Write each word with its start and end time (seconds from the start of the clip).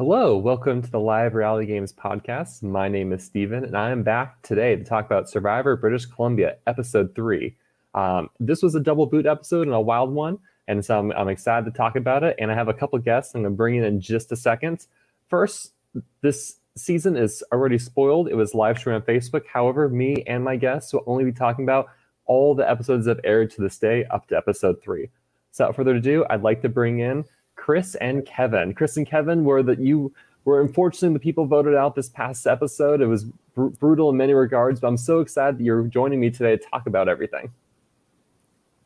Hello, 0.00 0.34
welcome 0.38 0.80
to 0.80 0.90
the 0.90 0.98
Live 0.98 1.34
Reality 1.34 1.66
Games 1.66 1.92
podcast. 1.92 2.62
My 2.62 2.88
name 2.88 3.12
is 3.12 3.22
Steven, 3.22 3.64
and 3.64 3.76
I 3.76 3.90
am 3.90 4.02
back 4.02 4.40
today 4.40 4.74
to 4.74 4.82
talk 4.82 5.04
about 5.04 5.28
Survivor 5.28 5.76
British 5.76 6.06
Columbia, 6.06 6.56
episode 6.66 7.14
three. 7.14 7.54
Um, 7.94 8.30
this 8.40 8.62
was 8.62 8.74
a 8.74 8.80
double 8.80 9.04
boot 9.04 9.26
episode 9.26 9.66
and 9.66 9.76
a 9.76 9.80
wild 9.80 10.10
one, 10.10 10.38
and 10.68 10.82
so 10.82 10.98
I'm, 10.98 11.12
I'm 11.12 11.28
excited 11.28 11.66
to 11.66 11.76
talk 11.76 11.96
about 11.96 12.24
it. 12.24 12.34
And 12.38 12.50
I 12.50 12.54
have 12.54 12.68
a 12.68 12.72
couple 12.72 12.98
guests 12.98 13.34
I'm 13.34 13.42
going 13.42 13.52
to 13.52 13.56
bring 13.58 13.74
in 13.74 13.84
in 13.84 14.00
just 14.00 14.32
a 14.32 14.36
second. 14.36 14.86
First, 15.28 15.74
this 16.22 16.56
season 16.78 17.18
is 17.18 17.44
already 17.52 17.76
spoiled. 17.76 18.30
It 18.30 18.36
was 18.36 18.54
live 18.54 18.78
streamed 18.78 19.02
on 19.02 19.06
Facebook. 19.06 19.42
However, 19.52 19.90
me 19.90 20.24
and 20.26 20.42
my 20.42 20.56
guests 20.56 20.94
will 20.94 21.04
only 21.04 21.24
be 21.24 21.32
talking 21.32 21.66
about 21.66 21.88
all 22.24 22.54
the 22.54 22.66
episodes 22.66 23.04
that 23.04 23.18
have 23.18 23.24
aired 23.26 23.50
to 23.50 23.60
this 23.60 23.76
day 23.76 24.06
up 24.06 24.28
to 24.28 24.36
episode 24.38 24.80
three. 24.82 25.10
So, 25.50 25.64
without 25.64 25.76
further 25.76 25.96
ado, 25.96 26.24
I'd 26.30 26.42
like 26.42 26.62
to 26.62 26.70
bring 26.70 27.00
in 27.00 27.26
Chris 27.60 27.94
and 27.96 28.24
Kevin. 28.24 28.72
Chris 28.72 28.96
and 28.96 29.06
Kevin 29.06 29.44
were 29.44 29.62
that 29.62 29.78
you 29.78 30.12
were 30.46 30.62
unfortunately 30.62 31.12
the 31.12 31.20
people 31.20 31.44
voted 31.44 31.74
out 31.74 31.94
this 31.94 32.08
past 32.08 32.46
episode. 32.46 33.02
It 33.02 33.06
was 33.06 33.24
br- 33.54 33.66
brutal 33.66 34.08
in 34.08 34.16
many 34.16 34.32
regards, 34.32 34.80
but 34.80 34.88
I'm 34.88 34.96
so 34.96 35.20
excited 35.20 35.58
that 35.58 35.64
you're 35.64 35.82
joining 35.82 36.20
me 36.20 36.30
today 36.30 36.56
to 36.56 36.70
talk 36.70 36.86
about 36.86 37.06
everything. 37.06 37.52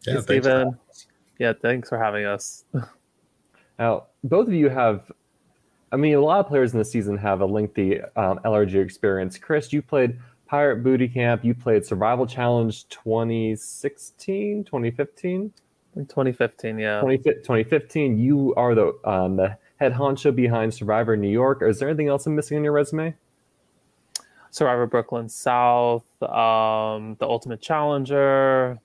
Yeah, 0.05 0.15
hey, 0.15 0.21
Steven. 0.23 0.77
Yeah, 1.39 1.53
thanks 1.63 1.89
for 1.89 1.99
having 1.99 2.25
us. 2.25 2.65
now, 3.79 4.07
both 4.25 4.49
of 4.49 4.55
you 4.55 4.69
have, 4.71 5.11
I 5.93 5.97
mean, 5.97 6.17
a 6.17 6.21
lot 6.21 6.41
of 6.41 6.49
players 6.49 6.73
in 6.73 6.81
the 6.81 6.85
season 6.85 7.17
have 7.17 7.43
a 7.43 7.47
lengthy 7.47 8.01
um, 8.17 8.41
LRG 8.45 8.75
experience. 8.75 9.39
Chris, 9.39 9.73
you 9.73 9.83
played 9.83 10.19
Pirate 10.47 10.83
Booty 10.83 11.07
Camp, 11.07 11.45
you 11.45 11.55
played 11.55 11.87
Survival 11.87 12.27
Challenge 12.27 12.89
2016, 12.89 14.65
2015. 14.65 15.53
2015, 15.95 16.79
yeah. 16.79 17.01
2015, 17.01 18.19
you 18.19 18.55
are 18.57 18.75
the 18.75 18.99
um, 19.05 19.37
the 19.37 19.57
head 19.77 19.93
honcho 19.93 20.35
behind 20.35 20.73
Survivor 20.73 21.17
New 21.17 21.31
York. 21.31 21.63
Is 21.63 21.79
there 21.79 21.89
anything 21.89 22.09
else 22.09 22.27
I'm 22.27 22.35
missing 22.35 22.59
on 22.59 22.65
your 22.65 22.73
resume? 22.73 23.15
Survivor 24.51 24.87
Brooklyn 24.87 25.29
South, 25.29 26.07
um, 26.23 27.17
the 27.19 27.27
Ultimate 27.27 27.61
Challenger, 27.61 28.79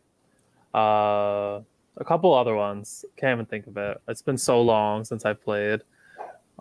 uh, 0.74 1.60
a 1.98 2.06
couple 2.06 2.34
other 2.34 2.56
ones. 2.56 3.06
Can't 3.18 3.38
even 3.38 3.46
think 3.46 3.68
of 3.68 3.78
it. 3.78 4.02
It's 4.08 4.24
been 4.24 4.38
so 4.38 4.62
long 4.62 5.04
since 5.04 5.26
I 5.26 5.34
played, 5.34 5.82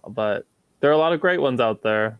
but 0.07 0.47
there 0.81 0.91
are 0.91 0.95
a 0.95 0.99
lot 0.99 1.13
of 1.13 1.21
great 1.21 1.41
ones 1.41 1.59
out 1.59 1.83
there. 1.83 2.19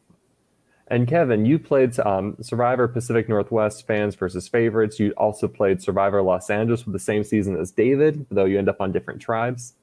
And 0.91 1.07
Kevin, 1.07 1.45
you 1.45 1.59
played 1.59 1.99
um, 2.01 2.37
Survivor 2.41 2.89
Pacific 2.89 3.29
Northwest 3.29 3.87
fans 3.87 4.15
versus 4.15 4.49
favorites. 4.49 4.99
You 4.99 5.13
also 5.19 5.47
played 5.47 5.83
Survivor 5.83 6.23
Los 6.23 6.49
Angeles 6.49 6.87
with 6.87 6.95
the 6.95 6.99
same 6.99 7.25
season 7.25 7.57
as 7.57 7.71
David, 7.71 8.27
though 8.31 8.47
you 8.47 8.59
end 8.59 8.71
up 8.71 8.81
on 8.81 8.91
different 8.91 9.21
tribes. 9.21 9.75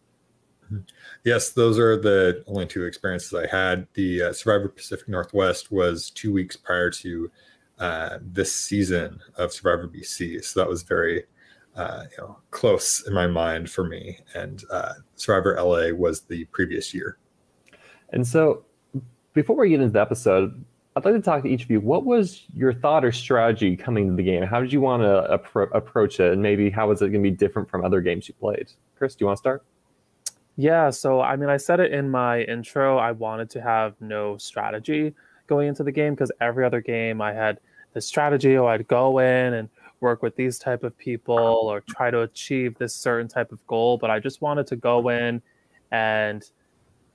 Yes, 1.23 1.51
those 1.51 1.77
are 1.77 1.95
the 1.95 2.43
only 2.47 2.65
two 2.65 2.85
experiences 2.85 3.33
I 3.33 3.47
had. 3.47 3.87
The 3.93 4.23
uh, 4.23 4.33
Survivor 4.33 4.69
Pacific 4.69 5.07
Northwest 5.07 5.71
was 5.71 6.09
two 6.09 6.33
weeks 6.33 6.55
prior 6.55 6.89
to 6.89 7.31
uh, 7.77 8.17
this 8.21 8.53
season 8.53 9.19
of 9.35 9.53
Survivor 9.53 9.87
BC, 9.87 10.43
so 10.43 10.59
that 10.59 10.69
was 10.69 10.81
very 10.81 11.25
uh, 11.75 12.03
you 12.11 12.23
know 12.23 12.37
close 12.51 13.05
in 13.05 13.13
my 13.13 13.27
mind 13.27 13.69
for 13.69 13.83
me. 13.83 14.17
And 14.33 14.63
uh, 14.71 14.93
Survivor 15.15 15.55
LA 15.61 15.95
was 15.95 16.21
the 16.21 16.45
previous 16.45 16.93
year. 16.93 17.17
And 18.09 18.25
so, 18.25 18.65
before 19.33 19.57
we 19.57 19.69
get 19.69 19.81
into 19.81 19.93
the 19.93 20.01
episode, 20.01 20.63
I'd 20.97 21.03
like 21.03 21.15
to 21.15 21.21
talk 21.21 21.43
to 21.43 21.49
each 21.49 21.65
of 21.65 21.69
you. 21.69 21.81
What 21.81 22.05
was 22.05 22.45
your 22.53 22.71
thought 22.73 23.03
or 23.03 23.11
strategy 23.11 23.75
coming 23.75 24.07
to 24.07 24.15
the 24.15 24.23
game? 24.23 24.43
How 24.43 24.61
did 24.61 24.71
you 24.71 24.79
want 24.79 25.03
to 25.03 25.37
appro- 25.37 25.69
approach 25.75 26.21
it, 26.21 26.31
and 26.31 26.41
maybe 26.41 26.69
how 26.69 26.89
is 26.91 27.01
it 27.01 27.09
going 27.09 27.21
to 27.21 27.29
be 27.29 27.35
different 27.35 27.69
from 27.69 27.83
other 27.83 27.99
games 27.99 28.29
you 28.29 28.33
played? 28.35 28.71
Chris, 28.97 29.13
do 29.13 29.23
you 29.23 29.27
want 29.27 29.35
to 29.35 29.41
start? 29.41 29.65
Yeah, 30.55 30.89
so 30.89 31.19
I 31.19 31.35
mean, 31.35 31.49
I 31.49 31.57
said 31.57 31.81
it 31.81 31.91
in 31.91 32.09
my 32.09 32.43
intro. 32.43 32.97
I 32.97 33.11
wanted 33.11 33.49
to 33.51 33.61
have 33.61 33.95
no 33.99 34.37
strategy 34.37 35.13
going 35.47 35.67
into 35.67 35.83
the 35.83 35.91
game 35.91 36.13
because 36.13 36.31
every 36.39 36.63
other 36.63 36.79
game 36.79 37.21
I 37.21 37.33
had 37.33 37.59
the 37.91 37.99
strategy, 37.99 38.55
or 38.55 38.69
I'd 38.69 38.87
go 38.87 39.19
in 39.19 39.53
and 39.53 39.67
work 39.99 40.23
with 40.23 40.37
these 40.37 40.57
type 40.57 40.85
of 40.85 40.97
people 40.97 41.35
or 41.35 41.81
try 41.81 42.09
to 42.09 42.21
achieve 42.21 42.77
this 42.77 42.95
certain 42.95 43.27
type 43.27 43.51
of 43.51 43.65
goal. 43.67 43.97
But 43.97 44.11
I 44.11 44.19
just 44.19 44.41
wanted 44.41 44.65
to 44.67 44.77
go 44.77 45.09
in 45.09 45.41
and 45.91 46.49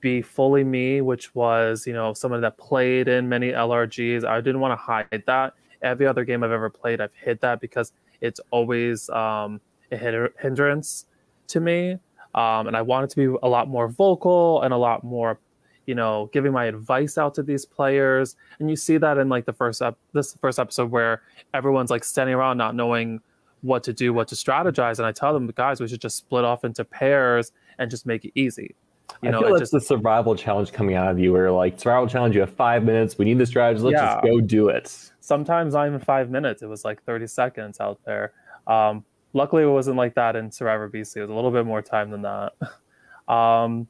be 0.00 0.22
fully 0.22 0.64
me, 0.64 1.00
which 1.00 1.34
was, 1.34 1.86
you 1.86 1.92
know, 1.92 2.12
someone 2.14 2.40
that 2.40 2.58
played 2.58 3.08
in 3.08 3.28
many 3.28 3.52
LRGs. 3.52 4.24
I 4.24 4.40
didn't 4.40 4.60
want 4.60 4.72
to 4.72 4.76
hide 4.76 5.22
that. 5.26 5.54
Every 5.82 6.06
other 6.06 6.24
game 6.24 6.42
I've 6.42 6.50
ever 6.50 6.70
played, 6.70 7.00
I've 7.00 7.14
hid 7.14 7.40
that 7.40 7.60
because 7.60 7.92
it's 8.20 8.40
always 8.50 9.08
um, 9.10 9.60
a 9.92 9.96
hindrance 10.38 11.06
to 11.48 11.60
me. 11.60 11.92
Um, 12.34 12.66
and 12.66 12.76
I 12.76 12.82
wanted 12.82 13.10
to 13.10 13.16
be 13.16 13.38
a 13.42 13.48
lot 13.48 13.68
more 13.68 13.88
vocal 13.88 14.62
and 14.62 14.72
a 14.72 14.76
lot 14.76 15.02
more, 15.02 15.40
you 15.86 15.94
know, 15.94 16.30
giving 16.32 16.52
my 16.52 16.66
advice 16.66 17.18
out 17.18 17.34
to 17.34 17.42
these 17.42 17.64
players. 17.64 18.36
And 18.58 18.70
you 18.70 18.76
see 18.76 18.98
that 18.98 19.18
in 19.18 19.28
like 19.28 19.46
the 19.46 19.52
first 19.52 19.82
up 19.82 19.98
this 20.12 20.36
first 20.40 20.58
episode 20.58 20.90
where 20.90 21.22
everyone's 21.54 21.90
like 21.90 22.04
standing 22.04 22.34
around 22.34 22.58
not 22.58 22.74
knowing 22.74 23.20
what 23.62 23.82
to 23.84 23.92
do, 23.92 24.12
what 24.12 24.28
to 24.28 24.34
strategize. 24.34 24.98
And 24.98 25.06
I 25.06 25.12
tell 25.12 25.32
them, 25.32 25.46
guys, 25.48 25.80
we 25.80 25.88
should 25.88 26.00
just 26.00 26.16
split 26.16 26.44
off 26.44 26.64
into 26.64 26.84
pairs 26.84 27.52
and 27.78 27.90
just 27.90 28.06
make 28.06 28.24
it 28.24 28.32
easy. 28.34 28.74
You 29.22 29.30
know, 29.30 29.38
I 29.38 29.42
feel 29.42 29.50
that's 29.50 29.60
just, 29.60 29.72
the 29.72 29.80
survival 29.80 30.34
challenge 30.34 30.72
coming 30.72 30.94
out 30.94 31.10
of 31.10 31.18
you, 31.18 31.32
where 31.32 31.50
like 31.50 31.78
survival 31.78 32.08
challenge, 32.08 32.34
you 32.34 32.40
have 32.40 32.54
five 32.54 32.84
minutes. 32.84 33.18
We 33.18 33.24
need 33.24 33.38
the 33.38 33.46
strategy. 33.46 33.82
Let's 33.82 33.94
yeah. 33.94 34.14
just 34.14 34.24
go 34.24 34.40
do 34.40 34.68
it. 34.68 35.10
Sometimes 35.20 35.74
not 35.74 35.86
even 35.86 36.00
five 36.00 36.30
minutes. 36.30 36.62
It 36.62 36.66
was 36.66 36.84
like 36.84 37.02
thirty 37.04 37.26
seconds 37.26 37.80
out 37.80 38.00
there. 38.04 38.32
Um, 38.66 39.04
luckily, 39.32 39.62
it 39.62 39.66
wasn't 39.66 39.96
like 39.96 40.14
that 40.14 40.36
in 40.36 40.50
Survivor 40.50 40.88
BC. 40.88 41.16
It 41.16 41.20
was 41.22 41.30
a 41.30 41.34
little 41.34 41.50
bit 41.50 41.66
more 41.66 41.82
time 41.82 42.10
than 42.10 42.22
that. 42.22 42.52
um, 43.32 43.86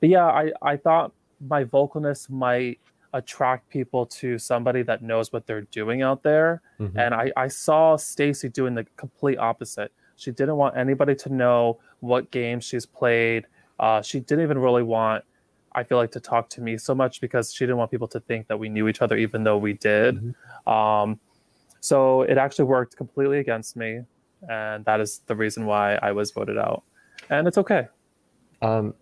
but 0.00 0.08
yeah, 0.08 0.26
I 0.26 0.52
I 0.62 0.76
thought 0.76 1.12
my 1.40 1.64
vocalness 1.64 2.30
might 2.30 2.78
attract 3.14 3.68
people 3.68 4.06
to 4.06 4.38
somebody 4.38 4.82
that 4.82 5.02
knows 5.02 5.32
what 5.32 5.46
they're 5.46 5.62
doing 5.62 6.02
out 6.02 6.22
there. 6.22 6.62
Mm-hmm. 6.80 6.98
And 6.98 7.14
I, 7.14 7.30
I 7.36 7.48
saw 7.48 7.96
Stacy 7.96 8.48
doing 8.48 8.74
the 8.74 8.84
complete 8.96 9.38
opposite. 9.38 9.92
She 10.16 10.30
didn't 10.30 10.56
want 10.56 10.76
anybody 10.76 11.14
to 11.16 11.28
know 11.28 11.78
what 12.00 12.30
games 12.30 12.64
she's 12.64 12.86
played, 12.86 13.46
uh, 13.82 14.00
she 14.00 14.20
didn't 14.20 14.44
even 14.44 14.58
really 14.58 14.84
want, 14.84 15.24
I 15.72 15.82
feel 15.82 15.98
like, 15.98 16.12
to 16.12 16.20
talk 16.20 16.48
to 16.50 16.60
me 16.60 16.78
so 16.78 16.94
much 16.94 17.20
because 17.20 17.52
she 17.52 17.64
didn't 17.64 17.78
want 17.78 17.90
people 17.90 18.06
to 18.08 18.20
think 18.20 18.46
that 18.46 18.56
we 18.56 18.68
knew 18.68 18.86
each 18.86 19.02
other, 19.02 19.16
even 19.16 19.42
though 19.42 19.58
we 19.58 19.72
did. 19.72 20.14
Mm-hmm. 20.16 20.72
Um, 20.72 21.18
so 21.80 22.22
it 22.22 22.38
actually 22.38 22.66
worked 22.66 22.96
completely 22.96 23.40
against 23.40 23.76
me, 23.76 24.02
and 24.48 24.84
that 24.84 25.00
is 25.00 25.22
the 25.26 25.34
reason 25.34 25.66
why 25.66 25.96
I 25.96 26.12
was 26.12 26.30
voted 26.30 26.56
out. 26.56 26.84
And 27.28 27.48
it's 27.48 27.58
okay. 27.58 27.88
Um, 28.62 28.94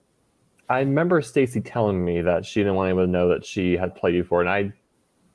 I 0.71 0.79
remember 0.79 1.21
Stacy 1.21 1.61
telling 1.61 2.03
me 2.03 2.23
that 2.23 2.47
she 2.47 2.61
didn't 2.61 2.77
want 2.77 2.89
anyone 2.89 3.05
to 3.05 3.13
know 3.13 3.29
that 3.29 3.45
she 3.45 3.77
had 3.77 3.95
played 3.95 4.13
before, 4.13 4.41
and 4.41 4.49
I 4.49 4.73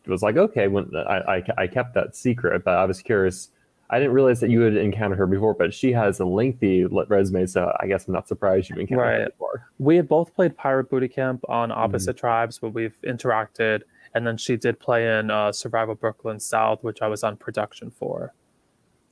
was 0.08 0.24
like, 0.24 0.38
okay, 0.38 0.68
when 0.68 0.90
I, 0.96 1.36
I, 1.36 1.44
I 1.60 1.68
kept 1.68 1.94
that 1.94 2.16
secret, 2.16 2.64
but 2.66 2.80
I 2.80 2.86
was 2.86 3.00
curious 3.00 3.50
I 3.90 4.00
didn't 4.00 4.14
realize 4.14 4.40
that 4.40 4.50
you 4.50 4.62
had 4.62 4.76
encountered 4.76 5.20
her 5.20 5.28
before, 5.28 5.54
but 5.54 5.74
she 5.74 5.92
has 5.92 6.20
a 6.20 6.26
lengthy 6.26 6.86
resume, 6.86 7.46
so 7.46 7.72
I 7.80 7.88
guess 7.88 8.08
I'm 8.08 8.14
not 8.14 8.28
surprised 8.28 8.70
you've 8.70 8.80
encountered 8.80 9.04
right. 9.04 9.20
her 9.22 9.30
before. 9.30 9.70
We 9.78 9.96
had 9.96 10.08
both 10.08 10.34
played 10.34 10.58
Pirate 10.58 10.90
Booty 10.90 11.08
Camp 11.08 11.44
on 11.48 11.72
opposite 11.72 12.16
mm-hmm. 12.16 12.22
tribes, 12.22 12.58
but 12.58 12.70
we've 12.70 12.98
interacted. 13.06 13.82
And 14.16 14.26
then 14.26 14.38
she 14.38 14.56
did 14.56 14.80
play 14.80 15.20
in 15.20 15.30
uh, 15.30 15.52
Survivor 15.52 15.94
Brooklyn 15.94 16.40
South, 16.40 16.84
which 16.84 17.02
I 17.02 17.08
was 17.08 17.24
on 17.24 17.38
production 17.38 17.92
for. 17.92 18.34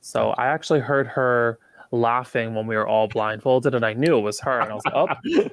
So 0.00 0.30
I 0.30 0.46
actually 0.46 0.80
heard 0.80 1.06
her 1.08 1.58
laughing 1.90 2.54
when 2.54 2.66
we 2.66 2.76
were 2.76 2.86
all 2.86 3.06
blindfolded, 3.08 3.74
and 3.74 3.86
I 3.86 3.92
knew 3.92 4.18
it 4.18 4.22
was 4.22 4.40
her. 4.40 4.60
And 4.60 4.72
I 4.72 4.74
was 4.74 4.82
like, 4.84 4.94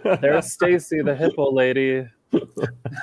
"Oh, 0.03 0.17
there's 0.21 0.51
Stacy, 0.51 1.01
the 1.01 1.15
hippo 1.15 1.51
lady." 1.51 2.07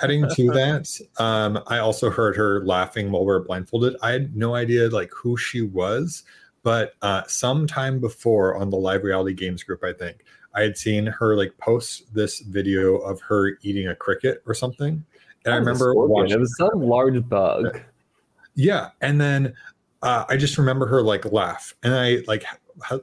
Heading 0.01 0.27
to 0.35 0.51
that, 0.53 0.89
um, 1.19 1.63
I 1.67 1.79
also 1.79 2.11
heard 2.11 2.37
her 2.37 2.65
laughing 2.65 3.11
while 3.11 3.25
we 3.25 3.33
are 3.33 3.41
blindfolded. 3.41 3.97
I 4.03 4.13
had 4.13 4.37
no 4.37 4.55
idea 4.55 4.89
like 4.89 5.11
who 5.13 5.37
she 5.37 5.63
was, 5.63 6.23
but 6.63 6.95
uh, 7.03 7.23
sometime 7.27 8.01
before 8.01 8.57
on 8.57 8.71
the 8.71 8.77
live 8.77 9.05
reality 9.05 9.35
games 9.35 9.63
group, 9.63 9.85
I 9.85 9.93
think 9.93 10.25
I 10.55 10.63
had 10.63 10.77
seen 10.77 11.07
her 11.07 11.37
like 11.37 11.57
post 11.59 12.13
this 12.15 12.41
video 12.41 12.97
of 12.97 13.21
her 13.23 13.59
eating 13.63 13.89
a 13.89 13.95
cricket 13.95 14.43
or 14.47 14.55
something, 14.55 15.05
and 15.45 15.55
I 15.55 15.57
remember 15.57 15.95
watching. 15.95 16.33
It 16.33 16.41
was 16.41 16.57
some 16.57 16.81
large 16.83 17.27
bug. 17.29 17.81
Yeah, 18.55 18.91
and 19.01 19.21
then 19.21 19.55
uh, 20.03 20.25
I 20.29 20.37
just 20.37 20.59
remember 20.59 20.87
her 20.87 21.03
like 21.03 21.31
laugh, 21.33 21.75
and 21.83 21.95
I 21.95 22.19
like 22.27 22.45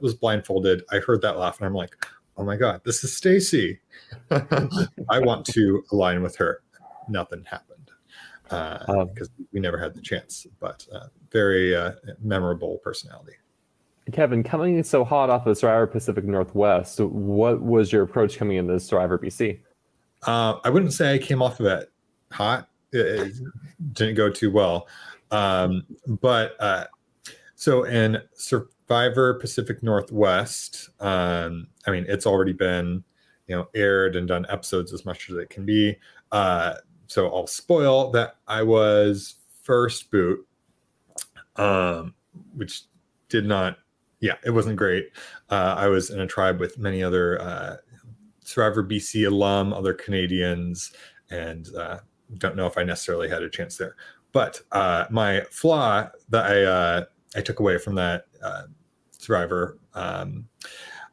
was 0.00 0.14
blindfolded. 0.14 0.82
I 0.90 0.98
heard 0.98 1.22
that 1.22 1.38
laugh, 1.38 1.58
and 1.58 1.66
I'm 1.66 1.74
like, 1.74 1.96
"Oh 2.36 2.44
my 2.44 2.56
god, 2.56 2.80
this 2.84 3.02
is 3.04 3.16
Stacy." 3.16 3.80
I 4.30 5.18
want 5.20 5.46
to 5.46 5.84
align 5.92 6.22
with 6.22 6.36
her. 6.36 6.62
Nothing 7.08 7.44
happened 7.44 7.90
because 8.44 8.88
uh, 8.88 9.02
um, 9.02 9.46
we 9.52 9.60
never 9.60 9.78
had 9.78 9.94
the 9.94 10.00
chance. 10.00 10.46
But 10.60 10.86
uh, 10.92 11.06
very 11.30 11.74
uh, 11.74 11.92
memorable 12.22 12.78
personality. 12.78 13.34
Kevin, 14.12 14.44
coming 14.44 14.82
so 14.84 15.04
hot 15.04 15.30
off 15.30 15.46
of 15.46 15.58
Survivor 15.58 15.86
Pacific 15.86 16.24
Northwest, 16.24 17.00
what 17.00 17.60
was 17.60 17.92
your 17.92 18.02
approach 18.04 18.38
coming 18.38 18.56
into 18.56 18.78
Survivor 18.78 19.18
BC? 19.18 19.58
Uh, 20.22 20.58
I 20.62 20.70
wouldn't 20.70 20.92
say 20.92 21.14
I 21.14 21.18
came 21.18 21.42
off 21.42 21.58
of 21.58 21.66
it 21.66 21.90
hot. 22.30 22.68
It, 22.92 23.34
didn't 23.92 24.14
go 24.14 24.30
too 24.30 24.50
well. 24.50 24.86
Um, 25.30 25.84
but 26.06 26.54
uh, 26.60 26.84
so 27.56 27.84
in 27.84 28.18
Survivor 28.88 29.34
Pacific 29.34 29.82
Northwest, 29.82 30.90
um, 31.00 31.68
I 31.86 31.90
mean, 31.90 32.06
it's 32.08 32.26
already 32.26 32.52
been 32.52 33.02
you 33.46 33.56
know 33.56 33.68
aired 33.74 34.16
and 34.16 34.26
done 34.26 34.46
episodes 34.48 34.92
as 34.92 35.04
much 35.04 35.30
as 35.30 35.36
it 35.36 35.50
can 35.50 35.64
be 35.64 35.96
uh, 36.32 36.74
so 37.06 37.26
I'll 37.28 37.46
spoil 37.46 38.10
that 38.12 38.36
I 38.46 38.62
was 38.62 39.36
first 39.62 40.10
boot, 40.10 40.46
um, 41.56 42.14
which 42.54 42.82
did 43.28 43.46
not, 43.46 43.78
yeah, 44.20 44.34
it 44.44 44.50
wasn't 44.50 44.76
great. 44.76 45.10
Uh, 45.50 45.74
I 45.76 45.88
was 45.88 46.10
in 46.10 46.20
a 46.20 46.26
tribe 46.26 46.58
with 46.60 46.78
many 46.78 47.02
other 47.02 47.40
uh, 47.40 47.76
Survivor 48.44 48.84
BC 48.84 49.26
alum, 49.26 49.72
other 49.72 49.94
Canadians, 49.94 50.92
and 51.30 51.68
uh, 51.76 51.98
don't 52.38 52.56
know 52.56 52.66
if 52.66 52.78
I 52.78 52.84
necessarily 52.84 53.28
had 53.28 53.42
a 53.42 53.50
chance 53.50 53.76
there. 53.76 53.96
But 54.32 54.60
uh, 54.72 55.06
my 55.10 55.42
flaw 55.50 56.08
that 56.28 56.44
I 56.44 56.62
uh, 56.62 57.04
I 57.34 57.40
took 57.40 57.60
away 57.60 57.78
from 57.78 57.94
that 57.96 58.26
uh, 58.42 58.64
Survivor, 59.26 59.78
um, 59.94 60.48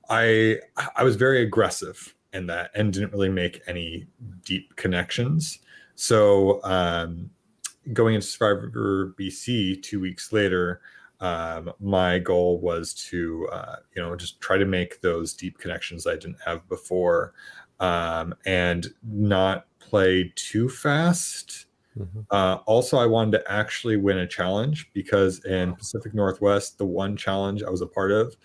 I 0.09 0.59
I 0.95 1.03
was 1.03 1.15
very 1.15 1.41
aggressive 1.41 2.13
in 2.31 2.47
that 2.47 2.69
and 2.75 2.93
didn't 2.93 3.11
really 3.11 3.29
make 3.29 3.61
any 3.67 4.05
deep 4.45 4.75
connections. 4.75 5.59
So 5.95 6.61
um, 6.63 7.31
going 7.91 8.15
into 8.15 8.27
Survivor 8.27 9.15
BC 9.19 9.81
two 9.81 9.99
weeks 9.99 10.31
later, 10.31 10.81
um, 11.19 11.71
my 11.79 12.19
goal 12.19 12.59
was 12.59 12.93
to 13.09 13.47
uh, 13.51 13.77
you 13.95 14.01
know 14.01 14.15
just 14.15 14.39
try 14.41 14.57
to 14.57 14.65
make 14.65 15.01
those 15.01 15.33
deep 15.33 15.57
connections 15.57 16.05
I 16.05 16.13
didn't 16.13 16.41
have 16.45 16.67
before, 16.69 17.33
um, 17.79 18.35
and 18.45 18.93
not 19.03 19.65
play 19.79 20.31
too 20.35 20.69
fast. 20.69 21.65
Mm-hmm. 21.97 22.21
Uh, 22.31 22.55
also, 22.65 22.97
I 22.97 23.05
wanted 23.05 23.39
to 23.39 23.51
actually 23.51 23.97
win 23.97 24.19
a 24.19 24.27
challenge 24.27 24.91
because 24.93 25.43
in 25.45 25.75
Pacific 25.75 26.13
Northwest, 26.13 26.77
the 26.77 26.85
one 26.85 27.15
challenge 27.15 27.63
I 27.63 27.69
was 27.69 27.81
a 27.81 27.87
part 27.87 28.11
of, 28.11 28.35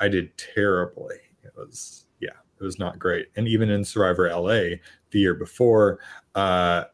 I 0.00 0.08
did 0.08 0.36
terribly. 0.38 1.16
It 1.42 1.52
was 1.56 2.06
yeah, 2.20 2.30
it 2.60 2.64
was 2.64 2.78
not 2.78 2.98
great. 2.98 3.28
And 3.36 3.46
even 3.46 3.70
in 3.70 3.84
Survivor 3.84 4.28
LA 4.28 4.76
the 5.10 5.20
year 5.20 5.34
before, 5.34 5.98
uh, 6.34 6.84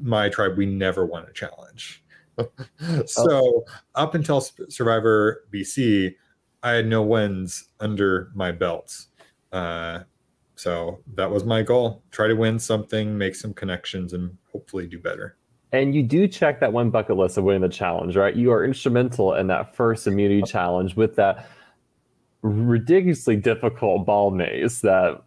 my 0.00 0.28
tribe 0.28 0.56
we 0.56 0.66
never 0.66 1.06
won 1.06 1.26
a 1.28 1.32
challenge. 1.32 2.02
so 3.06 3.64
up 3.94 4.14
until 4.14 4.40
Survivor 4.40 5.44
BC, 5.52 6.14
I 6.62 6.72
had 6.72 6.86
no 6.86 7.02
wins 7.02 7.68
under 7.78 8.32
my 8.34 8.50
belt. 8.50 9.06
Uh, 9.52 10.00
so 10.56 11.00
that 11.14 11.30
was 11.30 11.44
my 11.44 11.62
goal: 11.62 12.02
try 12.10 12.28
to 12.28 12.34
win 12.34 12.58
something, 12.58 13.16
make 13.16 13.34
some 13.34 13.54
connections, 13.54 14.12
and 14.12 14.36
hopefully 14.52 14.86
do 14.86 14.98
better. 14.98 15.36
And 15.72 15.94
you 15.94 16.04
do 16.04 16.28
check 16.28 16.60
that 16.60 16.72
one 16.72 16.90
bucket 16.90 17.16
list 17.16 17.36
of 17.36 17.42
winning 17.42 17.62
the 17.62 17.68
challenge, 17.68 18.16
right? 18.16 18.34
You 18.34 18.52
are 18.52 18.64
instrumental 18.64 19.34
in 19.34 19.48
that 19.48 19.74
first 19.74 20.06
immunity 20.06 20.42
challenge 20.42 20.94
with 20.94 21.16
that 21.16 21.48
ridiculously 22.42 23.36
difficult 23.36 24.04
ball 24.04 24.30
maze 24.30 24.82
that 24.82 25.22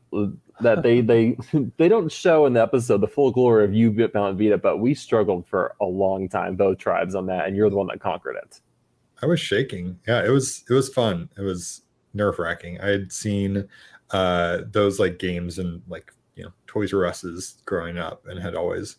that 0.62 0.83
they 0.83 1.01
they 1.01 1.38
they 1.77 1.89
don't 1.89 2.12
show 2.12 2.45
in 2.45 2.53
the 2.53 2.62
episode 2.62 3.01
the 3.01 3.07
full 3.07 3.31
glory 3.31 3.65
of 3.65 3.74
you 3.74 3.91
bit 3.91 4.13
Mount 4.13 4.38
Vita, 4.38 4.57
but 4.57 4.77
we 4.77 4.94
struggled 4.94 5.45
for 5.47 5.75
a 5.81 5.85
long 5.85 6.29
time, 6.29 6.56
both 6.56 6.77
tribes 6.77 7.15
on 7.15 7.25
that, 7.25 7.47
and 7.47 7.56
you're 7.56 7.69
the 7.69 7.75
one 7.75 7.88
that 7.88 8.00
conquered 8.00 8.38
it. 8.38 8.62
I 9.21 9.25
was 9.25 9.39
shaking. 9.39 10.00
Yeah, 10.07 10.24
it 10.24 10.29
was 10.29 10.63
it 10.69 10.74
was 10.74 10.89
fun. 10.89 11.29
It 11.38 11.41
was 11.41 11.81
nerve 12.13 12.39
wracking. 12.39 12.79
I 12.81 12.88
had 12.88 13.12
seen 13.12 13.68
uh 14.12 14.59
those 14.71 15.00
like 15.00 15.19
games 15.19 15.59
and 15.59 15.81
like 15.88 16.13
you 16.36 16.44
know 16.44 16.51
Toys 16.65 16.94
R 16.94 17.06
Us's 17.06 17.62
growing 17.65 17.98
up 17.98 18.25
and 18.27 18.39
had 18.42 18.56
always 18.56 18.98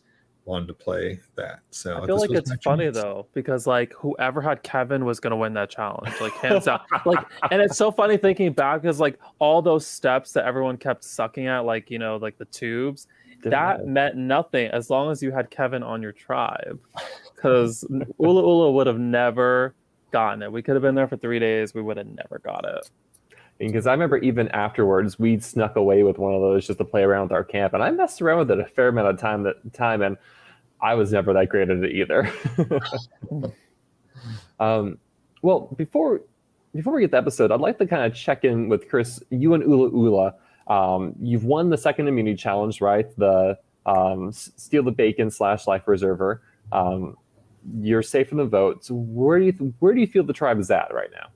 wanted 0.49 0.67
to 0.67 0.75
play 0.75 1.21
that. 1.37 1.61
So 1.71 2.03
I 2.03 2.07
feel 2.07 2.19
like 2.19 2.31
it's 2.31 2.53
funny 2.65 2.87
chance. 2.87 2.97
though 2.97 3.27
because 3.35 3.67
like 3.67 3.93
whoever 3.93 4.41
had 4.41 4.63
Kevin 4.63 5.05
was 5.05 5.21
gonna 5.21 5.37
win 5.37 5.53
that 5.55 5.71
challenge, 5.71 6.13
like 6.21 6.33
hands 6.33 6.65
down. 6.67 6.81
like, 7.05 7.25
and 7.51 7.61
it's 7.61 7.77
so 7.77 7.93
funny 7.93 8.17
thinking 8.17 8.53
back 8.53 8.83
because 8.83 8.99
like 8.99 9.21
all 9.39 9.63
those 9.63 9.87
steps 9.87 10.33
that 10.33 10.47
everyone 10.47 10.79
kept 10.79 11.05
sucking 11.05 11.47
at, 11.47 11.61
like 11.61 11.91
you 11.91 11.99
know, 11.99 12.17
like 12.17 12.39
the 12.39 12.47
tubes, 12.47 13.07
Didn't 13.43 13.51
that 13.51 13.87
meant 13.87 14.17
nothing 14.17 14.71
as 14.71 14.91
long 14.91 15.13
as 15.13 15.23
you 15.23 15.31
had 15.31 15.51
Kevin 15.51 15.83
on 15.83 16.03
your 16.03 16.13
tribe, 16.13 16.81
because 17.37 17.85
Ula 18.19 18.43
Ula 18.43 18.73
would 18.73 18.87
have 18.87 18.99
never 18.99 19.75
gotten 20.11 20.43
it. 20.43 20.51
We 20.51 20.63
could 20.63 20.75
have 20.75 20.83
been 20.83 20.95
there 20.95 21.09
for 21.09 21.19
three 21.19 21.39
days, 21.39 21.75
we 21.75 21.83
would 21.83 21.99
have 21.99 22.07
never 22.07 22.41
got 22.43 22.65
it 22.65 22.91
because 23.59 23.87
I 23.87 23.93
remember 23.93 24.19
even 24.19 24.49
afterwards 24.49 25.19
we 25.19 25.39
snuck 25.41 25.77
away 25.77 26.03
with 26.03 26.19
one 26.19 26.35
of 26.35 26.41
those 26.41 26.67
just 26.67 26.79
to 26.79 26.85
play 26.85 27.03
around 27.03 27.25
with 27.25 27.33
our 27.33 27.45
camp, 27.45 27.75
and 27.75 27.83
I 27.83 27.91
messed 27.91 28.23
around 28.23 28.39
with 28.39 28.51
it 28.51 28.61
a 28.61 28.67
fair 28.67 28.89
amount 28.89 29.09
of 29.09 29.19
time. 29.19 29.43
That 29.43 29.73
time, 29.73 30.03
and 30.03 30.17
I 30.81 30.95
was 30.95 31.13
never 31.13 31.33
that 31.33 31.49
great 31.49 31.69
at 31.69 31.79
it 31.79 31.93
either. 31.93 32.33
um, 34.61 34.99
well, 35.43 35.75
before 35.77 36.23
before 36.75 36.93
we 36.93 37.01
get 37.01 37.11
the 37.11 37.17
episode, 37.17 37.51
I'd 37.51 37.61
like 37.61 37.79
to 37.79 37.87
kind 37.87 38.05
of 38.05 38.15
check 38.15 38.45
in 38.45 38.69
with 38.69 38.89
Chris. 38.89 39.21
You 39.31 39.55
and 39.55 39.63
Ula 39.65 39.91
Ula, 39.91 40.35
um, 40.73 41.15
you've 41.21 41.45
won 41.45 41.71
the 41.71 41.79
second 41.79 42.09
immunity 42.09 42.37
challenge, 42.37 42.81
right? 42.81 43.07
The 43.17 43.59
um, 43.87 44.33
steal 44.33 44.83
the 44.83 44.93
bacon 44.93 45.31
slash 45.31 45.67
life 45.67 45.85
preserver. 45.85 46.43
Um, 46.73 47.17
you're 47.81 48.03
safe 48.03 48.29
from 48.29 48.39
the 48.39 48.45
vote. 48.45 48.87
Where 48.91 49.39
do 49.39 49.47
you 49.47 49.75
where 49.81 49.95
do 49.95 50.01
you 50.01 50.07
feel 50.07 50.23
the 50.23 50.33
tribe 50.33 50.59
is 50.59 50.71
at 50.71 50.93
right 50.93 51.11
now? 51.13 51.29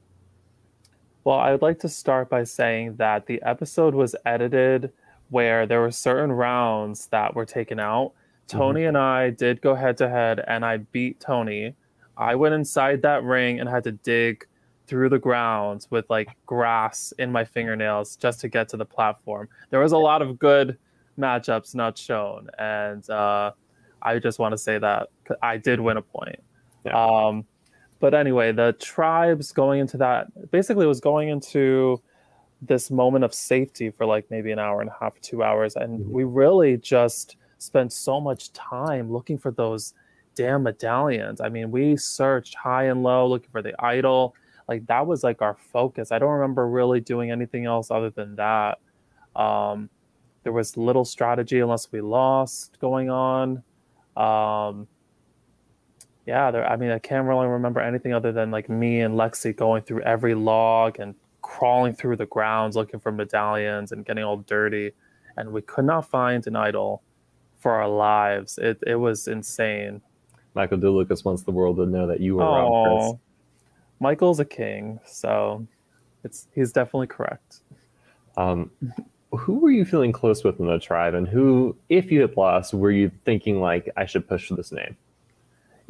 Well, 1.24 1.38
I 1.38 1.52
would 1.52 1.62
like 1.62 1.78
to 1.80 1.88
start 1.88 2.28
by 2.28 2.44
saying 2.44 2.96
that 2.96 3.26
the 3.26 3.40
episode 3.42 3.94
was 3.94 4.16
edited 4.26 4.92
where 5.30 5.66
there 5.66 5.80
were 5.80 5.90
certain 5.90 6.32
rounds 6.32 7.06
that 7.06 7.34
were 7.34 7.46
taken 7.46 7.78
out 7.78 8.12
Tony 8.48 8.80
mm-hmm. 8.80 8.88
and 8.88 8.98
I 8.98 9.30
did 9.30 9.60
go 9.60 9.74
head 9.74 9.96
to 9.98 10.08
head, 10.08 10.44
and 10.46 10.64
I 10.64 10.78
beat 10.78 11.20
Tony. 11.20 11.74
I 12.16 12.34
went 12.34 12.54
inside 12.54 13.02
that 13.02 13.24
ring 13.24 13.60
and 13.60 13.68
had 13.68 13.84
to 13.84 13.92
dig 13.92 14.46
through 14.86 15.08
the 15.08 15.18
ground 15.18 15.86
with 15.90 16.08
like 16.10 16.28
grass 16.44 17.12
in 17.18 17.32
my 17.32 17.44
fingernails 17.44 18.16
just 18.16 18.40
to 18.40 18.48
get 18.48 18.68
to 18.68 18.76
the 18.76 18.84
platform. 18.84 19.48
There 19.70 19.80
was 19.80 19.92
a 19.92 19.98
lot 19.98 20.20
of 20.20 20.38
good 20.38 20.76
matchups 21.18 21.74
not 21.74 21.96
shown, 21.96 22.48
and 22.58 23.08
uh, 23.08 23.52
I 24.02 24.18
just 24.18 24.38
want 24.38 24.52
to 24.52 24.58
say 24.58 24.78
that 24.78 25.08
I 25.40 25.56
did 25.56 25.80
win 25.80 25.96
a 25.96 26.02
point. 26.02 26.42
Yeah. 26.84 26.92
Um, 26.92 27.46
but 28.02 28.14
anyway, 28.14 28.50
the 28.50 28.72
tribes 28.80 29.52
going 29.52 29.78
into 29.78 29.96
that 29.98 30.50
basically 30.50 30.86
was 30.86 30.98
going 30.98 31.28
into 31.28 32.02
this 32.60 32.90
moment 32.90 33.24
of 33.24 33.32
safety 33.32 33.90
for 33.90 34.04
like 34.04 34.28
maybe 34.28 34.50
an 34.50 34.58
hour 34.58 34.80
and 34.80 34.90
a 34.90 34.96
half, 34.98 35.20
two 35.20 35.44
hours, 35.44 35.76
and 35.76 36.00
mm-hmm. 36.00 36.12
we 36.12 36.24
really 36.24 36.76
just 36.76 37.36
spent 37.58 37.92
so 37.92 38.20
much 38.20 38.52
time 38.54 39.12
looking 39.12 39.38
for 39.38 39.52
those 39.52 39.94
damn 40.34 40.64
medallions. 40.64 41.40
I 41.40 41.48
mean, 41.48 41.70
we 41.70 41.96
searched 41.96 42.56
high 42.56 42.86
and 42.86 43.04
low 43.04 43.28
looking 43.28 43.50
for 43.52 43.62
the 43.62 43.72
idol. 43.80 44.34
Like 44.66 44.84
that 44.88 45.06
was 45.06 45.22
like 45.22 45.40
our 45.40 45.56
focus. 45.72 46.10
I 46.10 46.18
don't 46.18 46.32
remember 46.32 46.66
really 46.66 46.98
doing 46.98 47.30
anything 47.30 47.66
else 47.66 47.92
other 47.92 48.10
than 48.10 48.34
that. 48.34 48.80
Um, 49.36 49.88
there 50.42 50.52
was 50.52 50.76
little 50.76 51.04
strategy 51.04 51.60
unless 51.60 51.92
we 51.92 52.00
lost 52.00 52.80
going 52.80 53.10
on. 53.10 53.62
Um, 54.16 54.88
yeah, 56.26 56.50
there, 56.50 56.68
I 56.68 56.76
mean, 56.76 56.90
I 56.90 56.98
can't 56.98 57.26
really 57.26 57.46
remember 57.46 57.80
anything 57.80 58.12
other 58.12 58.32
than 58.32 58.50
like 58.50 58.68
me 58.68 59.00
and 59.00 59.14
Lexi 59.14 59.54
going 59.54 59.82
through 59.82 60.02
every 60.02 60.34
log 60.34 61.00
and 61.00 61.14
crawling 61.42 61.94
through 61.94 62.16
the 62.16 62.26
grounds 62.26 62.76
looking 62.76 63.00
for 63.00 63.10
medallions 63.10 63.92
and 63.92 64.04
getting 64.04 64.22
all 64.22 64.38
dirty. 64.38 64.92
And 65.36 65.52
we 65.52 65.62
could 65.62 65.84
not 65.84 66.08
find 66.08 66.46
an 66.46 66.56
idol 66.56 67.02
for 67.58 67.72
our 67.72 67.88
lives. 67.88 68.58
It 68.58 68.78
it 68.86 68.96
was 68.96 69.28
insane. 69.28 70.00
Michael 70.54 70.78
DeLucas 70.78 71.24
wants 71.24 71.42
the 71.42 71.50
world 71.50 71.76
to 71.76 71.86
know 71.86 72.06
that 72.06 72.20
you 72.20 72.36
were 72.36 72.44
wrong, 72.44 72.98
Chris. 72.98 73.20
Michael's 74.00 74.40
a 74.40 74.44
king, 74.44 75.00
so 75.06 75.66
it's 76.24 76.48
he's 76.54 76.72
definitely 76.72 77.06
correct. 77.06 77.60
Um, 78.36 78.70
who 79.30 79.58
were 79.58 79.70
you 79.70 79.84
feeling 79.84 80.12
close 80.12 80.44
with 80.44 80.60
in 80.60 80.66
the 80.66 80.78
tribe, 80.78 81.14
and 81.14 81.26
who, 81.26 81.74
if 81.88 82.12
you 82.12 82.20
had 82.20 82.36
lost, 82.36 82.74
were 82.74 82.90
you 82.90 83.10
thinking 83.24 83.60
like 83.60 83.88
I 83.96 84.04
should 84.04 84.28
push 84.28 84.48
for 84.48 84.54
this 84.54 84.72
name? 84.72 84.96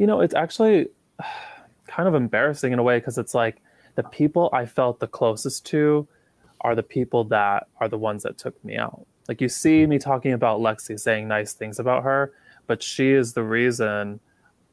You 0.02 0.08
know, 0.08 0.20
it's 0.20 0.34
actually 0.34 0.88
kind 1.86 2.08
of 2.08 2.16
embarrassing 2.16 2.72
in 2.72 2.80
a 2.80 2.82
way 2.82 2.98
because 2.98 3.18
it's 3.18 3.34
like 3.34 3.62
the 3.94 4.02
people 4.02 4.50
I 4.52 4.66
felt 4.66 4.98
the 4.98 5.06
closest 5.06 5.64
to 5.66 6.08
are 6.62 6.74
the 6.74 6.82
people 6.82 7.22
that 7.26 7.68
are 7.78 7.88
the 7.88 7.98
ones 7.98 8.24
that 8.24 8.36
took 8.36 8.64
me 8.64 8.76
out. 8.76 9.06
Like 9.28 9.40
you 9.40 9.48
see 9.48 9.86
me 9.86 10.00
talking 10.00 10.32
about 10.32 10.58
Lexi 10.58 10.98
saying 10.98 11.28
nice 11.28 11.52
things 11.52 11.78
about 11.78 12.02
her, 12.02 12.32
but 12.66 12.82
she 12.82 13.12
is 13.12 13.34
the 13.34 13.44
reason 13.44 14.18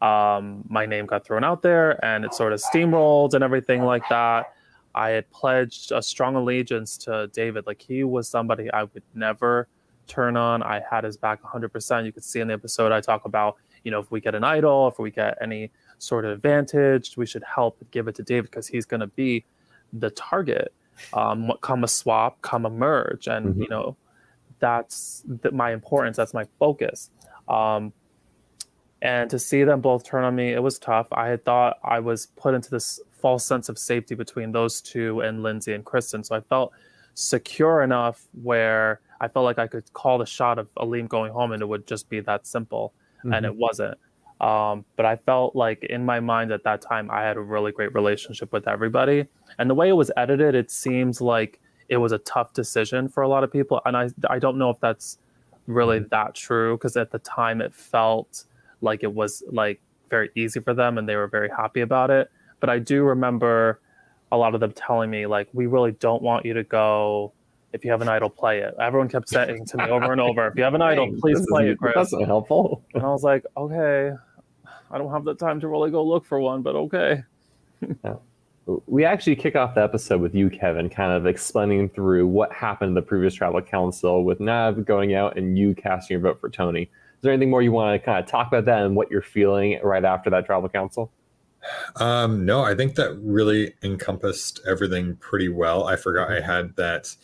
um, 0.01 0.63
my 0.67 0.87
name 0.87 1.05
got 1.05 1.27
thrown 1.27 1.43
out 1.43 1.61
there 1.61 2.03
and 2.03 2.25
it 2.25 2.33
sort 2.33 2.51
of 2.51 2.59
steamrolled 2.59 3.35
and 3.35 3.43
everything 3.43 3.83
like 3.83 4.09
that. 4.09 4.51
I 4.95 5.09
had 5.09 5.29
pledged 5.29 5.91
a 5.91 6.01
strong 6.01 6.37
allegiance 6.37 6.97
to 7.05 7.27
David. 7.27 7.67
Like 7.67 7.83
he 7.83 8.03
was 8.03 8.27
somebody 8.27 8.71
I 8.71 8.85
would 8.85 9.03
never 9.13 9.67
turn 10.07 10.35
on. 10.35 10.63
I 10.63 10.81
had 10.89 11.03
his 11.03 11.17
back 11.17 11.43
100%. 11.43 12.05
You 12.05 12.11
could 12.11 12.23
see 12.23 12.39
in 12.39 12.47
the 12.47 12.55
episode 12.55 12.91
I 12.91 12.99
talk 12.99 13.25
about, 13.25 13.57
you 13.83 13.91
know, 13.91 13.99
if 13.99 14.11
we 14.11 14.21
get 14.21 14.35
an 14.35 14.43
idol, 14.43 14.87
if 14.87 14.99
we 14.99 15.11
get 15.11 15.37
any 15.41 15.71
sort 15.97 16.25
of 16.25 16.31
advantage, 16.31 17.17
we 17.17 17.25
should 17.25 17.43
help 17.43 17.77
give 17.91 18.07
it 18.07 18.15
to 18.15 18.23
David 18.23 18.49
because 18.51 18.67
he's 18.67 18.85
going 18.85 19.01
to 19.01 19.07
be 19.07 19.45
the 19.93 20.09
target. 20.11 20.73
Um, 21.13 21.51
come 21.61 21.83
a 21.83 21.87
swap, 21.87 22.41
come 22.41 22.65
a 22.65 22.69
merge, 22.69 23.27
and 23.27 23.47
mm-hmm. 23.47 23.61
you 23.61 23.69
know 23.69 23.95
that's 24.59 25.23
the, 25.25 25.51
my 25.51 25.71
importance. 25.71 26.17
That's 26.17 26.33
my 26.33 26.45
focus. 26.59 27.09
Um, 27.47 27.93
and 29.01 29.29
to 29.29 29.39
see 29.39 29.63
them 29.63 29.79
both 29.81 30.03
turn 30.03 30.25
on 30.25 30.35
me, 30.35 30.51
it 30.51 30.61
was 30.61 30.77
tough. 30.77 31.07
I 31.11 31.27
had 31.27 31.45
thought 31.45 31.77
I 31.83 31.99
was 31.99 32.27
put 32.35 32.53
into 32.53 32.69
this 32.69 32.99
false 33.21 33.45
sense 33.45 33.69
of 33.69 33.77
safety 33.77 34.15
between 34.15 34.51
those 34.51 34.81
two 34.81 35.21
and 35.21 35.41
Lindsay 35.41 35.73
and 35.73 35.85
Kristen. 35.85 36.23
So 36.23 36.35
I 36.35 36.41
felt 36.41 36.73
secure 37.13 37.81
enough 37.81 38.27
where 38.41 39.01
I 39.21 39.27
felt 39.27 39.45
like 39.45 39.59
I 39.59 39.67
could 39.67 39.91
call 39.93 40.17
the 40.17 40.25
shot 40.25 40.59
of 40.59 40.73
Aleem 40.75 41.07
going 41.07 41.31
home 41.31 41.51
and 41.51 41.61
it 41.61 41.67
would 41.67 41.87
just 41.87 42.09
be 42.09 42.19
that 42.21 42.47
simple, 42.47 42.93
mm-hmm. 43.19 43.33
and 43.33 43.45
it 43.45 43.55
wasn't. 43.55 43.97
Um, 44.41 44.85
but 44.95 45.05
I 45.05 45.17
felt 45.17 45.55
like 45.55 45.83
in 45.83 46.05
my 46.05 46.19
mind 46.19 46.51
at 46.51 46.63
that 46.63 46.81
time, 46.81 47.11
I 47.11 47.21
had 47.21 47.35
a 47.35 47.41
really 47.41 47.71
great 47.71 47.93
relationship 47.93 48.53
with 48.53 48.67
everybody. 48.67 49.25
And 49.57 49.69
the 49.69 49.75
way 49.75 49.89
it 49.89 49.93
was 49.93 50.11
edited, 50.15 50.55
it 50.55 50.71
seems 50.71 51.19
like 51.19 51.59
it 51.89 51.97
was 51.97 52.11
a 52.11 52.19
tough 52.19 52.53
decision 52.53 53.09
for 53.09 53.23
a 53.23 53.27
lot 53.27 53.43
of 53.43 53.51
people. 53.51 53.81
And 53.85 53.97
I, 53.97 54.09
I 54.29 54.39
don't 54.39 54.57
know 54.57 54.69
if 54.69 54.79
that's 54.79 55.17
really 55.67 55.99
mm-hmm. 55.99 56.07
that 56.09 56.35
true 56.35 56.77
because 56.77 56.95
at 56.95 57.11
the 57.11 57.19
time 57.19 57.61
it 57.61 57.73
felt 57.73 58.45
like 58.81 59.03
it 59.03 59.13
was 59.13 59.43
like 59.51 59.81
very 60.09 60.29
easy 60.35 60.59
for 60.59 60.73
them 60.73 60.97
and 60.97 61.07
they 61.07 61.15
were 61.15 61.27
very 61.27 61.49
happy 61.49 61.81
about 61.81 62.09
it. 62.09 62.31
But 62.59 62.69
I 62.69 62.79
do 62.79 63.03
remember 63.03 63.81
a 64.31 64.37
lot 64.37 64.53
of 64.53 64.61
them 64.61 64.71
telling 64.71 65.09
me 65.09 65.25
like, 65.25 65.49
we 65.53 65.65
really 65.65 65.91
don't 65.93 66.21
want 66.21 66.45
you 66.45 66.53
to 66.53 66.63
go. 66.63 67.33
If 67.71 67.85
you 67.85 67.91
have 67.91 68.01
an 68.01 68.09
idol, 68.09 68.29
play 68.29 68.59
it. 68.59 68.73
Everyone 68.79 69.07
kept 69.07 69.29
saying 69.29 69.65
to 69.65 69.77
me 69.77 69.83
over 69.85 70.11
and 70.11 70.19
over, 70.19 70.47
if 70.47 70.55
you 70.55 70.63
have 70.63 70.73
an 70.73 70.81
idol, 70.81 71.13
please 71.19 71.39
play 71.49 71.69
it, 71.69 71.77
Chris. 71.77 71.93
That's 71.95 72.13
not 72.13 72.25
helpful. 72.25 72.83
And 72.93 73.03
I 73.03 73.07
was 73.07 73.23
like, 73.23 73.45
okay, 73.55 74.11
I 74.91 74.97
don't 74.97 75.11
have 75.11 75.23
the 75.23 75.35
time 75.35 75.59
to 75.59 75.67
really 75.67 75.91
go 75.91 76.03
look 76.03 76.25
for 76.25 76.39
one, 76.39 76.61
but 76.61 76.75
okay. 76.75 77.23
yeah. 78.03 78.15
We 78.85 79.03
actually 79.03 79.35
kick 79.35 79.55
off 79.55 79.75
the 79.75 79.83
episode 79.83 80.21
with 80.21 80.35
you, 80.35 80.49
Kevin, 80.49 80.89
kind 80.89 81.11
of 81.11 81.25
explaining 81.25 81.89
through 81.89 82.27
what 82.27 82.51
happened 82.53 82.89
in 82.89 82.95
the 82.95 83.01
previous 83.01 83.33
tribal 83.33 83.61
council 83.61 84.23
with 84.23 84.39
Nav 84.39 84.85
going 84.85 85.15
out 85.15 85.37
and 85.37 85.57
you 85.57 85.73
casting 85.73 86.15
your 86.15 86.21
vote 86.21 86.39
for 86.39 86.49
Tony. 86.49 86.83
Is 86.83 87.21
there 87.21 87.33
anything 87.33 87.49
more 87.49 87.61
you 87.61 87.71
want 87.71 87.99
to 87.99 88.05
kind 88.05 88.23
of 88.23 88.29
talk 88.29 88.47
about 88.47 88.65
that 88.65 88.83
and 88.83 88.95
what 88.95 89.09
you're 89.09 89.21
feeling 89.23 89.79
right 89.83 90.05
after 90.05 90.29
that 90.29 90.45
tribal 90.45 90.69
council? 90.69 91.11
Um, 91.97 92.45
no, 92.45 92.61
I 92.61 92.75
think 92.75 92.95
that 92.95 93.17
really 93.19 93.73
encompassed 93.83 94.61
everything 94.67 95.15
pretty 95.17 95.49
well. 95.49 95.85
I 95.85 95.95
forgot 95.95 96.31
I 96.31 96.39
had 96.39 96.75
that 96.77 97.15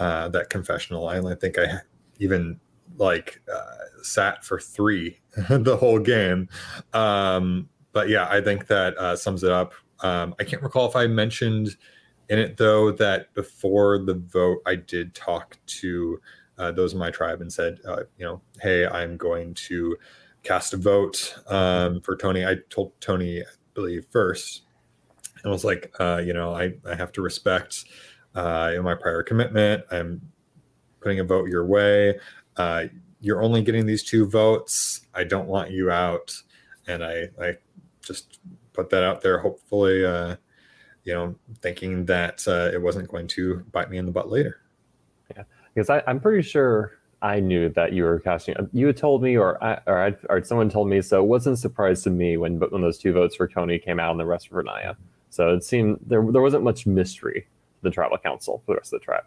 uh, 0.00 0.28
that 0.30 0.50
confessional. 0.50 1.06
I 1.08 1.20
think 1.36 1.58
I 1.58 1.82
even 2.18 2.58
like 2.96 3.40
uh, 3.52 4.02
sat 4.02 4.44
for 4.44 4.58
three 4.58 5.20
the 5.48 5.76
whole 5.76 6.00
game. 6.00 6.48
Um, 6.92 7.68
but 7.92 8.08
yeah, 8.08 8.26
I 8.28 8.40
think 8.40 8.66
that 8.66 8.96
uh, 8.96 9.14
sums 9.14 9.44
it 9.44 9.52
up. 9.52 9.74
Um, 10.00 10.34
I 10.40 10.44
can't 10.44 10.62
recall 10.62 10.88
if 10.88 10.96
I 10.96 11.06
mentioned 11.06 11.76
in 12.30 12.38
it 12.38 12.56
though 12.56 12.90
that 12.92 13.32
before 13.34 13.98
the 13.98 14.14
vote, 14.14 14.62
I 14.66 14.76
did 14.76 15.14
talk 15.14 15.58
to 15.66 16.20
uh, 16.56 16.72
those 16.72 16.94
in 16.94 16.98
my 16.98 17.10
tribe 17.10 17.42
and 17.42 17.52
said, 17.52 17.78
uh, 17.86 18.04
you 18.16 18.24
know, 18.24 18.40
hey, 18.60 18.86
I'm 18.86 19.16
going 19.16 19.54
to 19.54 19.96
cast 20.42 20.72
a 20.72 20.76
vote 20.78 21.36
um, 21.48 22.00
for 22.00 22.16
Tony. 22.16 22.46
I 22.46 22.56
told 22.70 22.98
Tony, 23.00 23.42
I 23.42 23.44
believe, 23.74 24.06
first, 24.10 24.62
and 25.42 25.52
was 25.52 25.64
like, 25.64 25.92
uh, 25.98 26.22
you 26.24 26.32
know, 26.32 26.54
I, 26.54 26.74
I 26.88 26.94
have 26.94 27.12
to 27.12 27.22
respect 27.22 27.84
uh, 28.34 28.72
in 28.74 28.82
my 28.82 28.94
prior 28.94 29.22
commitment. 29.22 29.84
I'm 29.90 30.20
putting 31.00 31.20
a 31.20 31.24
vote 31.24 31.48
your 31.48 31.64
way. 31.66 32.18
Uh, 32.56 32.84
you're 33.20 33.42
only 33.42 33.62
getting 33.62 33.86
these 33.86 34.02
two 34.02 34.26
votes. 34.26 35.06
I 35.14 35.24
don't 35.24 35.46
want 35.46 35.70
you 35.70 35.90
out. 35.90 36.34
And 36.86 37.04
I, 37.04 37.28
I 37.40 37.56
just 38.02 38.40
put 38.72 38.90
that 38.90 39.04
out 39.04 39.20
there, 39.20 39.38
hopefully, 39.38 40.04
uh, 40.04 40.36
you 41.04 41.14
know, 41.14 41.34
thinking 41.60 42.04
that 42.06 42.46
uh, 42.46 42.70
it 42.72 42.80
wasn't 42.80 43.08
going 43.08 43.26
to 43.28 43.64
bite 43.72 43.90
me 43.90 43.98
in 43.98 44.06
the 44.06 44.12
butt 44.12 44.30
later. 44.30 44.60
Yeah, 45.36 45.44
because 45.74 45.90
I, 45.90 46.02
I'm 46.06 46.20
pretty 46.20 46.42
sure 46.42 46.92
I 47.22 47.40
knew 47.40 47.68
that 47.70 47.92
you 47.92 48.04
were 48.04 48.18
casting. 48.20 48.54
You 48.72 48.86
had 48.86 48.96
told 48.96 49.22
me, 49.22 49.36
or 49.36 49.62
I, 49.62 49.80
or, 49.86 50.06
I, 50.06 50.16
or 50.28 50.42
someone 50.42 50.70
told 50.70 50.88
me, 50.88 51.02
so 51.02 51.22
it 51.22 51.26
wasn't 51.26 51.54
a 51.54 51.56
surprise 51.56 52.02
to 52.04 52.10
me 52.10 52.36
when 52.36 52.58
when 52.58 52.80
those 52.82 52.98
two 52.98 53.12
votes 53.12 53.36
for 53.36 53.46
Tony 53.46 53.78
came 53.78 54.00
out 54.00 54.10
and 54.10 54.20
the 54.20 54.26
rest 54.26 54.48
for 54.48 54.62
Naya. 54.62 54.94
So 55.28 55.54
it 55.54 55.62
seemed 55.62 55.98
there 56.06 56.24
there 56.30 56.42
wasn't 56.42 56.64
much 56.64 56.86
mystery 56.86 57.46
the 57.82 57.90
tribal 57.90 58.18
council 58.18 58.62
for 58.64 58.72
the 58.72 58.76
rest 58.76 58.92
of 58.92 59.00
the 59.00 59.04
tribe. 59.04 59.24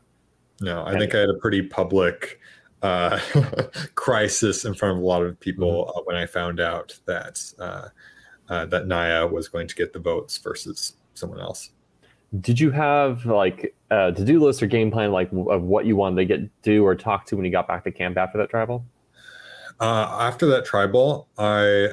No, 0.61 0.83
I 0.83 0.91
and 0.91 0.99
think 0.99 1.15
I 1.15 1.19
had 1.19 1.29
a 1.29 1.37
pretty 1.39 1.61
public 1.61 2.39
uh, 2.81 3.19
crisis 3.95 4.65
in 4.65 4.73
front 4.73 4.97
of 4.97 5.03
a 5.03 5.05
lot 5.05 5.23
of 5.23 5.39
people 5.39 5.85
mm-hmm. 5.85 5.99
uh, 5.99 6.03
when 6.03 6.15
I 6.15 6.25
found 6.25 6.59
out 6.59 6.97
that 7.05 7.41
uh, 7.59 7.89
uh, 8.49 8.65
that 8.67 8.87
Naya 8.87 9.25
was 9.25 9.47
going 9.47 9.67
to 9.67 9.75
get 9.75 9.93
the 9.93 9.99
votes 9.99 10.37
versus 10.37 10.97
someone 11.13 11.39
else. 11.39 11.71
Did 12.41 12.59
you 12.59 12.71
have 12.71 13.25
like 13.25 13.75
a 13.91 14.11
to-do 14.11 14.39
list 14.39 14.63
or 14.63 14.67
game 14.67 14.91
plan 14.91 15.11
like 15.11 15.31
of 15.31 15.63
what 15.63 15.85
you 15.85 15.95
wanted 15.95 16.15
to 16.17 16.25
get 16.25 16.61
do 16.61 16.83
or 16.83 16.95
talk 16.95 17.25
to 17.27 17.35
when 17.35 17.45
you 17.45 17.51
got 17.51 17.67
back 17.67 17.83
to 17.83 17.91
camp 17.91 18.17
after 18.17 18.37
that 18.37 18.49
tribal? 18.49 18.85
Uh, 19.79 20.17
after 20.19 20.45
that 20.47 20.65
tribal, 20.65 21.27
I 21.37 21.89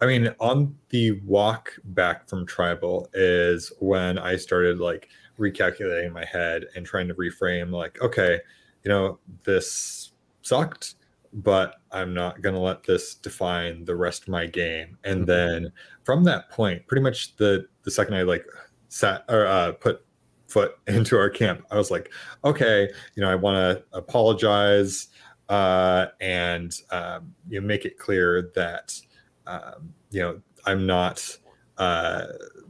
I 0.00 0.06
mean, 0.06 0.34
on 0.40 0.76
the 0.90 1.12
walk 1.24 1.72
back 1.84 2.28
from 2.28 2.46
tribal 2.46 3.08
is 3.14 3.72
when 3.78 4.18
I 4.18 4.36
started 4.36 4.78
like 4.78 5.08
recalculating 5.38 6.12
my 6.12 6.24
head 6.24 6.66
and 6.74 6.84
trying 6.86 7.08
to 7.08 7.14
reframe 7.14 7.70
like, 7.70 8.00
okay, 8.00 8.40
you 8.82 8.88
know, 8.88 9.18
this 9.44 10.12
sucked, 10.42 10.94
but 11.32 11.76
I'm 11.92 12.14
not 12.14 12.40
going 12.40 12.54
to 12.54 12.60
let 12.60 12.82
this 12.84 13.14
define 13.14 13.84
the 13.84 13.96
rest 13.96 14.22
of 14.22 14.28
my 14.28 14.46
game. 14.46 14.98
And 15.04 15.26
mm-hmm. 15.26 15.64
then 15.64 15.72
from 16.04 16.24
that 16.24 16.50
point, 16.50 16.86
pretty 16.86 17.02
much 17.02 17.36
the 17.36 17.66
the 17.82 17.90
second 17.90 18.14
I 18.14 18.22
like 18.22 18.44
sat 18.88 19.24
or 19.28 19.46
uh, 19.46 19.72
put 19.72 20.04
foot 20.48 20.78
into 20.86 21.16
our 21.16 21.30
camp, 21.30 21.66
I 21.70 21.76
was 21.76 21.90
like, 21.90 22.12
okay, 22.44 22.88
you 23.14 23.22
know, 23.22 23.30
I 23.30 23.34
want 23.34 23.56
to 23.56 23.84
apologize 23.96 25.08
uh, 25.48 26.06
and 26.20 26.80
um, 26.90 27.34
you 27.48 27.60
know, 27.60 27.66
make 27.66 27.84
it 27.84 27.98
clear 27.98 28.50
that 28.54 28.98
um, 29.46 29.92
you 30.10 30.20
know 30.20 30.40
I'm 30.64 30.86
not 30.86 31.36
uh, 31.78 32.26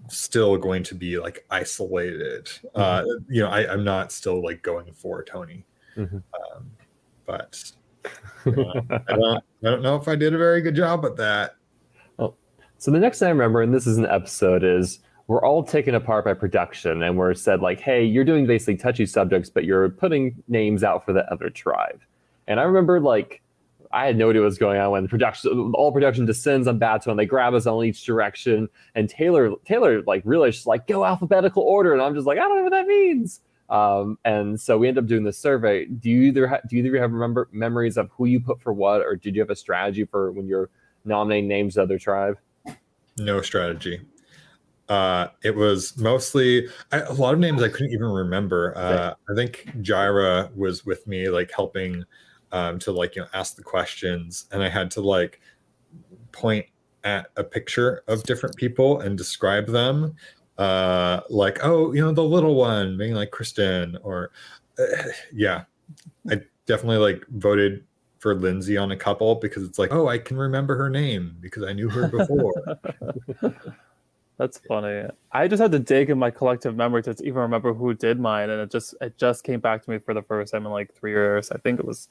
still 0.08 0.56
going 0.56 0.82
to 0.84 0.94
be 0.94 1.18
like 1.18 1.44
isolated. 1.50 2.50
Uh, 2.74 3.00
mm-hmm. 3.00 3.10
Uh, 3.10 3.24
you 3.28 3.42
know, 3.42 3.48
I, 3.48 3.72
I'm 3.72 3.84
not 3.84 4.12
still 4.12 4.42
like 4.42 4.62
going 4.62 4.92
for 4.92 5.24
Tony. 5.24 5.64
Mm-hmm. 5.96 6.16
Um, 6.16 6.70
but 7.24 7.72
uh, 8.04 8.50
I, 9.08 9.12
don't, 9.12 9.44
I 9.64 9.70
don't 9.70 9.82
know 9.82 9.96
if 9.96 10.08
I 10.08 10.16
did 10.16 10.34
a 10.34 10.38
very 10.38 10.60
good 10.60 10.76
job 10.76 11.04
at 11.04 11.16
that. 11.16 11.56
Oh, 12.18 12.34
so 12.78 12.90
the 12.90 13.00
next 13.00 13.18
thing 13.18 13.26
I 13.26 13.30
remember, 13.30 13.62
and 13.62 13.74
this 13.74 13.86
is 13.86 13.98
an 13.98 14.06
episode, 14.06 14.62
is 14.62 15.00
we're 15.26 15.44
all 15.44 15.64
taken 15.64 15.94
apart 15.96 16.24
by 16.24 16.34
production 16.34 17.02
and 17.02 17.16
we're 17.16 17.34
said 17.34 17.60
like, 17.60 17.80
hey, 17.80 18.04
you're 18.04 18.24
doing 18.24 18.46
basically 18.46 18.76
touchy 18.76 19.06
subjects, 19.06 19.50
but 19.50 19.64
you're 19.64 19.88
putting 19.88 20.40
names 20.46 20.84
out 20.84 21.04
for 21.04 21.12
the 21.12 21.30
other 21.32 21.50
tribe. 21.50 22.00
And 22.46 22.60
I 22.60 22.62
remember 22.62 23.00
like 23.00 23.42
I 23.96 24.04
had 24.04 24.18
no 24.18 24.28
idea 24.28 24.42
what 24.42 24.46
was 24.46 24.58
going 24.58 24.78
on 24.78 24.90
when 24.90 25.02
the 25.04 25.08
production 25.08 25.72
all 25.74 25.90
production 25.90 26.26
descends 26.26 26.68
on 26.68 26.78
Batu 26.78 27.10
and 27.10 27.18
they 27.18 27.24
grab 27.24 27.54
us 27.54 27.66
on 27.66 27.82
each 27.82 28.04
direction. 28.04 28.68
And 28.94 29.08
Taylor 29.08 29.52
Taylor 29.64 30.02
like 30.02 30.20
really 30.26 30.50
just 30.50 30.66
like 30.66 30.86
go 30.86 31.06
alphabetical 31.06 31.62
order, 31.62 31.94
and 31.94 32.02
I'm 32.02 32.14
just 32.14 32.26
like 32.26 32.36
I 32.36 32.42
don't 32.42 32.58
know 32.58 32.62
what 32.64 32.72
that 32.72 32.86
means. 32.86 33.40
Um, 33.70 34.18
and 34.26 34.60
so 34.60 34.76
we 34.76 34.86
end 34.86 34.98
up 34.98 35.06
doing 35.06 35.24
this 35.24 35.38
survey. 35.38 35.86
Do 35.86 36.10
you 36.10 36.24
either 36.24 36.46
ha- 36.46 36.60
do 36.68 36.76
you 36.76 36.84
either 36.84 37.00
have 37.00 37.10
remember 37.10 37.48
memories 37.52 37.96
of 37.96 38.10
who 38.12 38.26
you 38.26 38.38
put 38.38 38.60
for 38.60 38.74
what, 38.74 39.00
or 39.00 39.16
did 39.16 39.34
you 39.34 39.40
have 39.40 39.48
a 39.48 39.56
strategy 39.56 40.04
for 40.04 40.30
when 40.30 40.46
you're 40.46 40.68
nominating 41.06 41.48
names 41.48 41.74
to 41.74 41.82
other 41.82 41.98
tribe? 41.98 42.36
No 43.16 43.40
strategy. 43.40 44.02
Uh, 44.90 45.28
it 45.42 45.56
was 45.56 45.96
mostly 45.96 46.68
I, 46.92 47.00
a 47.00 47.14
lot 47.14 47.32
of 47.32 47.40
names 47.40 47.62
I 47.62 47.68
couldn't 47.68 47.92
even 47.92 48.08
remember. 48.08 48.76
Uh, 48.76 49.14
I 49.30 49.34
think 49.34 49.70
Jaira 49.78 50.54
was 50.54 50.84
with 50.84 51.06
me, 51.06 51.30
like 51.30 51.50
helping 51.50 52.04
um, 52.52 52.78
to 52.80 52.92
like 52.92 53.16
you 53.16 53.22
know 53.22 53.28
ask 53.34 53.56
the 53.56 53.62
questions, 53.62 54.46
and 54.52 54.62
I 54.62 54.68
had 54.68 54.90
to 54.92 55.00
like 55.00 55.40
point 56.32 56.66
at 57.04 57.30
a 57.36 57.44
picture 57.44 58.02
of 58.08 58.22
different 58.24 58.56
people 58.56 59.00
and 59.00 59.16
describe 59.16 59.66
them 59.66 60.16
uh, 60.58 61.20
like, 61.28 61.58
oh, 61.62 61.92
you 61.92 62.00
know, 62.00 62.12
the 62.12 62.24
little 62.24 62.54
one 62.54 62.96
being 62.96 63.14
like 63.14 63.30
Kristen, 63.30 63.98
or 64.02 64.30
uh, 64.78 64.84
yeah, 65.32 65.64
I 66.30 66.40
definitely 66.66 66.98
like 66.98 67.24
voted 67.28 67.84
for 68.18 68.34
Lindsay 68.34 68.76
on 68.76 68.90
a 68.90 68.96
couple 68.96 69.34
because 69.34 69.64
it's 69.64 69.78
like, 69.78 69.92
oh, 69.92 70.08
I 70.08 70.18
can 70.18 70.36
remember 70.36 70.76
her 70.76 70.88
name 70.88 71.36
because 71.40 71.62
I 71.62 71.72
knew 71.72 71.88
her 71.88 72.08
before. 72.08 72.54
That's 74.38 74.58
funny. 74.68 75.08
I 75.32 75.48
just 75.48 75.62
had 75.62 75.72
to 75.72 75.78
dig 75.78 76.10
in 76.10 76.18
my 76.18 76.30
collective 76.30 76.76
memory 76.76 77.02
to 77.04 77.16
even 77.20 77.40
remember 77.40 77.72
who 77.72 77.94
did 77.94 78.18
mine, 78.20 78.50
and 78.50 78.60
it 78.60 78.70
just 78.70 78.94
it 79.00 79.16
just 79.18 79.44
came 79.44 79.60
back 79.60 79.84
to 79.84 79.90
me 79.90 79.98
for 79.98 80.14
the 80.14 80.22
first 80.22 80.52
time 80.52 80.64
in 80.66 80.72
like 80.72 80.94
three 80.94 81.12
years. 81.12 81.50
I 81.50 81.58
think 81.58 81.78
it 81.80 81.86
was, 81.86 82.08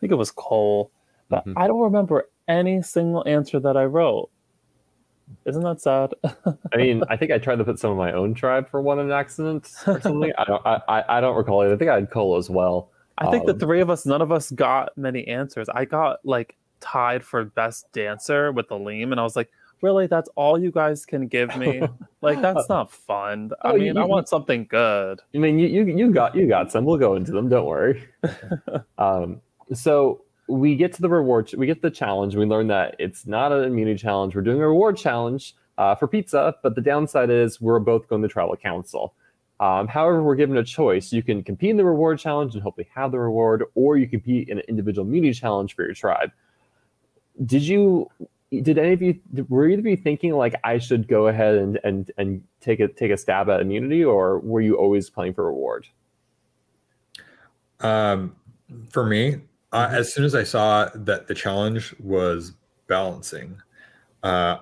think 0.00 0.12
it 0.12 0.16
was 0.16 0.30
Cole, 0.30 0.90
but 1.28 1.40
mm-hmm. 1.46 1.58
I 1.58 1.66
don't 1.66 1.80
remember 1.80 2.28
any 2.46 2.82
single 2.82 3.22
answer 3.26 3.60
that 3.60 3.76
I 3.76 3.84
wrote. 3.84 4.30
Isn't 5.44 5.62
that 5.62 5.80
sad? 5.80 6.14
I 6.72 6.76
mean, 6.76 7.02
I 7.10 7.16
think 7.16 7.32
I 7.32 7.38
tried 7.38 7.56
to 7.56 7.64
put 7.64 7.78
some 7.78 7.90
of 7.90 7.96
my 7.96 8.12
own 8.12 8.34
tribe 8.34 8.68
for 8.70 8.80
one 8.80 8.98
in 8.98 9.10
accident 9.10 9.70
or 9.86 10.00
something. 10.00 10.32
I 10.38 10.44
don't, 10.44 10.62
I, 10.66 11.04
I 11.08 11.20
don't 11.20 11.36
recall 11.36 11.62
it. 11.62 11.72
I 11.72 11.76
think 11.76 11.90
I 11.90 11.96
had 11.96 12.10
Cole 12.10 12.36
as 12.36 12.48
well. 12.48 12.90
I 13.18 13.30
think 13.30 13.42
um, 13.42 13.46
the 13.46 13.66
three 13.66 13.80
of 13.80 13.90
us, 13.90 14.06
none 14.06 14.22
of 14.22 14.30
us 14.30 14.50
got 14.50 14.96
many 14.96 15.26
answers. 15.26 15.68
I 15.68 15.84
got 15.84 16.24
like 16.24 16.56
tied 16.80 17.24
for 17.24 17.44
best 17.44 17.90
dancer 17.92 18.52
with 18.52 18.68
Aleem, 18.68 19.10
and 19.10 19.18
I 19.18 19.24
was 19.24 19.34
like, 19.34 19.50
really, 19.82 20.06
that's 20.06 20.28
all 20.36 20.58
you 20.58 20.70
guys 20.70 21.04
can 21.04 21.26
give 21.26 21.56
me? 21.56 21.82
like, 22.20 22.40
that's 22.40 22.68
not 22.68 22.92
fun. 22.92 23.50
I 23.62 23.70
oh, 23.70 23.74
mean, 23.74 23.96
you, 23.96 24.00
I 24.00 24.04
want 24.04 24.28
something 24.28 24.66
good. 24.68 25.20
I 25.34 25.38
mean, 25.38 25.58
you, 25.58 25.66
you 25.66 25.84
you 25.84 26.10
got 26.12 26.36
you 26.36 26.46
got 26.46 26.70
some. 26.70 26.84
We'll 26.84 26.98
go 26.98 27.16
into 27.16 27.32
them. 27.32 27.48
Don't 27.48 27.66
worry. 27.66 28.08
um, 28.98 29.40
so 29.72 30.22
we 30.48 30.76
get 30.76 30.92
to 30.94 31.02
the 31.02 31.08
reward, 31.08 31.52
we 31.56 31.66
get 31.66 31.82
the 31.82 31.90
challenge. 31.90 32.34
We 32.34 32.46
learn 32.46 32.68
that 32.68 32.96
it's 32.98 33.26
not 33.26 33.52
an 33.52 33.64
immunity 33.64 33.98
challenge. 33.98 34.34
We're 34.34 34.42
doing 34.42 34.60
a 34.60 34.66
reward 34.66 34.96
challenge 34.96 35.54
uh, 35.76 35.94
for 35.94 36.08
pizza, 36.08 36.56
but 36.62 36.74
the 36.74 36.80
downside 36.80 37.30
is 37.30 37.60
we're 37.60 37.78
both 37.78 38.08
going 38.08 38.22
to 38.22 38.28
tribal 38.28 38.56
council. 38.56 39.14
Um, 39.60 39.88
however, 39.88 40.22
we're 40.22 40.36
given 40.36 40.56
a 40.56 40.64
choice. 40.64 41.12
You 41.12 41.22
can 41.22 41.42
compete 41.42 41.70
in 41.70 41.76
the 41.76 41.84
reward 41.84 42.18
challenge 42.18 42.54
and 42.54 42.62
hopefully 42.62 42.88
have 42.94 43.10
the 43.10 43.18
reward, 43.18 43.64
or 43.74 43.96
you 43.96 44.08
compete 44.08 44.48
in 44.48 44.58
an 44.58 44.64
individual 44.68 45.06
immunity 45.06 45.34
challenge 45.34 45.74
for 45.74 45.84
your 45.84 45.94
tribe. 45.94 46.30
Did 47.44 47.62
you? 47.62 48.08
Did 48.50 48.78
any 48.78 48.94
of 48.94 49.02
you 49.02 49.20
were 49.50 49.68
either 49.68 49.80
of 49.80 49.86
you 49.86 49.96
thinking 49.96 50.32
like 50.32 50.54
I 50.64 50.78
should 50.78 51.06
go 51.06 51.26
ahead 51.26 51.56
and 51.56 51.78
and 51.84 52.10
and 52.16 52.42
take 52.60 52.80
a 52.80 52.88
take 52.88 53.10
a 53.10 53.16
stab 53.16 53.50
at 53.50 53.60
immunity, 53.60 54.02
or 54.02 54.38
were 54.38 54.60
you 54.60 54.76
always 54.76 55.10
playing 55.10 55.34
for 55.34 55.44
reward? 55.44 55.86
Um, 57.80 58.34
for 58.90 59.04
me, 59.04 59.40
uh, 59.72 59.88
as 59.90 60.12
soon 60.12 60.24
as 60.24 60.34
I 60.34 60.44
saw 60.44 60.88
that 60.94 61.26
the 61.26 61.34
challenge 61.34 61.94
was 62.00 62.52
balancing, 62.86 63.60
uh, 64.22 64.58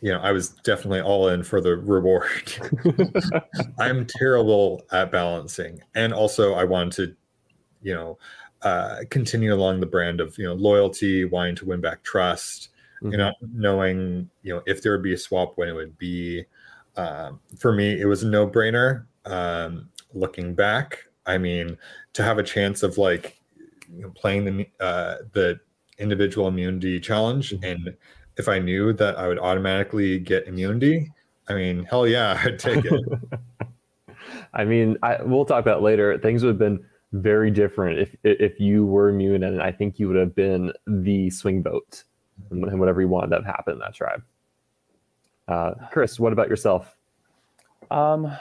you 0.00 0.12
know, 0.12 0.20
I 0.20 0.32
was 0.32 0.50
definitely 0.50 1.00
all 1.00 1.28
in 1.28 1.42
for 1.42 1.60
the 1.60 1.76
reward. 1.76 2.52
I'm 3.78 4.06
terrible 4.06 4.84
at 4.92 5.10
balancing, 5.10 5.80
and 5.94 6.12
also 6.12 6.54
I 6.54 6.64
wanted 6.64 6.92
to, 6.92 7.16
you 7.82 7.94
know, 7.94 8.18
uh, 8.62 8.98
continue 9.10 9.54
along 9.54 9.80
the 9.80 9.86
brand 9.86 10.20
of 10.20 10.36
you 10.38 10.44
know 10.44 10.54
loyalty, 10.54 11.24
wanting 11.24 11.56
to 11.56 11.64
win 11.64 11.80
back 11.80 12.02
trust. 12.02 12.68
Mm-hmm. 13.02 13.12
You 13.12 13.18
know, 13.18 13.32
knowing 13.52 14.30
you 14.42 14.54
know 14.54 14.62
if 14.66 14.82
there 14.82 14.92
would 14.92 15.02
be 15.02 15.14
a 15.14 15.18
swap, 15.18 15.56
when 15.56 15.68
it 15.68 15.74
would 15.74 15.96
be. 15.98 16.44
Um, 16.96 17.40
for 17.58 17.72
me, 17.72 18.00
it 18.00 18.04
was 18.04 18.22
a 18.22 18.28
no-brainer. 18.28 19.06
Um, 19.24 19.88
looking 20.12 20.54
back, 20.54 21.00
I 21.26 21.38
mean, 21.38 21.76
to 22.12 22.22
have 22.22 22.38
a 22.38 22.42
chance 22.44 22.84
of 22.84 22.98
like 22.98 23.40
you 23.96 24.02
know, 24.02 24.10
playing 24.10 24.44
the 24.44 24.66
uh, 24.80 25.16
the 25.32 25.60
individual 25.98 26.48
immunity 26.48 27.00
challenge, 27.00 27.50
mm-hmm. 27.50 27.64
and 27.64 27.96
if 28.36 28.48
I 28.48 28.58
knew 28.58 28.92
that 28.94 29.16
I 29.16 29.28
would 29.28 29.38
automatically 29.38 30.18
get 30.18 30.46
immunity, 30.46 31.12
I 31.48 31.54
mean, 31.54 31.84
hell 31.84 32.06
yeah, 32.06 32.40
I'd 32.44 32.58
take 32.58 32.84
it. 32.84 33.04
I 34.54 34.64
mean, 34.64 34.96
I, 35.02 35.22
we'll 35.22 35.44
talk 35.44 35.60
about 35.62 35.82
later. 35.82 36.16
Things 36.18 36.42
would 36.42 36.50
have 36.50 36.58
been 36.58 36.84
very 37.12 37.50
different 37.50 37.98
if 37.98 38.16
if 38.24 38.60
you 38.60 38.84
were 38.84 39.08
immune, 39.08 39.44
and 39.44 39.62
I 39.62 39.72
think 39.72 39.98
you 39.98 40.08
would 40.08 40.16
have 40.16 40.34
been 40.34 40.72
the 40.86 41.30
swing 41.30 41.62
vote, 41.62 42.04
and 42.50 42.80
whatever 42.80 43.00
you 43.00 43.08
wanted 43.08 43.30
to 43.30 43.36
have 43.36 43.46
happen 43.46 43.74
in 43.74 43.78
that 43.80 43.94
tribe. 43.94 44.22
Uh, 45.46 45.74
Chris, 45.90 46.18
what 46.18 46.32
about 46.32 46.48
yourself? 46.48 46.96
Um, 47.90 48.34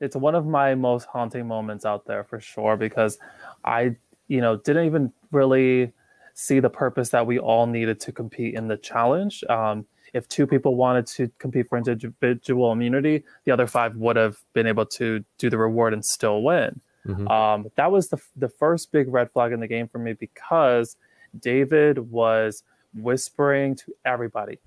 it's 0.00 0.14
one 0.14 0.34
of 0.34 0.46
my 0.46 0.74
most 0.74 1.06
haunting 1.06 1.46
moments 1.46 1.84
out 1.84 2.06
there 2.06 2.24
for 2.24 2.38
sure 2.38 2.76
because 2.76 3.18
I, 3.64 3.96
you 4.28 4.40
know, 4.40 4.56
didn't 4.56 4.86
even 4.86 5.12
really 5.32 5.92
see 6.34 6.60
the 6.60 6.70
purpose 6.70 7.10
that 7.10 7.26
we 7.26 7.38
all 7.38 7.66
needed 7.66 7.98
to 8.00 8.12
compete 8.12 8.54
in 8.54 8.68
the 8.68 8.76
challenge. 8.76 9.42
Um, 9.48 9.86
if 10.12 10.28
two 10.28 10.46
people 10.46 10.76
wanted 10.76 11.06
to 11.08 11.30
compete 11.38 11.68
for 11.68 11.78
individual 11.78 12.72
immunity, 12.72 13.24
the 13.44 13.52
other 13.52 13.66
five 13.66 13.96
would 13.96 14.16
have 14.16 14.38
been 14.52 14.66
able 14.66 14.86
to 14.86 15.24
do 15.38 15.50
the 15.50 15.58
reward 15.58 15.92
and 15.92 16.04
still 16.04 16.42
win. 16.42 16.80
Mm-hmm. 17.06 17.28
Um, 17.28 17.66
that 17.76 17.92
was 17.92 18.08
the 18.08 18.18
the 18.34 18.48
first 18.48 18.90
big 18.92 19.08
red 19.08 19.30
flag 19.30 19.52
in 19.52 19.60
the 19.60 19.66
game 19.68 19.88
for 19.88 19.98
me 19.98 20.12
because 20.14 20.96
David 21.38 22.10
was 22.10 22.62
whispering 22.94 23.76
to 23.76 23.94
everybody, 24.04 24.58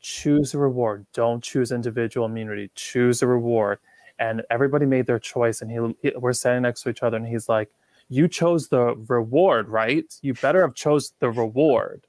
choose 0.00 0.54
a 0.54 0.58
reward, 0.58 1.06
don't 1.12 1.42
choose 1.42 1.72
individual 1.72 2.26
immunity, 2.26 2.70
choose 2.74 3.22
a 3.22 3.26
reward. 3.26 3.78
And 4.18 4.42
everybody 4.50 4.86
made 4.86 5.06
their 5.06 5.18
choice, 5.18 5.60
and 5.60 5.70
he, 5.70 5.94
he 6.02 6.16
we're 6.16 6.32
standing 6.32 6.62
next 6.62 6.82
to 6.82 6.88
each 6.88 7.02
other, 7.02 7.16
and 7.16 7.26
he's 7.26 7.48
like, 7.48 7.70
you 8.08 8.28
chose 8.28 8.68
the 8.68 8.94
reward, 9.08 9.68
right? 9.68 10.04
You 10.22 10.34
better 10.34 10.62
have 10.62 10.74
chose 10.74 11.12
the 11.18 11.30
reward. 11.30 12.02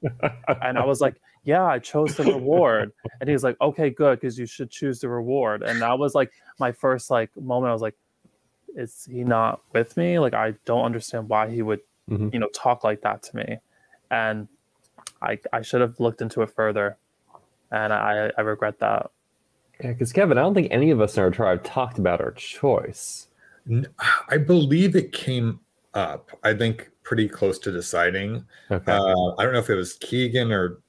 and 0.62 0.78
I 0.78 0.84
was 0.84 1.00
like, 1.00 1.16
yeah, 1.44 1.64
I 1.64 1.78
chose 1.78 2.16
the 2.16 2.24
reward. 2.24 2.92
And 3.20 3.28
he's 3.28 3.42
like, 3.42 3.56
okay, 3.60 3.90
good, 3.90 4.20
because 4.20 4.38
you 4.38 4.46
should 4.46 4.70
choose 4.70 5.00
the 5.00 5.08
reward. 5.08 5.62
And 5.62 5.80
that 5.82 5.98
was 5.98 6.14
like 6.14 6.30
my 6.58 6.72
first 6.72 7.10
like 7.10 7.30
moment. 7.36 7.70
I 7.70 7.72
was 7.72 7.82
like, 7.82 7.96
is 8.76 9.08
he 9.10 9.24
not 9.24 9.60
with 9.72 9.96
me? 9.96 10.18
Like, 10.18 10.34
I 10.34 10.54
don't 10.64 10.84
understand 10.84 11.28
why 11.28 11.48
he 11.48 11.62
would, 11.62 11.80
mm-hmm. 12.08 12.28
you 12.32 12.38
know, 12.38 12.48
talk 12.48 12.84
like 12.84 13.00
that 13.00 13.22
to 13.24 13.36
me. 13.36 13.58
And 14.10 14.46
I, 15.20 15.38
I 15.52 15.62
should 15.62 15.80
have 15.80 15.98
looked 15.98 16.22
into 16.22 16.42
it 16.42 16.50
further. 16.50 16.96
And 17.72 17.92
I, 17.92 18.30
I 18.36 18.40
regret 18.42 18.78
that. 18.78 19.10
Yeah, 19.82 19.92
because 19.92 20.12
Kevin, 20.12 20.38
I 20.38 20.42
don't 20.42 20.54
think 20.54 20.68
any 20.70 20.90
of 20.90 21.00
us 21.00 21.16
in 21.16 21.22
our 21.22 21.30
tribe 21.30 21.64
talked 21.64 21.98
about 21.98 22.20
our 22.20 22.32
choice. 22.32 23.28
I 24.28 24.38
believe 24.38 24.96
it 24.96 25.12
came 25.12 25.60
up. 25.94 26.30
I 26.42 26.54
think 26.54 26.90
pretty 27.02 27.28
close 27.28 27.58
to 27.60 27.72
deciding. 27.72 28.44
Okay. 28.70 28.92
Uh, 28.92 29.34
I 29.38 29.44
don't 29.44 29.52
know 29.52 29.58
if 29.58 29.70
it 29.70 29.74
was 29.74 29.94
Keegan 29.94 30.52
or 30.52 30.80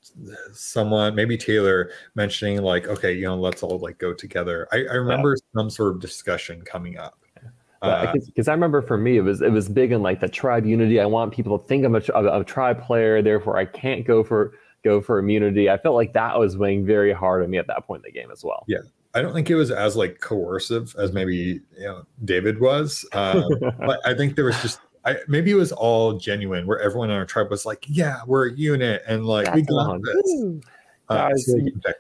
someone, 0.52 1.16
maybe 1.16 1.38
Taylor, 1.38 1.92
mentioning 2.16 2.62
like, 2.62 2.88
okay, 2.88 3.14
you 3.14 3.24
know, 3.24 3.36
let's 3.38 3.64
all 3.64 3.80
like 3.80 4.00
go 4.00 4.14
together. 4.14 4.68
I, 4.72 4.78
I 4.78 4.96
remember 4.96 5.32
yeah. 5.32 5.60
some 5.60 5.70
sort 5.70 5.96
of 5.96 6.02
discussion 6.02 6.62
coming 6.62 6.98
up. 6.98 7.18
Because 7.82 8.48
uh, 8.48 8.52
I 8.52 8.54
remember 8.54 8.82
for 8.82 8.98
me, 8.98 9.16
it 9.16 9.22
was 9.22 9.42
it 9.42 9.54
was 9.54 9.70
big 9.70 9.94
in 9.94 10.02
like 10.02 10.20
the 10.20 10.28
tribe 10.28 10.66
unity. 10.66 11.00
I 11.00 11.06
want 11.06 11.34
people 11.34 11.58
to 11.58 11.66
think 11.66 11.86
I'm 11.86 11.96
a, 11.96 12.02
a, 12.14 12.42
a 12.42 12.44
tribe 12.44 12.84
player, 12.84 13.22
therefore 13.22 13.58
I 13.58 13.64
can't 13.64 14.06
go 14.06 14.22
for 14.22 14.52
go 14.84 15.02
for 15.02 15.18
immunity. 15.20 15.70
I 15.70 15.78
felt 15.78 15.96
like 15.96 16.12
that 16.12 16.38
was 16.38 16.58
weighing 16.58 16.86
very 16.86 17.14
hard 17.14 17.42
on 17.42 17.50
me 17.50 17.58
at 17.58 17.68
that 17.68 17.88
point 17.88 18.04
in 18.06 18.14
the 18.14 18.20
game 18.20 18.32
as 18.32 18.44
well. 18.44 18.66
Yeah, 18.68 18.80
I 19.14 19.22
don't 19.22 19.34
think 19.34 19.50
it 19.50 19.56
was 19.56 19.72
as 19.72 19.96
like 19.96 20.20
coercive 20.20 20.94
as 20.98 21.14
maybe 21.14 21.62
you 21.78 21.86
know 21.86 22.04
David 22.26 22.60
was, 22.60 23.06
um, 23.14 23.46
but 23.80 24.06
I 24.06 24.14
think 24.14 24.36
there 24.36 24.46
was 24.46 24.62
just 24.62 24.82
I, 25.10 25.18
maybe 25.28 25.52
it 25.52 25.56
was 25.56 25.72
all 25.72 26.14
genuine 26.14 26.68
where 26.68 26.80
everyone 26.80 27.10
in 27.10 27.16
our 27.16 27.26
tribe 27.26 27.50
was 27.50 27.66
like, 27.66 27.86
yeah, 27.88 28.22
we're 28.28 28.50
a 28.50 28.54
unit 28.54 29.04
and 29.08 29.26
like 29.26 29.46
That's 29.46 29.56
we 29.56 29.62
got 29.64 30.02
this. 30.04 30.36
Uh, 31.10 31.30
Guys, 31.30 31.56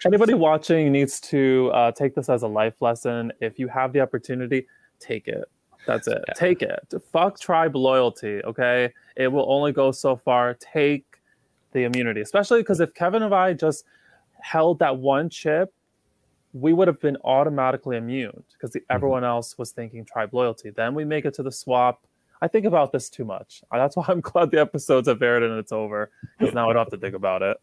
anybody 0.05 0.35
watching 0.35 0.91
needs 0.91 1.19
to 1.21 1.71
uh, 1.73 1.91
take 1.91 2.13
this 2.13 2.29
as 2.29 2.43
a 2.43 2.47
life 2.47 2.79
lesson. 2.81 3.31
If 3.41 3.57
you 3.57 3.67
have 3.67 3.91
the 3.91 4.01
opportunity, 4.01 4.67
take 4.99 5.27
it. 5.27 5.45
That's 5.87 6.07
it. 6.07 6.23
Yeah. 6.27 6.33
Take 6.35 6.61
it. 6.61 6.93
Fuck 7.11 7.39
tribe 7.39 7.75
loyalty. 7.75 8.41
Okay, 8.43 8.93
it 9.15 9.27
will 9.27 9.51
only 9.51 9.71
go 9.71 9.91
so 9.91 10.15
far. 10.15 10.53
Take 10.55 11.05
the 11.71 11.85
immunity, 11.85 12.21
especially 12.21 12.61
because 12.61 12.79
if 12.79 12.93
Kevin 12.93 13.23
and 13.23 13.33
I 13.33 13.53
just 13.53 13.85
held 14.41 14.77
that 14.79 14.97
one 14.97 15.29
chip, 15.29 15.73
we 16.53 16.73
would 16.73 16.87
have 16.87 16.99
been 16.99 17.17
automatically 17.23 17.97
immune 17.97 18.43
because 18.53 18.75
mm-hmm. 18.75 18.95
everyone 18.95 19.23
else 19.23 19.57
was 19.57 19.71
thinking 19.71 20.05
tribe 20.05 20.33
loyalty. 20.33 20.69
Then 20.69 20.93
we 20.93 21.03
make 21.03 21.25
it 21.25 21.33
to 21.35 21.43
the 21.43 21.51
swap 21.51 22.05
I 22.41 22.47
think 22.47 22.65
about 22.65 22.91
this 22.91 23.09
too 23.09 23.25
much. 23.25 23.63
That's 23.71 23.95
why 23.95 24.05
I'm 24.07 24.21
glad 24.21 24.51
the 24.51 24.59
episodes 24.59 25.07
have 25.07 25.21
aired 25.21 25.43
and 25.43 25.57
it's 25.57 25.71
over 25.71 26.11
because 26.37 26.53
now 26.53 26.69
I 26.69 26.73
don't 26.73 26.83
have 26.83 26.91
to 26.91 26.97
think 26.97 27.15
about 27.15 27.41
it. 27.41 27.57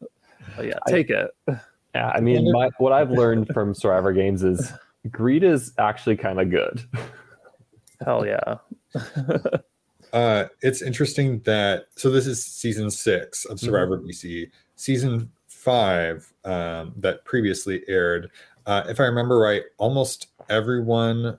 But 0.56 0.66
yeah, 0.66 0.78
take 0.88 1.10
I, 1.10 1.14
it. 1.14 1.30
Yeah, 1.94 2.12
I 2.14 2.20
mean, 2.20 2.52
my, 2.52 2.68
what 2.78 2.92
I've 2.92 3.10
learned 3.10 3.48
from 3.48 3.74
Survivor 3.74 4.12
games 4.12 4.42
is 4.42 4.70
greed 5.10 5.42
is 5.42 5.72
actually 5.78 6.16
kind 6.16 6.40
of 6.40 6.50
good. 6.50 6.84
Hell 8.04 8.26
yeah. 8.26 8.56
uh, 10.12 10.44
it's 10.60 10.82
interesting 10.82 11.40
that 11.40 11.86
so 11.96 12.10
this 12.10 12.26
is 12.26 12.44
season 12.44 12.90
six 12.90 13.46
of 13.46 13.58
Survivor 13.58 13.98
mm-hmm. 13.98 14.08
BC. 14.08 14.50
Season 14.76 15.30
five 15.48 16.30
um, 16.44 16.92
that 16.98 17.24
previously 17.24 17.82
aired. 17.88 18.30
Uh, 18.66 18.84
if 18.88 19.00
I 19.00 19.04
remember 19.04 19.38
right, 19.38 19.62
almost 19.78 20.28
everyone 20.50 21.38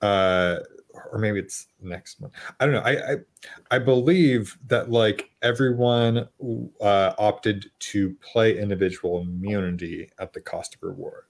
uh, 0.00 0.60
or 1.12 1.18
maybe 1.18 1.38
it's 1.38 1.68
next 1.80 2.20
month. 2.20 2.34
I 2.58 2.66
don't 2.66 2.74
know. 2.74 2.80
I 2.80 3.12
I, 3.12 3.16
I 3.70 3.78
believe 3.78 4.56
that 4.66 4.90
like 4.90 5.30
everyone 5.42 6.28
uh, 6.80 7.12
opted 7.18 7.70
to 7.80 8.14
play 8.20 8.58
individual 8.58 9.22
immunity 9.22 10.10
at 10.18 10.32
the 10.32 10.40
cost 10.40 10.74
of 10.74 10.82
reward. 10.82 11.24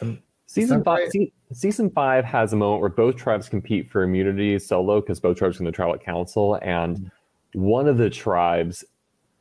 Um, 0.00 0.22
season 0.46 0.82
five, 0.84 0.98
right? 0.98 1.12
se- 1.12 1.32
season 1.52 1.90
five 1.90 2.24
has 2.24 2.52
a 2.52 2.56
moment 2.56 2.80
where 2.80 2.90
both 2.90 3.16
tribes 3.16 3.48
compete 3.48 3.90
for 3.90 4.02
immunity 4.02 4.58
solo 4.58 5.00
because 5.00 5.20
both 5.20 5.38
tribes 5.38 5.58
are 5.58 5.60
in 5.60 5.66
the 5.66 5.72
tribal 5.72 5.98
council, 5.98 6.58
and 6.62 6.96
mm-hmm. 6.98 7.60
one 7.60 7.88
of 7.88 7.98
the 7.98 8.10
tribes, 8.10 8.84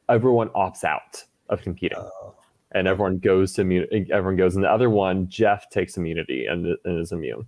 everyone 0.09 0.49
opts 0.49 0.83
out 0.83 1.23
of 1.49 1.61
competing. 1.61 1.97
Uh, 1.97 2.31
and 2.71 2.89
everyone 2.89 3.17
goes 3.19 3.53
to 3.53 3.61
immunity. 3.61 4.05
Everyone 4.11 4.35
goes, 4.35 4.55
and 4.55 4.63
the 4.63 4.69
other 4.69 4.89
one, 4.89 5.29
Jeff 5.29 5.69
takes 5.69 5.95
immunity 5.95 6.45
and, 6.45 6.65
and 6.83 6.99
is 6.99 7.13
immune. 7.13 7.45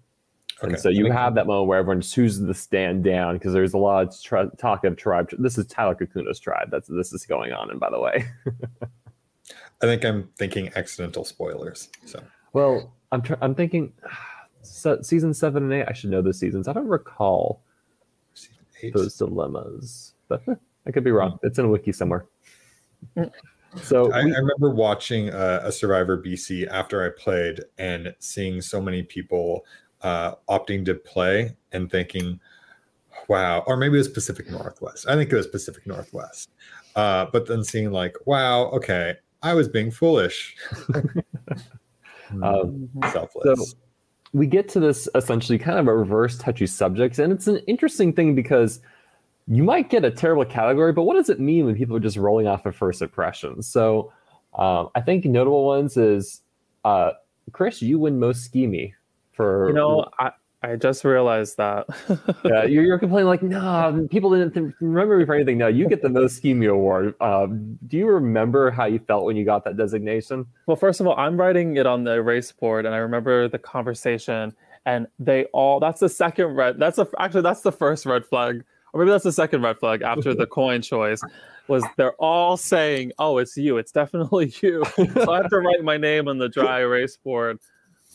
Okay. 0.63 0.74
And 0.74 0.82
so 0.82 0.89
you 0.89 1.12
have 1.12 1.36
that 1.36 1.46
moment 1.46 1.67
where 1.67 1.78
everyone 1.78 2.02
chooses 2.02 2.46
to 2.46 2.54
stand 2.54 3.04
down 3.04 3.36
because 3.36 3.54
there's 3.54 3.74
a 3.74 3.78
lot 3.78 4.08
of 4.08 4.22
tri- 4.22 4.48
talk 4.58 4.84
of 4.86 4.98
tribe. 4.98 5.30
This 5.38 5.58
is 5.58 5.67
Tyler 5.67 5.93
Kakuna's 5.93 6.39
tribe. 6.39 6.70
That's 6.72 6.88
this 6.88 7.13
is 7.13 7.26
going 7.28 7.54
on. 7.54 7.70
And 7.70 7.80
by 7.80 7.91
the 7.91 8.00
way, 8.00 8.26
I 9.82 9.86
think 9.86 10.04
I'm 10.04 10.30
thinking 10.36 10.72
accidental 10.76 11.26
spoilers. 11.26 11.89
So 12.06 12.24
well, 12.54 12.91
I'm 13.12 13.22
tr- 13.22 13.36
I'm 13.41 13.54
thinking 13.54 13.93
so, 14.63 15.00
season 15.02 15.34
seven 15.34 15.63
and 15.63 15.74
eight. 15.74 15.86
I 15.88 15.93
should 15.93 16.10
know 16.10 16.24
the 16.24 16.34
seasons. 16.34 16.67
I 16.67 16.74
don't 16.74 16.88
recall 16.88 17.62
those 18.93 19.15
dilemmas, 19.15 20.13
but 20.28 20.41
I 20.88 20.91
could 20.91 21.04
be 21.04 21.12
wrong. 21.12 21.34
Mm. 21.34 21.39
It's 21.43 21.60
in 21.60 21.65
a 21.65 21.70
wiki 21.70 21.91
somewhere. 21.91 22.26
So 23.84 24.12
I, 24.12 24.24
we, 24.24 24.34
I 24.34 24.38
remember 24.38 24.72
watching 24.72 25.30
uh, 25.30 25.62
a 25.63 25.72
Survivor 25.72 26.22
BC 26.22 26.67
after 26.67 27.06
I 27.06 27.10
played 27.10 27.62
and 27.78 28.15
seeing 28.20 28.62
so 28.62 28.82
many 28.82 29.04
people 29.04 29.65
uh, 30.02 30.36
opting 30.50 30.86
to 30.86 30.96
play 30.96 31.56
and 31.72 31.92
thinking, 31.92 32.40
wow, 33.28 33.64
or 33.68 33.78
maybe 33.78 33.96
it 33.96 34.00
was 34.00 34.08
Pacific 34.08 34.50
Northwest. 34.50 35.08
I 35.08 35.16
think 35.16 35.32
it 35.32 35.36
was 35.36 35.48
Pacific 35.48 35.86
Northwest. 35.86 36.50
Uh, 36.96 37.28
but 37.32 37.48
then 37.48 37.64
seeing 37.64 37.92
like, 37.92 38.16
wow, 38.26 38.66
okay, 38.72 39.16
I 39.44 39.54
was 39.54 39.68
being 39.68 39.92
foolish. 39.92 40.56
um, 42.44 42.90
Selfless. 43.12 43.72
So 43.72 43.78
we 44.34 44.48
get 44.48 44.68
to 44.70 44.80
this 44.80 45.08
essentially 45.16 45.58
kind 45.58 45.80
of 45.80 45.88
a 45.88 45.96
reverse 45.96 46.38
touchy 46.38 46.68
subject, 46.68 47.20
and 47.20 47.32
it's 47.32 47.48
an 47.48 47.58
interesting 47.68 48.14
thing 48.14 48.36
because 48.36 48.82
you 49.48 49.64
might 49.64 49.90
get 49.90 50.04
a 50.04 50.12
terrible 50.12 50.44
category, 50.44 50.92
but 50.92 51.04
what 51.04 51.16
does 51.16 51.30
it 51.30 51.40
mean 51.40 51.66
when 51.66 51.76
people 51.76 51.96
are 51.96 52.02
just 52.02 52.18
rolling 52.18 52.48
off 52.48 52.66
of 52.66 52.76
first 52.76 53.02
impressions? 53.02 53.66
So 53.66 54.12
um, 54.58 54.90
I 54.96 55.02
think 55.02 55.24
notable 55.24 55.66
ones 55.66 55.96
is 55.96 56.42
uh, 56.84 57.12
Chris, 57.54 57.82
you 57.82 58.00
win 58.00 58.20
most 58.20 58.52
schemy 58.52 58.94
for 59.38 59.67
You 59.67 59.73
know, 59.73 60.10
I, 60.19 60.32
I 60.63 60.76
just 60.76 61.06
realized 61.06 61.58
that. 61.58 61.86
yeah, 62.43 62.63
you're, 62.65 62.84
you're 62.84 63.00
complaining 63.00 63.28
like, 63.28 63.43
no, 63.43 64.08
people 64.10 64.32
didn't 64.32 64.73
remember 64.82 65.17
me 65.17 65.26
for 65.26 65.36
anything. 65.36 65.60
No, 65.60 65.67
you 65.67 65.88
get 65.88 66.02
the 66.02 66.10
most 66.10 66.43
schemy 66.43 66.69
award. 66.69 67.13
Um, 67.21 67.78
do 67.88 67.97
you 67.97 68.08
remember 68.08 68.71
how 68.71 68.86
you 68.86 69.00
felt 69.00 69.23
when 69.23 69.38
you 69.38 69.45
got 69.45 69.63
that 69.65 69.78
designation? 69.78 70.45
Well, 70.65 70.76
first 70.76 71.00
of 71.00 71.08
all, 71.08 71.15
I'm 71.15 71.39
writing 71.39 71.78
it 71.78 71.86
on 71.86 72.04
the 72.04 72.13
erase 72.13 72.52
board, 72.52 72.86
and 72.86 72.95
I 72.95 72.97
remember 72.97 73.47
the 73.47 73.60
conversation, 73.60 74.54
and 74.86 75.08
they 75.19 75.45
all. 75.45 75.80
That's 75.80 76.00
the 76.00 76.10
second 76.10 76.47
red. 76.56 76.80
That's 76.80 76.97
a, 76.97 77.08
actually 77.19 77.43
that's 77.43 77.62
the 77.62 77.71
first 77.71 78.08
red 78.08 78.26
flag, 78.26 78.63
or 78.93 79.00
maybe 79.00 79.12
that's 79.12 79.26
the 79.26 79.32
second 79.32 79.62
red 79.62 79.78
flag 79.78 80.02
after 80.02 80.34
the 80.34 80.47
coin 80.47 80.82
choice. 80.82 81.21
Was 81.67 81.84
they're 81.97 82.13
all 82.13 82.58
saying, 82.58 83.12
"Oh, 83.19 83.38
it's 83.38 83.56
you. 83.58 83.78
It's 83.78 83.91
definitely 83.91 84.52
you." 84.62 84.84
so 85.13 85.32
I 85.32 85.38
have 85.38 85.50
to 85.52 85.60
write 85.60 85.84
my 85.84 85.97
name 85.97 86.28
on 86.28 86.39
the 86.39 86.50
dry 86.50 86.80
erase 86.80 87.17
board 87.17 87.60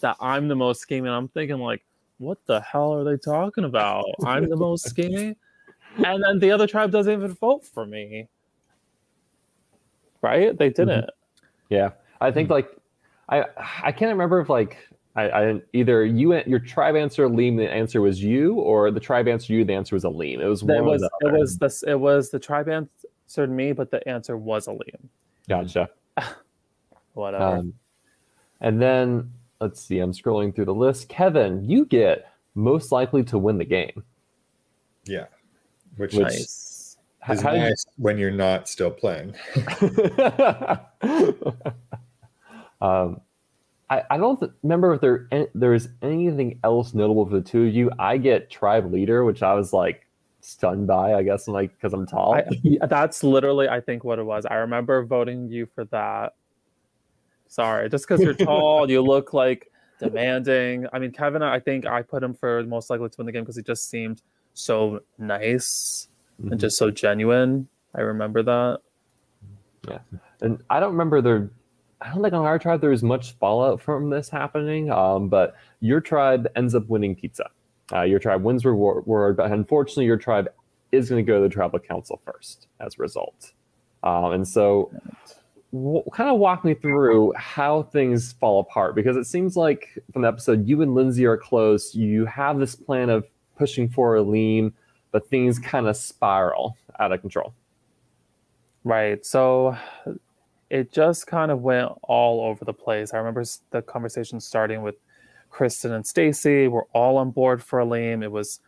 that 0.03 0.17
I'm 0.21 0.49
the 0.49 0.55
most 0.55 0.81
scheming. 0.81 1.11
I'm 1.11 1.29
thinking 1.29 1.59
like, 1.59 1.83
what 2.19 2.39
the 2.47 2.61
hell 2.61 2.95
are 2.95 3.05
they 3.05 3.17
talking 3.17 3.65
about? 3.65 4.05
I'm 4.25 4.49
the 4.49 4.57
most 4.57 4.85
scheming, 4.85 5.35
and 5.97 6.23
then 6.23 6.39
the 6.39 6.51
other 6.51 6.67
tribe 6.67 6.93
doesn't 6.93 7.13
even 7.13 7.33
vote 7.35 7.65
for 7.65 7.87
me. 7.87 8.29
Right? 10.21 10.57
They 10.57 10.69
didn't. 10.69 11.11
Yeah, 11.69 11.91
I 12.21 12.31
think 12.31 12.51
like 12.51 12.71
I 13.29 13.45
I 13.83 13.93
can't 13.93 14.11
remember 14.11 14.41
if 14.41 14.49
like 14.49 14.77
I, 15.15 15.31
I 15.31 15.61
either 15.73 16.05
you 16.05 16.35
your 16.47 16.59
tribe 16.59 16.97
answer 16.97 17.29
Liam 17.29 17.57
the 17.57 17.71
answer 17.71 18.01
was 18.01 18.23
you 18.23 18.55
or 18.55 18.91
the 18.91 19.01
tribe 19.01 19.29
answered 19.29 19.53
you 19.53 19.65
the 19.65 19.75
answer 19.75 19.97
was 19.97 20.05
Aleem. 20.05 20.41
It 20.41 20.47
was 20.47 20.63
one 20.63 20.77
It 20.77 20.83
was 20.83 21.01
the 21.01 21.11
it 21.21 21.33
was 21.33 21.59
the 21.59 21.91
it 21.91 22.01
was 22.01 22.31
the 22.31 22.39
tribe 22.39 22.69
answered 22.69 23.51
me, 23.51 23.73
but 23.73 23.91
the 23.91 24.07
answer 24.09 24.37
was 24.37 24.69
Aleem. 24.69 25.09
gotcha. 25.49 25.91
Whatever. 27.15 27.45
Um, 27.45 27.75
and 28.61 28.81
then 28.81 29.33
let's 29.63 29.81
see, 29.81 29.99
I'm 30.01 30.13
scrolling 30.13 30.55
through 30.55 30.67
the 30.67 30.75
list. 30.75 31.09
Kevin, 31.09 31.65
you 31.65 31.87
get 31.87 32.27
most 32.55 32.93
likely 32.93 33.23
to 33.25 33.39
win 33.39 33.57
the 33.59 33.65
game. 33.65 34.03
Yeah. 35.05 35.27
Which 35.97 36.15
Which- 36.15 36.27
is, 36.27 36.97
nice. 37.27 37.37
is 37.39 37.43
How 37.43 37.51
did 37.53 37.59
you- 37.63 37.69
nice 37.69 37.87
when 37.97 38.19
you're 38.19 38.31
not 38.31 38.69
still 38.69 38.91
playing. 38.91 39.35
um, 42.81 43.21
I, 43.91 44.03
I 44.11 44.17
don't 44.19 44.41
th- 44.41 44.53
remember 44.63 44.95
if 44.95 45.01
there 45.01 45.29
an- 45.33 45.49
there's 45.55 45.89
anything 46.03 46.59
else 46.65 46.95
notable 46.95 47.27
for 47.27 47.35
the 47.35 47.41
two 47.43 47.65
of 47.67 47.75
you. 47.75 47.91
I 47.99 48.17
get 48.17 48.51
tribe 48.51 48.91
leader, 48.93 49.25
which 49.25 49.43
I 49.43 49.55
was 49.55 49.73
like 49.73 50.07
stunned 50.41 50.87
by. 50.87 51.15
I 51.15 51.23
guess 51.23 51.47
like 51.47 51.73
because 51.77 51.93
I'm 51.93 52.07
tall. 52.07 52.35
I, 52.35 52.45
that's 52.87 53.23
literally, 53.23 53.69
I 53.69 53.81
think, 53.81 54.03
what 54.03 54.19
it 54.19 54.25
was. 54.25 54.47
I 54.47 54.55
remember 54.57 55.05
voting 55.05 55.49
you 55.49 55.67
for 55.75 55.85
that. 55.87 56.35
Sorry, 57.53 57.87
just 57.91 58.09
because 58.09 58.23
you're 58.23 58.33
tall, 58.33 58.91
you 58.91 59.03
look 59.03 59.35
like 59.35 59.71
demanding. 59.99 60.87
I 60.91 60.99
mean, 60.99 61.13
Kevin, 61.13 61.43
I 61.43 61.61
think 61.61 61.85
I 61.85 62.01
put 62.01 62.23
him 62.23 62.33
for 62.33 62.63
most 62.63 62.89
likely 62.89 63.11
to 63.11 63.15
win 63.19 63.27
the 63.27 63.33
game 63.33 63.43
because 63.43 63.57
he 63.57 63.63
just 63.63 63.91
seemed 63.91 64.23
so 64.55 65.01
nice 65.19 66.09
Mhm. 66.43 66.53
and 66.53 66.59
just 66.61 66.79
so 66.79 66.91
genuine. 66.91 67.69
I 67.95 68.01
remember 68.01 68.43
that. 68.43 68.81
Yeah, 69.87 69.99
and 70.41 70.63
I 70.71 70.81
don't 70.81 70.93
remember 70.93 71.21
there. 71.21 71.51
I 72.01 72.15
don't 72.15 72.23
think 72.23 72.33
on 72.33 72.47
our 72.47 72.59
tribe 72.59 72.81
there 72.81 72.89
was 72.89 73.03
much 73.03 73.33
fallout 73.33 73.83
from 73.83 74.09
this 74.09 74.31
happening. 74.31 74.91
Um, 74.91 75.29
but 75.29 75.55
your 75.81 76.01
tribe 76.01 76.49
ends 76.57 76.75
up 76.75 76.89
winning 76.89 77.15
pizza. 77.15 77.51
Uh, 77.93 78.01
your 78.01 78.19
tribe 78.19 78.43
wins 78.43 78.65
reward, 78.65 79.05
reward, 79.07 79.37
but 79.37 79.53
unfortunately, 79.53 80.07
your 80.07 80.17
tribe 80.17 80.49
is 80.91 81.11
going 81.11 81.23
to 81.23 81.31
go 81.31 81.37
to 81.37 81.43
the 81.47 81.53
tribal 81.53 81.79
council 81.81 82.19
first 82.25 82.69
as 82.81 82.95
a 82.99 83.03
result. 83.03 83.53
Um, 84.03 84.33
and 84.33 84.49
so, 84.49 84.91
kind 85.73 86.29
of 86.29 86.39
walk 86.39 86.65
me 86.65 86.75
through 86.75 87.33
how 87.37 87.85
things 87.85 88.33
fall 88.33 88.61
apart 88.61 88.95
because 88.95 89.17
it 89.17 89.25
seems 89.25 89.57
like 89.57 89.99
from 90.13 90.23
the 90.23 90.29
episode, 90.29 90.69
you 90.69 90.83
and 90.83 90.95
Lindsay 90.95 91.25
are 91.25 91.39
close. 91.39 91.95
You 91.95 92.27
have 92.27 92.59
this 92.59 92.75
plan 92.75 93.09
of 93.09 93.25
pushing 93.57 93.89
for 93.89 94.17
Aleem, 94.17 94.73
but 95.13 95.29
things 95.29 95.59
kind 95.59 95.87
of 95.87 95.97
spiral 95.97 96.77
out 97.01 97.13
of 97.13 97.23
control. 97.23 97.55
Right. 98.85 99.25
So 99.25 99.77
it 100.69 100.93
just 100.93 101.27
kind 101.27 101.51
of 101.51 101.63
went 101.63 101.91
all 102.03 102.43
over 102.43 102.65
the 102.65 102.75
place. 102.75 103.15
I 103.15 103.19
remember 103.19 103.45
the 103.71 103.81
conversation 103.81 104.41
starting 104.41 104.83
with 104.83 104.97
Kristen 105.49 105.93
and 105.93 106.07
Stacy. 106.07 106.69
We're 106.69 106.87
all 106.93 107.17
on 107.17 107.31
board 107.31 107.63
for 107.63 107.79
Aleem. 107.79 108.23
It 108.23 108.33
was 108.33 108.61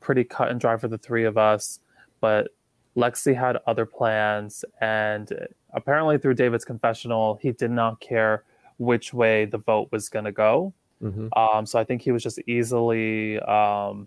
pretty 0.00 0.24
cut 0.24 0.50
and 0.50 0.60
dry 0.60 0.76
for 0.76 0.88
the 0.88 0.98
three 0.98 1.24
of 1.24 1.38
us, 1.38 1.80
but 2.20 2.48
Lexi 2.96 3.34
had 3.34 3.58
other 3.66 3.86
plans. 3.86 4.64
And 4.80 5.32
apparently, 5.72 6.18
through 6.18 6.34
David's 6.34 6.64
confessional, 6.64 7.38
he 7.40 7.52
did 7.52 7.70
not 7.70 8.00
care 8.00 8.44
which 8.78 9.12
way 9.14 9.44
the 9.44 9.58
vote 9.58 9.88
was 9.92 10.08
going 10.08 10.24
to 10.24 10.32
go. 10.32 10.72
Mm-hmm. 11.02 11.28
Um, 11.36 11.66
so 11.66 11.78
I 11.78 11.84
think 11.84 12.02
he 12.02 12.12
was 12.12 12.22
just 12.22 12.38
easily 12.46 13.38
um, 13.40 14.06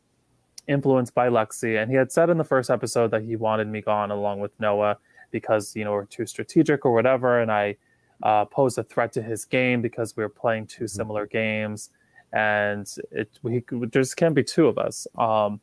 influenced 0.68 1.14
by 1.14 1.30
Lexi. 1.30 1.82
And 1.82 1.92
he 1.92 1.98
had 1.98 2.12
said 2.12 2.30
in 2.30 2.38
the 2.38 2.44
first 2.44 2.70
episode 2.70 3.12
that 3.12 3.24
he 3.24 3.36
wanted 3.36 3.68
me 3.68 3.82
gone 3.82 4.12
along 4.12 4.40
with 4.40 4.52
Noah 4.60 4.98
because, 5.32 5.76
you 5.76 5.84
know, 5.84 5.92
we're 5.92 6.06
too 6.06 6.26
strategic 6.26 6.86
or 6.86 6.94
whatever. 6.94 7.42
And 7.42 7.52
I 7.52 7.76
uh, 8.24 8.46
posed 8.46 8.78
a 8.78 8.84
threat 8.84 9.12
to 9.14 9.22
his 9.22 9.46
game 9.46 9.82
because 9.82 10.16
we 10.16 10.24
were 10.24 10.30
playing 10.30 10.68
two 10.68 10.88
similar 10.88 11.26
games. 11.26 11.90
And 12.34 12.88
it 13.12 13.30
we 13.44 13.64
there 13.70 14.02
just 14.02 14.18
can't 14.18 14.36
be 14.36 14.44
two 14.44 14.68
of 14.68 14.78
us. 14.78 15.08
Um, 15.18 15.60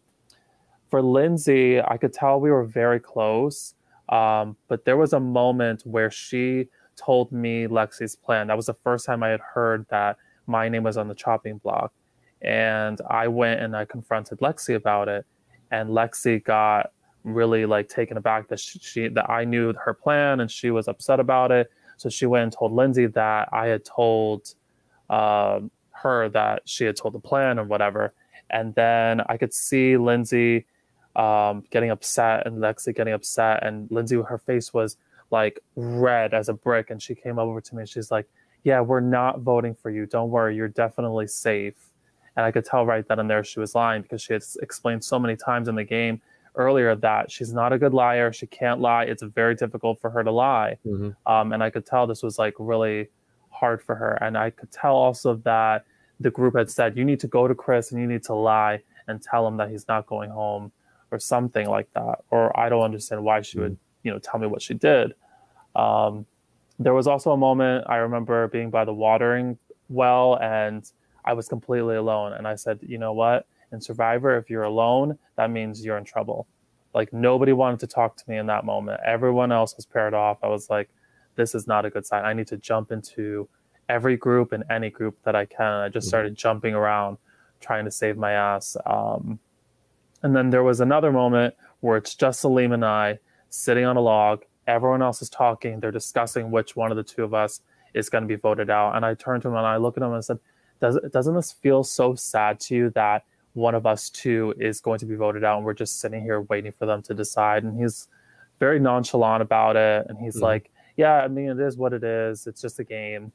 for 0.90 1.02
Lindsay, 1.02 1.80
I 1.80 1.96
could 1.96 2.12
tell 2.12 2.40
we 2.40 2.50
were 2.50 2.64
very 2.64 3.00
close. 3.00 3.74
Um, 4.12 4.56
but 4.68 4.84
there 4.84 4.98
was 4.98 5.14
a 5.14 5.20
moment 5.20 5.82
where 5.86 6.10
she 6.10 6.68
told 6.96 7.32
me 7.32 7.66
Lexi's 7.66 8.14
plan. 8.14 8.46
That 8.46 8.56
was 8.56 8.66
the 8.66 8.74
first 8.74 9.06
time 9.06 9.22
I 9.22 9.28
had 9.28 9.40
heard 9.40 9.86
that 9.88 10.18
my 10.46 10.68
name 10.68 10.82
was 10.82 10.98
on 10.98 11.08
the 11.08 11.14
chopping 11.14 11.56
block. 11.58 11.92
And 12.42 13.00
I 13.08 13.26
went 13.28 13.60
and 13.60 13.74
I 13.74 13.86
confronted 13.86 14.40
Lexi 14.40 14.74
about 14.74 15.08
it. 15.08 15.24
And 15.70 15.88
Lexi 15.88 16.44
got 16.44 16.92
really 17.24 17.64
like 17.64 17.88
taken 17.88 18.18
aback 18.18 18.48
that 18.48 18.60
she, 18.60 18.78
she 18.80 19.08
that 19.08 19.30
I 19.30 19.44
knew 19.44 19.72
her 19.72 19.94
plan 19.94 20.40
and 20.40 20.50
she 20.50 20.70
was 20.70 20.88
upset 20.88 21.18
about 21.18 21.50
it. 21.50 21.70
So 21.96 22.10
she 22.10 22.26
went 22.26 22.42
and 22.42 22.52
told 22.52 22.72
Lindsay 22.72 23.06
that 23.06 23.48
I 23.50 23.68
had 23.68 23.84
told 23.84 24.54
um, 25.08 25.70
her 25.92 26.28
that 26.30 26.62
she 26.66 26.84
had 26.84 26.96
told 26.96 27.14
the 27.14 27.20
plan 27.20 27.58
or 27.58 27.64
whatever. 27.64 28.12
And 28.50 28.74
then 28.74 29.22
I 29.28 29.38
could 29.38 29.54
see 29.54 29.96
Lindsay 29.96 30.66
um, 31.16 31.64
getting 31.70 31.90
upset 31.90 32.46
and 32.46 32.58
Lexi 32.58 32.94
getting 32.94 33.12
upset. 33.12 33.64
And 33.64 33.90
Lindsay, 33.90 34.16
her 34.16 34.38
face 34.38 34.72
was 34.72 34.96
like 35.30 35.60
red 35.76 36.34
as 36.34 36.48
a 36.48 36.54
brick. 36.54 36.90
And 36.90 37.02
she 37.02 37.14
came 37.14 37.38
over 37.38 37.60
to 37.60 37.74
me 37.74 37.82
and 37.82 37.88
she's 37.88 38.10
like, 38.10 38.26
Yeah, 38.64 38.80
we're 38.80 39.00
not 39.00 39.40
voting 39.40 39.74
for 39.74 39.90
you. 39.90 40.06
Don't 40.06 40.30
worry. 40.30 40.56
You're 40.56 40.68
definitely 40.68 41.26
safe. 41.26 41.74
And 42.36 42.46
I 42.46 42.50
could 42.50 42.64
tell 42.64 42.86
right 42.86 43.06
then 43.06 43.18
and 43.18 43.28
there 43.28 43.44
she 43.44 43.60
was 43.60 43.74
lying 43.74 44.02
because 44.02 44.22
she 44.22 44.32
had 44.32 44.42
explained 44.62 45.04
so 45.04 45.18
many 45.18 45.36
times 45.36 45.68
in 45.68 45.74
the 45.74 45.84
game 45.84 46.20
earlier 46.54 46.94
that 46.96 47.30
she's 47.30 47.52
not 47.52 47.72
a 47.72 47.78
good 47.78 47.94
liar. 47.94 48.32
She 48.32 48.46
can't 48.46 48.80
lie. 48.80 49.04
It's 49.04 49.22
very 49.22 49.54
difficult 49.54 50.00
for 50.00 50.10
her 50.10 50.22
to 50.22 50.30
lie. 50.30 50.78
Mm-hmm. 50.86 51.10
Um, 51.30 51.52
and 51.52 51.62
I 51.62 51.70
could 51.70 51.86
tell 51.86 52.06
this 52.06 52.22
was 52.22 52.38
like 52.38 52.54
really 52.58 53.08
hard 53.50 53.82
for 53.82 53.94
her. 53.94 54.12
And 54.22 54.36
I 54.36 54.50
could 54.50 54.70
tell 54.70 54.94
also 54.94 55.34
that 55.36 55.84
the 56.20 56.30
group 56.30 56.56
had 56.56 56.70
said, 56.70 56.96
you 56.96 57.04
need 57.04 57.20
to 57.20 57.26
go 57.26 57.48
to 57.48 57.54
Chris 57.54 57.92
and 57.92 58.00
you 58.00 58.06
need 58.06 58.22
to 58.24 58.34
lie 58.34 58.80
and 59.08 59.22
tell 59.22 59.46
him 59.46 59.56
that 59.58 59.70
he's 59.70 59.88
not 59.88 60.06
going 60.06 60.30
home 60.30 60.72
or 61.12 61.18
something 61.20 61.68
like 61.68 61.92
that. 61.92 62.20
Or 62.30 62.58
I 62.58 62.68
don't 62.68 62.82
understand 62.82 63.22
why 63.22 63.42
she 63.42 63.60
would, 63.60 63.76
you 64.02 64.10
know, 64.10 64.18
tell 64.18 64.40
me 64.40 64.46
what 64.46 64.62
she 64.62 64.74
did. 64.74 65.14
Um, 65.76 66.26
there 66.78 66.94
was 66.94 67.06
also 67.06 67.30
a 67.32 67.36
moment 67.36 67.84
I 67.88 67.96
remember 67.96 68.48
being 68.48 68.70
by 68.70 68.84
the 68.84 68.94
watering 68.94 69.58
well 69.88 70.38
and 70.40 70.90
I 71.24 71.34
was 71.34 71.48
completely 71.48 71.96
alone. 71.96 72.32
And 72.32 72.48
I 72.48 72.56
said, 72.56 72.80
you 72.82 72.98
know 72.98 73.12
what? 73.12 73.46
In 73.70 73.80
Survivor, 73.80 74.36
if 74.36 74.50
you're 74.50 74.64
alone, 74.64 75.18
that 75.36 75.50
means 75.50 75.84
you're 75.84 75.98
in 75.98 76.04
trouble. 76.04 76.46
Like 76.94 77.12
nobody 77.12 77.52
wanted 77.52 77.80
to 77.80 77.86
talk 77.86 78.16
to 78.16 78.24
me 78.28 78.38
in 78.38 78.46
that 78.46 78.64
moment. 78.64 79.00
Everyone 79.04 79.52
else 79.52 79.76
was 79.76 79.86
paired 79.86 80.14
off. 80.14 80.38
I 80.42 80.48
was 80.48 80.68
like, 80.68 80.88
this 81.36 81.54
is 81.54 81.66
not 81.66 81.84
a 81.84 81.90
good 81.90 82.04
sign. 82.04 82.24
I 82.24 82.32
need 82.32 82.48
to 82.48 82.56
jump 82.56 82.90
into 82.90 83.48
every 83.88 84.16
group 84.16 84.52
and 84.52 84.64
any 84.70 84.90
group 84.90 85.16
that 85.24 85.36
I 85.36 85.44
can. 85.44 85.72
I 85.72 85.88
just 85.88 86.06
Mhm. 86.06 86.08
started 86.08 86.34
jumping 86.34 86.74
around, 86.74 87.18
trying 87.60 87.84
to 87.84 87.90
save 87.90 88.16
my 88.16 88.32
ass. 88.32 88.76
Um, 88.84 89.38
and 90.22 90.34
then 90.36 90.50
there 90.50 90.62
was 90.62 90.80
another 90.80 91.12
moment 91.12 91.54
where 91.80 91.96
it's 91.96 92.14
just 92.14 92.42
Aleem 92.44 92.72
and 92.74 92.84
I 92.84 93.18
sitting 93.50 93.84
on 93.84 93.96
a 93.96 94.00
log. 94.00 94.44
Everyone 94.66 95.02
else 95.02 95.20
is 95.22 95.28
talking. 95.28 95.80
They're 95.80 95.90
discussing 95.90 96.50
which 96.50 96.76
one 96.76 96.90
of 96.90 96.96
the 96.96 97.02
two 97.02 97.24
of 97.24 97.34
us 97.34 97.60
is 97.94 98.08
going 98.08 98.22
to 98.22 98.28
be 98.28 98.36
voted 98.36 98.70
out. 98.70 98.94
And 98.96 99.04
I 99.04 99.14
turned 99.14 99.42
to 99.42 99.48
him 99.48 99.56
and 99.56 99.66
I 99.66 99.76
looked 99.76 99.98
at 99.98 100.02
him 100.02 100.10
and 100.10 100.18
I 100.18 100.20
said, 100.20 100.38
Does, 100.80 100.98
doesn't 101.12 101.34
this 101.34 101.52
feel 101.52 101.82
so 101.84 102.14
sad 102.14 102.60
to 102.60 102.74
you 102.76 102.90
that 102.90 103.24
one 103.54 103.74
of 103.74 103.84
us 103.84 104.08
two 104.08 104.54
is 104.58 104.80
going 104.80 104.98
to 105.00 105.06
be 105.06 105.14
voted 105.14 105.44
out 105.44 105.56
and 105.58 105.66
we're 105.66 105.74
just 105.74 106.00
sitting 106.00 106.22
here 106.22 106.40
waiting 106.42 106.72
for 106.78 106.86
them 106.86 107.02
to 107.02 107.14
decide? 107.14 107.64
And 107.64 107.78
he's 107.78 108.08
very 108.60 108.78
nonchalant 108.78 109.42
about 109.42 109.76
it. 109.76 110.06
And 110.08 110.16
he's 110.18 110.36
Mhm. 110.36 110.42
like, 110.42 110.70
Yeah, 110.96 111.14
I 111.24 111.28
mean, 111.28 111.48
it 111.50 111.58
is 111.60 111.76
what 111.76 111.92
it 111.92 112.04
is. 112.04 112.46
It's 112.46 112.60
just 112.60 112.78
a 112.78 112.84
game. 112.84 113.32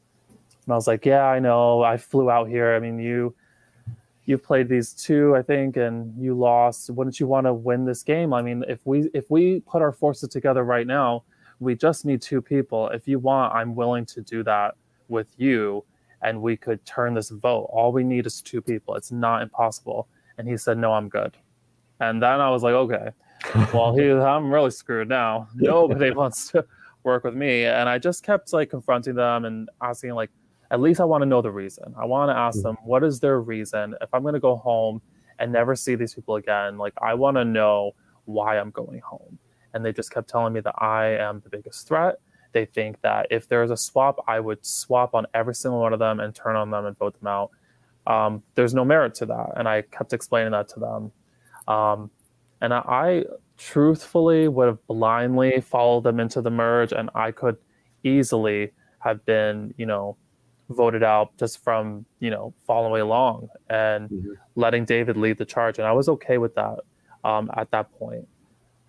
And 0.66 0.72
I 0.72 0.76
was 0.76 0.88
like, 0.88 1.06
Yeah, 1.06 1.26
I 1.26 1.40
know. 1.40 1.84
I 1.84 1.98
flew 1.98 2.32
out 2.32 2.48
here. 2.48 2.74
I 2.76 2.80
mean, 2.80 2.98
you 3.00 3.36
you've 4.28 4.44
played 4.44 4.68
these 4.68 4.94
two, 4.94 5.36
I 5.36 5.42
think, 5.42 5.78
and 5.78 6.14
you 6.22 6.38
lost. 6.38 6.92
Wouldn't 6.92 7.20
you 7.20 7.26
want 7.26 7.48
to 7.48 7.54
win 7.54 7.86
this 7.86 8.04
game? 8.04 8.34
I 8.34 8.44
mean, 8.44 8.64
if 8.68 8.86
we 8.86 9.10
if 9.16 9.32
we 9.32 9.62
put 9.62 9.82
our 9.82 9.92
forces 9.92 10.30
together 10.30 10.64
right 10.64 10.86
now, 10.86 11.24
we 11.60 11.74
just 11.76 12.06
need 12.06 12.22
two 12.22 12.42
people. 12.42 12.90
If 12.90 13.08
you 13.08 13.18
want, 13.18 13.56
I'm 13.56 13.74
willing 13.74 14.06
to 14.08 14.22
do 14.22 14.44
that 14.44 14.76
with 15.08 15.34
you, 15.38 15.84
and 16.22 16.42
we 16.42 16.58
could 16.58 16.86
turn 16.86 17.16
this 17.16 17.30
vote. 17.30 17.70
All 17.72 17.92
we 17.92 18.04
need 18.04 18.28
is 18.28 18.42
two 18.42 18.62
people. 18.62 18.96
It's 18.96 19.12
not 19.12 19.42
impossible. 19.42 20.08
And 20.38 20.48
he 20.48 20.58
said, 20.58 20.78
No, 20.78 20.94
I'm 20.94 21.10
good. 21.10 21.36
And 22.00 22.22
then 22.22 22.42
I 22.42 22.50
was 22.50 22.64
like, 22.64 22.74
Okay, 22.74 23.10
well, 23.74 23.96
he, 23.96 24.12
I'm 24.12 24.52
really 24.52 24.72
screwed 24.72 25.08
now. 25.08 25.48
Nobody 25.56 26.12
wants 26.22 26.52
to 26.52 26.66
work 27.04 27.24
with 27.24 27.34
me. 27.34 27.66
And 27.66 27.88
I 27.88 27.98
just 27.98 28.24
kept 28.24 28.52
like 28.52 28.70
confronting 28.70 29.16
them 29.16 29.46
and 29.46 29.70
asking 29.82 30.12
like 30.12 30.32
at 30.72 30.82
least 30.82 31.00
I 31.00 31.06
want 31.06 31.22
to 31.22 31.26
know 31.26 31.42
the 31.42 31.52
reason. 31.52 31.94
I 32.00 32.06
want 32.06 32.30
to 32.30 32.36
ask 32.36 32.60
mm-hmm. 32.60 32.68
them 32.68 32.78
what 32.84 33.04
is 33.04 33.20
their 33.20 33.40
reason. 33.40 33.96
If 34.02 34.14
I'm 34.14 34.22
going 34.22 34.34
to 34.34 34.40
go 34.40 34.56
home 34.56 35.02
and 35.40 35.52
never 35.52 35.76
see 35.76 35.96
these 35.96 36.14
people 36.14 36.36
again, 36.36 36.78
like 36.78 36.94
I 37.02 37.14
want 37.14 37.38
to 37.38 37.46
know 37.46 37.92
why 38.26 38.58
I'm 38.58 38.72
going 38.72 39.00
home. 39.00 39.40
And 39.74 39.86
they 39.86 39.94
just 39.94 40.12
kept 40.12 40.30
telling 40.30 40.54
me 40.54 40.60
that 40.62 40.76
I 40.82 41.18
am 41.18 41.42
the 41.42 41.50
biggest 41.50 41.88
threat. 41.88 42.16
They 42.54 42.66
think 42.66 43.02
that 43.02 43.28
if 43.30 43.48
there's 43.48 43.72
a 43.72 43.78
swap, 43.78 44.24
I 44.28 44.40
would 44.40 44.66
swap 44.66 45.14
on 45.14 45.28
every 45.34 45.54
single 45.54 45.80
one 45.80 45.94
of 45.94 46.00
them 46.00 46.20
and 46.20 46.34
turn 46.34 46.56
on 46.56 46.72
them 46.72 46.86
and 46.86 46.98
vote 46.98 47.20
them 47.20 47.28
out. 47.28 47.52
Um, 48.08 48.42
there's 48.56 48.74
no 48.74 48.86
merit 48.86 49.14
to 49.16 49.26
that. 49.28 49.54
And 49.56 49.68
I 49.68 49.84
kept 49.84 50.14
explaining 50.14 50.52
that 50.54 50.70
to 50.70 50.80
them. 50.80 51.12
Um, 51.68 52.10
and 52.62 52.74
I, 52.74 52.78
I 52.88 53.24
truthfully 53.58 54.48
would 54.48 54.68
have 54.68 54.88
blindly 54.88 55.60
followed 55.62 56.04
them 56.04 56.20
into 56.20 56.42
the 56.42 56.50
merge, 56.50 56.92
and 56.92 57.10
I 57.14 57.32
could 57.32 57.58
easily 58.04 58.72
have 59.00 59.26
been, 59.26 59.74
you 59.78 59.86
know, 59.86 60.18
voted 60.70 61.04
out 61.04 61.36
just 61.38 61.64
from 61.64 62.06
you 62.20 62.30
know 62.30 62.54
following 62.66 63.02
along 63.02 63.50
and 63.70 64.10
mm-hmm. 64.10 64.32
letting 64.56 64.86
David 64.86 65.18
lead 65.18 65.38
the 65.38 65.46
charge, 65.46 65.80
and 65.80 65.88
I 65.88 65.92
was 65.92 66.10
okay 66.10 66.38
with 66.38 66.56
that 66.56 66.80
um, 67.24 67.50
at 67.56 67.72
that 67.72 67.92
point. 67.94 68.28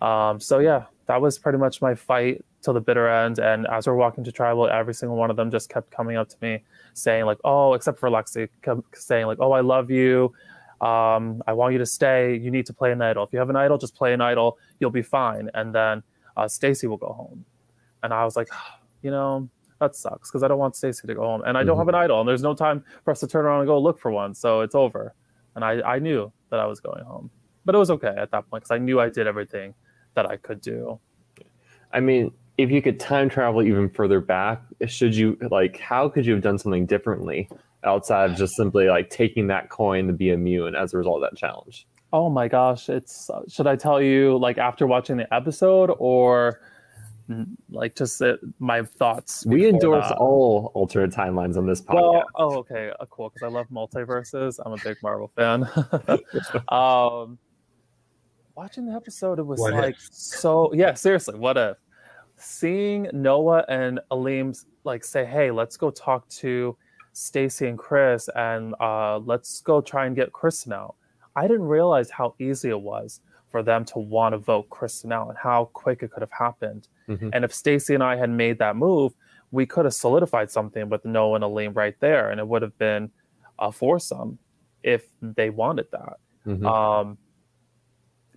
Um, 0.01 0.39
so 0.39 0.59
yeah, 0.59 0.85
that 1.07 1.21
was 1.21 1.37
pretty 1.37 1.57
much 1.57 1.81
my 1.81 1.95
fight 1.95 2.43
till 2.61 2.73
the 2.73 2.81
bitter 2.81 3.07
end. 3.07 3.39
And 3.39 3.67
as 3.67 3.87
we're 3.87 3.95
walking 3.95 4.23
to 4.23 4.31
tribal, 4.31 4.67
every 4.69 4.93
single 4.93 5.17
one 5.17 5.29
of 5.29 5.37
them 5.37 5.51
just 5.51 5.69
kept 5.69 5.91
coming 5.91 6.17
up 6.17 6.29
to 6.29 6.35
me 6.41 6.63
saying 6.93 7.25
like, 7.25 7.39
"Oh," 7.43 7.73
except 7.73 7.99
for 7.99 8.09
Lexi, 8.09 8.49
saying 8.93 9.25
like, 9.25 9.39
"Oh, 9.39 9.51
I 9.51 9.61
love 9.61 9.89
you. 9.89 10.33
Um, 10.81 11.43
I 11.45 11.53
want 11.53 11.73
you 11.73 11.79
to 11.79 11.85
stay. 11.85 12.35
You 12.35 12.51
need 12.51 12.65
to 12.67 12.73
play 12.73 12.91
an 12.91 13.01
idol. 13.01 13.23
If 13.25 13.33
you 13.33 13.39
have 13.39 13.49
an 13.49 13.55
idol, 13.55 13.77
just 13.77 13.95
play 13.95 14.13
an 14.13 14.21
idol. 14.21 14.57
You'll 14.79 14.91
be 14.91 15.01
fine." 15.01 15.49
And 15.53 15.73
then 15.73 16.03
uh, 16.37 16.47
Stacy 16.47 16.87
will 16.87 16.97
go 16.97 17.11
home. 17.13 17.45
And 18.03 18.13
I 18.13 18.23
was 18.23 18.35
like, 18.35 18.47
you 19.01 19.11
know, 19.11 19.49
that 19.79 19.95
sucks 19.95 20.29
because 20.29 20.43
I 20.43 20.47
don't 20.47 20.59
want 20.59 20.75
Stacy 20.75 21.07
to 21.07 21.15
go 21.15 21.21
home, 21.21 21.41
and 21.45 21.57
I 21.57 21.63
don't 21.63 21.73
mm-hmm. 21.73 21.81
have 21.81 21.87
an 21.89 21.95
idol, 21.95 22.19
and 22.19 22.29
there's 22.29 22.43
no 22.43 22.53
time 22.53 22.83
for 23.03 23.11
us 23.11 23.19
to 23.21 23.27
turn 23.27 23.45
around 23.45 23.61
and 23.61 23.67
go 23.67 23.79
look 23.79 23.99
for 23.99 24.11
one, 24.11 24.33
so 24.33 24.61
it's 24.61 24.75
over. 24.75 25.13
And 25.55 25.63
I, 25.65 25.81
I 25.81 25.99
knew 25.99 26.31
that 26.51 26.59
I 26.59 26.65
was 26.65 26.79
going 26.79 27.03
home, 27.03 27.29
but 27.65 27.75
it 27.75 27.77
was 27.77 27.91
okay 27.91 28.13
at 28.17 28.31
that 28.31 28.49
point 28.49 28.63
because 28.63 28.71
I 28.71 28.77
knew 28.77 28.99
I 28.99 29.09
did 29.09 29.27
everything 29.27 29.73
that 30.15 30.25
I 30.25 30.37
could 30.37 30.61
do. 30.61 30.99
I 31.91 31.99
mean, 31.99 32.31
if 32.57 32.69
you 32.69 32.81
could 32.81 32.99
time 32.99 33.29
travel 33.29 33.63
even 33.63 33.89
further 33.89 34.19
back, 34.19 34.61
should 34.87 35.15
you 35.15 35.37
like? 35.49 35.79
How 35.79 36.09
could 36.09 36.25
you 36.25 36.33
have 36.33 36.43
done 36.43 36.57
something 36.57 36.85
differently 36.85 37.49
outside 37.83 38.31
of 38.31 38.37
just 38.37 38.55
simply 38.55 38.87
like 38.87 39.09
taking 39.09 39.47
that 39.47 39.69
coin 39.69 40.07
to 40.07 40.13
be 40.13 40.29
immune 40.29 40.75
as 40.75 40.93
a 40.93 40.97
result 40.97 41.23
of 41.23 41.31
that 41.31 41.37
challenge? 41.37 41.87
Oh 42.11 42.29
my 42.29 42.47
gosh, 42.47 42.89
it's 42.89 43.29
should 43.47 43.67
I 43.67 43.75
tell 43.75 44.01
you 44.01 44.37
like 44.37 44.57
after 44.57 44.87
watching 44.87 45.17
the 45.17 45.33
episode 45.33 45.95
or 45.99 46.59
like 47.69 47.95
just 47.95 48.21
uh, 48.21 48.37
my 48.59 48.83
thoughts. 48.83 49.45
We 49.45 49.67
endorse 49.67 50.07
that. 50.07 50.17
all 50.17 50.71
alternate 50.73 51.11
timelines 51.11 51.57
on 51.57 51.67
this 51.67 51.81
podcast. 51.81 51.95
Well, 51.95 52.23
oh, 52.35 52.57
okay, 52.57 52.91
uh, 52.99 53.05
cool. 53.09 53.29
Because 53.29 53.45
I 53.45 53.49
love 53.49 53.67
multiverses. 53.69 54.59
I'm 54.65 54.73
a 54.73 54.77
big 54.77 54.97
Marvel 55.03 55.31
fan. 55.35 55.63
um, 56.69 57.37
watching 58.55 58.85
the 58.85 58.93
episode, 58.93 59.39
it 59.39 59.43
was 59.45 59.59
what 59.59 59.73
like 59.73 59.95
if? 59.95 60.07
so. 60.11 60.73
Yeah, 60.73 60.93
seriously, 60.93 61.37
what 61.37 61.57
if 61.57 61.77
seeing 62.37 63.07
Noah 63.13 63.65
and 63.69 63.99
Aleem 64.11 64.65
like 64.83 65.03
say, 65.03 65.25
"Hey, 65.25 65.51
let's 65.51 65.77
go 65.77 65.91
talk 65.91 66.27
to 66.29 66.75
Stacy 67.13 67.67
and 67.67 67.77
Chris, 67.77 68.29
and 68.35 68.73
uh, 68.79 69.19
let's 69.19 69.61
go 69.61 69.81
try 69.81 70.07
and 70.07 70.15
get 70.15 70.31
Chris 70.31 70.65
now." 70.65 70.95
I 71.35 71.43
didn't 71.43 71.67
realize 71.67 72.09
how 72.09 72.35
easy 72.39 72.69
it 72.69 72.81
was 72.81 73.21
for 73.51 73.63
them 73.63 73.85
to 73.85 73.99
want 73.99 74.33
to 74.33 74.37
vote 74.37 74.69
Kristen 74.69 75.11
out 75.11 75.29
and 75.29 75.37
how 75.37 75.65
quick 75.73 76.03
it 76.03 76.11
could 76.11 76.21
have 76.21 76.31
happened. 76.31 76.87
Mm-hmm. 77.07 77.29
And 77.33 77.43
if 77.43 77.53
Stacy 77.53 77.93
and 77.93 78.03
I 78.03 78.15
had 78.15 78.29
made 78.29 78.59
that 78.59 78.75
move, 78.75 79.13
we 79.51 79.65
could 79.65 79.85
have 79.85 79.93
solidified 79.93 80.51
something 80.51 80.89
with 80.89 81.05
Noah 81.05 81.35
and 81.35 81.43
Aleem 81.43 81.75
right 81.75 81.95
there, 81.99 82.29
and 82.29 82.39
it 82.39 82.47
would 82.47 82.61
have 82.61 82.77
been 82.77 83.09
a 83.57 83.71
foursome 83.71 84.37
if 84.83 85.07
they 85.21 85.49
wanted 85.49 85.87
that. 85.91 86.17
Mm-hmm. 86.45 86.65
Um, 86.65 87.17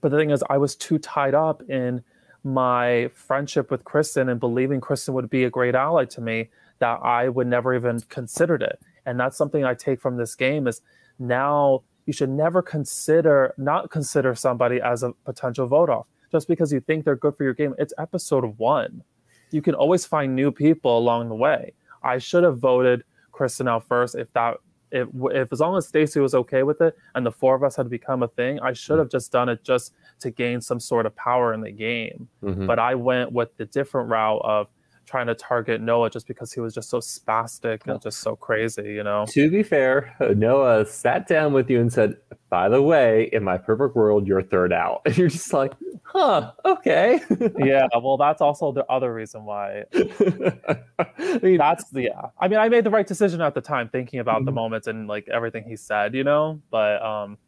but 0.01 0.11
the 0.11 0.18
thing 0.18 0.31
is, 0.31 0.42
I 0.48 0.59
was 0.59 0.75
too 0.75 0.98
tied 0.98 1.35
up 1.35 1.62
in 1.68 2.03
my 2.44 3.11
friendship 3.14 3.70
with 3.70 3.85
Kristen 3.85 4.29
and 4.29 4.40
believing 4.40 4.81
Kristen 4.81 5.14
would 5.14 5.31
be 5.31 5.44
a 5.44 5.51
great 5.51 5.75
ally 5.75 6.05
to 6.07 6.20
me 6.20 6.51
that 6.81 6.98
I 7.03 7.29
would 7.29 7.46
never 7.46 7.75
even 7.75 8.01
considered 8.01 8.62
it. 8.62 8.81
And 9.07 9.18
that's 9.20 9.37
something 9.37 9.64
I 9.64 9.75
take 9.75 10.01
from 10.01 10.16
this 10.16 10.35
game 10.35 10.66
is 10.66 10.81
now 11.18 11.83
you 12.07 12.12
should 12.12 12.31
never 12.31 12.62
consider 12.62 13.55
not 13.57 13.91
consider 13.91 14.35
somebody 14.35 14.81
as 14.81 15.03
a 15.03 15.12
potential 15.25 15.67
vote 15.67 15.91
off 15.91 16.07
just 16.31 16.49
because 16.49 16.73
you 16.73 16.81
think 16.81 17.05
they're 17.05 17.17
good 17.17 17.37
for 17.37 17.45
your 17.45 17.55
game. 17.55 17.75
It's 17.79 17.93
episode 17.99 18.59
one. 18.59 19.03
You 19.51 19.62
can 19.62 19.75
always 19.75 20.07
find 20.07 20.35
new 20.35 20.51
people 20.51 20.97
along 20.97 21.29
the 21.29 21.35
way. 21.35 21.75
I 22.03 22.19
should 22.19 22.43
have 22.43 22.59
voted 22.59 23.05
Kristen 23.31 23.69
out 23.69 23.87
first 23.87 24.15
if 24.15 24.33
that 24.33 24.57
if, 24.91 25.09
if 25.31 25.53
as 25.53 25.61
long 25.61 25.77
as 25.77 25.88
Stacy 25.88 26.21
was 26.21 26.35
okay 26.35 26.62
with 26.62 26.81
it 26.83 26.97
and 27.15 27.25
the 27.25 27.33
four 27.33 27.55
of 27.55 27.62
us 27.65 27.77
had 27.77 27.88
become 27.88 28.23
a 28.23 28.29
thing, 28.29 28.61
I 28.61 28.75
should 28.75 28.99
have 28.99 29.09
just 29.09 29.33
done 29.33 29.49
it 29.49 29.65
just 29.65 29.95
to 30.21 30.31
gain 30.31 30.61
some 30.61 30.79
sort 30.79 31.07
of 31.07 31.17
power 31.17 31.55
in 31.55 31.62
the 31.62 31.71
game. 31.71 32.29
Mm-hmm. 32.43 32.67
But 32.67 32.79
I 32.79 32.95
went 32.95 33.33
with 33.33 33.57
the 33.57 33.65
different 33.65 34.11
route 34.11 34.43
of 34.45 34.69
trying 35.07 35.27
to 35.27 35.35
target 35.35 35.81
Noah 35.81 36.11
just 36.11 36.27
because 36.27 36.53
he 36.53 36.61
was 36.61 36.75
just 36.75 36.88
so 36.88 36.99
spastic 36.99 37.87
and 37.87 38.01
just 38.01 38.21
so 38.21 38.37
crazy, 38.37 38.95
you 38.95 39.03
know. 39.03 39.27
To 39.31 39.51
be 39.51 39.62
fair, 39.62 40.15
Noah 40.37 40.87
sat 40.87 41.27
down 41.27 41.53
with 41.53 41.69
you 41.71 41.81
and 41.81 41.93
said, 41.93 42.17
"By 42.49 42.69
the 42.69 42.83
way, 42.83 43.29
in 43.33 43.45
my 43.45 43.59
perfect 43.59 43.97
world, 43.97 44.27
you're 44.27 44.43
third 44.43 44.73
out." 44.73 45.03
And 45.07 45.17
you're 45.17 45.29
just 45.29 45.53
like, 45.53 45.73
"Huh, 46.03 46.53
okay." 46.65 47.21
yeah, 47.59 47.87
well, 48.03 48.17
that's 48.17 48.41
also 48.41 48.73
the 48.73 48.85
other 48.87 49.12
reason 49.12 49.45
why. 49.45 49.85
I 49.95 51.38
mean, 51.43 51.59
that's 51.59 51.91
the 51.91 52.03
yeah. 52.03 52.29
I 52.38 52.49
mean, 52.49 52.59
I 52.59 52.69
made 52.69 52.85
the 52.85 52.91
right 52.91 53.07
decision 53.07 53.41
at 53.41 53.55
the 53.55 53.61
time, 53.61 53.88
thinking 53.88 54.21
about 54.21 54.37
mm-hmm. 54.37 54.47
the 54.47 54.53
moments 54.53 54.87
and 54.87 55.09
like 55.09 55.29
everything 55.29 55.65
he 55.65 55.77
said, 55.77 56.15
you 56.15 56.25
know. 56.25 56.61
But 56.71 57.03
um, 57.03 57.38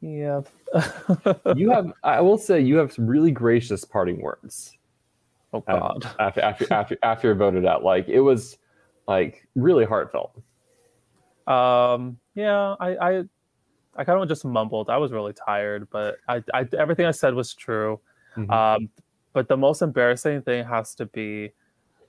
yeah. 0.00 0.40
you 1.54 1.70
have. 1.70 1.92
I 2.02 2.20
will 2.20 2.38
say, 2.38 2.60
you 2.60 2.76
have 2.76 2.92
some 2.92 3.06
really 3.06 3.30
gracious 3.30 3.84
parting 3.84 4.20
words 4.22 4.76
Oh 5.52 5.60
God! 5.60 6.06
after 6.18 6.40
after 6.40 6.72
after 6.72 6.98
after 7.02 7.28
you're 7.28 7.34
voted 7.34 7.66
out, 7.66 7.82
like 7.82 8.08
it 8.08 8.20
was 8.20 8.58
like 9.08 9.46
really 9.54 9.84
heartfelt. 9.84 10.40
Um. 11.46 12.18
Yeah. 12.34 12.76
I. 12.78 12.96
I. 12.96 13.24
I 13.96 14.04
kind 14.04 14.22
of 14.22 14.28
just 14.28 14.44
mumbled. 14.44 14.88
I 14.88 14.98
was 14.98 15.10
really 15.10 15.32
tired, 15.32 15.88
but 15.90 16.18
I. 16.28 16.42
I 16.54 16.68
everything 16.78 17.06
I 17.06 17.10
said 17.10 17.34
was 17.34 17.54
true. 17.54 18.00
Mm-hmm. 18.36 18.50
Um. 18.50 18.88
But 19.32 19.48
the 19.48 19.56
most 19.56 19.82
embarrassing 19.82 20.42
thing 20.42 20.64
has 20.64 20.94
to 20.96 21.06
be, 21.06 21.50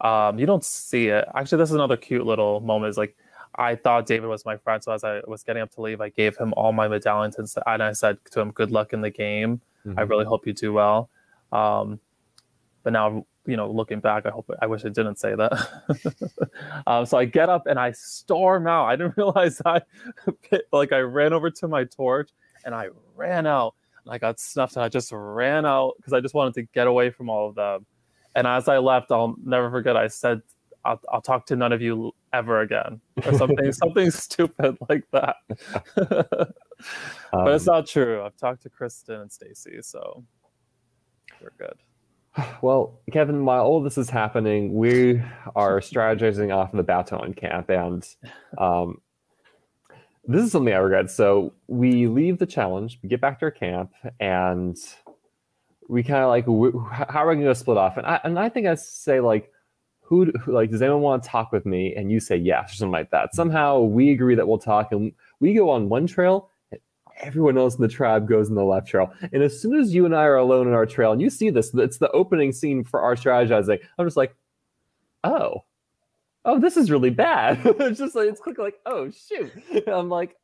um. 0.01 0.37
You 0.37 0.45
don't 0.45 0.63
see 0.63 1.07
it. 1.07 1.25
Actually, 1.35 1.57
this 1.59 1.69
is 1.69 1.75
another 1.75 1.97
cute 1.97 2.25
little 2.25 2.59
moment. 2.59 2.91
Is 2.91 2.97
like. 2.97 3.15
I 3.55 3.75
thought 3.75 4.05
David 4.05 4.29
was 4.29 4.45
my 4.45 4.55
friend, 4.55 4.81
so 4.81 4.93
as 4.93 5.03
I 5.03 5.19
was 5.27 5.43
getting 5.43 5.61
up 5.61 5.71
to 5.71 5.81
leave, 5.81 5.99
I 5.99 6.07
gave 6.07 6.37
him 6.37 6.53
all 6.55 6.71
my 6.71 6.87
medallions 6.87 7.37
and, 7.37 7.51
and 7.67 7.83
I 7.83 7.91
said 7.91 8.17
to 8.31 8.39
him, 8.39 8.51
"Good 8.51 8.71
luck 8.71 8.93
in 8.93 9.01
the 9.01 9.09
game. 9.09 9.59
Mm-hmm. 9.85 9.99
I 9.99 10.03
really 10.03 10.23
hope 10.23 10.47
you 10.47 10.53
do 10.53 10.71
well." 10.71 11.09
Um, 11.51 11.99
but 12.83 12.93
now 12.93 13.25
you 13.45 13.57
know, 13.57 13.69
looking 13.71 13.99
back, 13.99 14.25
I 14.25 14.29
hope 14.29 14.49
I 14.61 14.67
wish 14.67 14.85
I 14.85 14.89
didn't 14.89 15.17
say 15.17 15.35
that. 15.35 16.43
um, 16.87 17.05
so 17.05 17.17
I 17.17 17.25
get 17.25 17.49
up 17.49 17.65
and 17.65 17.79
I 17.79 17.91
storm 17.91 18.67
out. 18.67 18.85
I 18.85 18.95
didn't 18.95 19.13
realize 19.17 19.61
I 19.65 19.81
like 20.71 20.91
I 20.91 20.99
ran 20.99 21.33
over 21.33 21.49
to 21.49 21.67
my 21.67 21.85
torch 21.85 22.29
and 22.65 22.75
I 22.75 22.89
ran 23.15 23.47
out. 23.47 23.75
And 24.05 24.13
I 24.13 24.17
got 24.17 24.39
snuffed 24.39 24.75
and 24.75 24.83
I 24.83 24.89
just 24.89 25.11
ran 25.11 25.65
out 25.65 25.93
because 25.97 26.13
I 26.13 26.21
just 26.21 26.33
wanted 26.33 26.55
to 26.55 26.63
get 26.73 26.87
away 26.87 27.11
from 27.11 27.29
all 27.29 27.49
of 27.49 27.55
them. 27.55 27.85
And 28.35 28.47
as 28.47 28.67
I 28.67 28.77
left, 28.77 29.11
I'll 29.11 29.35
never 29.43 29.69
forget. 29.69 29.97
I 29.97 30.07
said, 30.07 30.41
"I'll, 30.85 30.99
I'll 31.11 31.21
talk 31.21 31.45
to 31.47 31.55
none 31.55 31.73
of 31.73 31.81
you 31.81 32.13
ever 32.31 32.61
again," 32.61 33.01
or 33.25 33.33
something, 33.33 33.71
something 33.73 34.09
stupid 34.09 34.77
like 34.89 35.03
that. 35.11 35.35
but 35.95 36.55
um, 37.33 37.47
it's 37.49 37.65
not 37.65 37.85
true. 37.85 38.23
I've 38.23 38.37
talked 38.37 38.63
to 38.63 38.69
Kristen 38.69 39.19
and 39.19 39.31
Stacy, 39.31 39.81
so 39.81 40.23
we're 41.41 41.51
good. 41.57 41.75
Well, 42.61 42.99
Kevin, 43.11 43.45
while 43.45 43.63
all 43.63 43.81
this 43.81 43.97
is 43.97 44.09
happening, 44.09 44.75
we 44.75 45.21
are 45.55 45.79
strategizing 45.79 46.55
off 46.55 46.71
in 46.71 46.77
the 46.77 46.83
Batu 46.83 47.33
camp, 47.33 47.69
and 47.69 48.07
um, 48.57 49.01
this 50.27 50.43
is 50.43 50.51
something 50.51 50.73
I 50.73 50.77
regret. 50.77 51.09
So 51.09 51.53
we 51.67 52.07
leave 52.07 52.37
the 52.37 52.45
challenge, 52.45 52.99
we 53.01 53.09
get 53.09 53.21
back 53.21 53.39
to 53.39 53.45
our 53.45 53.51
camp, 53.51 53.91
and 54.19 54.77
we 55.89 56.03
kind 56.03 56.23
of 56.23 56.29
like, 56.29 56.45
how 57.09 57.25
are 57.25 57.29
we 57.29 57.35
going 57.35 57.47
to 57.47 57.55
split 57.55 57.77
off? 57.77 57.97
And 57.97 58.05
I, 58.05 58.19
and 58.23 58.39
I 58.39 58.49
think 58.49 58.67
I 58.67 58.75
say 58.75 59.19
like, 59.19 59.51
who, 60.01 60.25
who, 60.43 60.51
like, 60.51 60.69
does 60.69 60.81
anyone 60.81 61.01
want 61.01 61.23
to 61.23 61.29
talk 61.29 61.51
with 61.51 61.65
me? 61.65 61.95
And 61.95 62.11
you 62.11 62.19
say 62.19 62.35
yes, 62.35 62.73
or 62.73 62.75
something 62.75 62.91
like 62.91 63.11
that. 63.11 63.33
Somehow 63.33 63.79
we 63.79 64.11
agree 64.11 64.35
that 64.35 64.47
we'll 64.47 64.59
talk, 64.59 64.91
and 64.91 65.13
we 65.39 65.53
go 65.53 65.69
on 65.69 65.89
one 65.89 66.05
trail, 66.05 66.50
everyone 67.17 67.57
else 67.57 67.75
in 67.75 67.81
the 67.81 67.87
tribe 67.87 68.27
goes 68.27 68.49
in 68.49 68.55
the 68.55 68.63
left 68.63 68.87
trail. 68.87 69.13
And 69.31 69.43
as 69.43 69.59
soon 69.59 69.79
as 69.79 69.93
you 69.93 70.05
and 70.05 70.15
I 70.15 70.23
are 70.23 70.37
alone 70.37 70.67
in 70.67 70.73
our 70.73 70.85
trail, 70.85 71.11
and 71.11 71.21
you 71.21 71.29
see 71.29 71.49
this, 71.49 71.73
it's 71.73 71.97
the 71.97 72.11
opening 72.11 72.51
scene 72.51 72.83
for 72.83 73.01
our 73.01 73.15
strategizing. 73.15 73.79
I'm 73.97 74.05
just 74.05 74.17
like, 74.17 74.35
oh, 75.23 75.63
oh, 76.45 76.59
this 76.59 76.77
is 76.77 76.91
really 76.91 77.09
bad. 77.09 77.61
it's 77.65 77.99
just 77.99 78.15
like 78.15 78.27
it's 78.27 78.41
quick, 78.41 78.57
like, 78.57 78.79
oh 78.85 79.09
shoot. 79.11 79.51
I'm 79.87 80.09
like, 80.09 80.35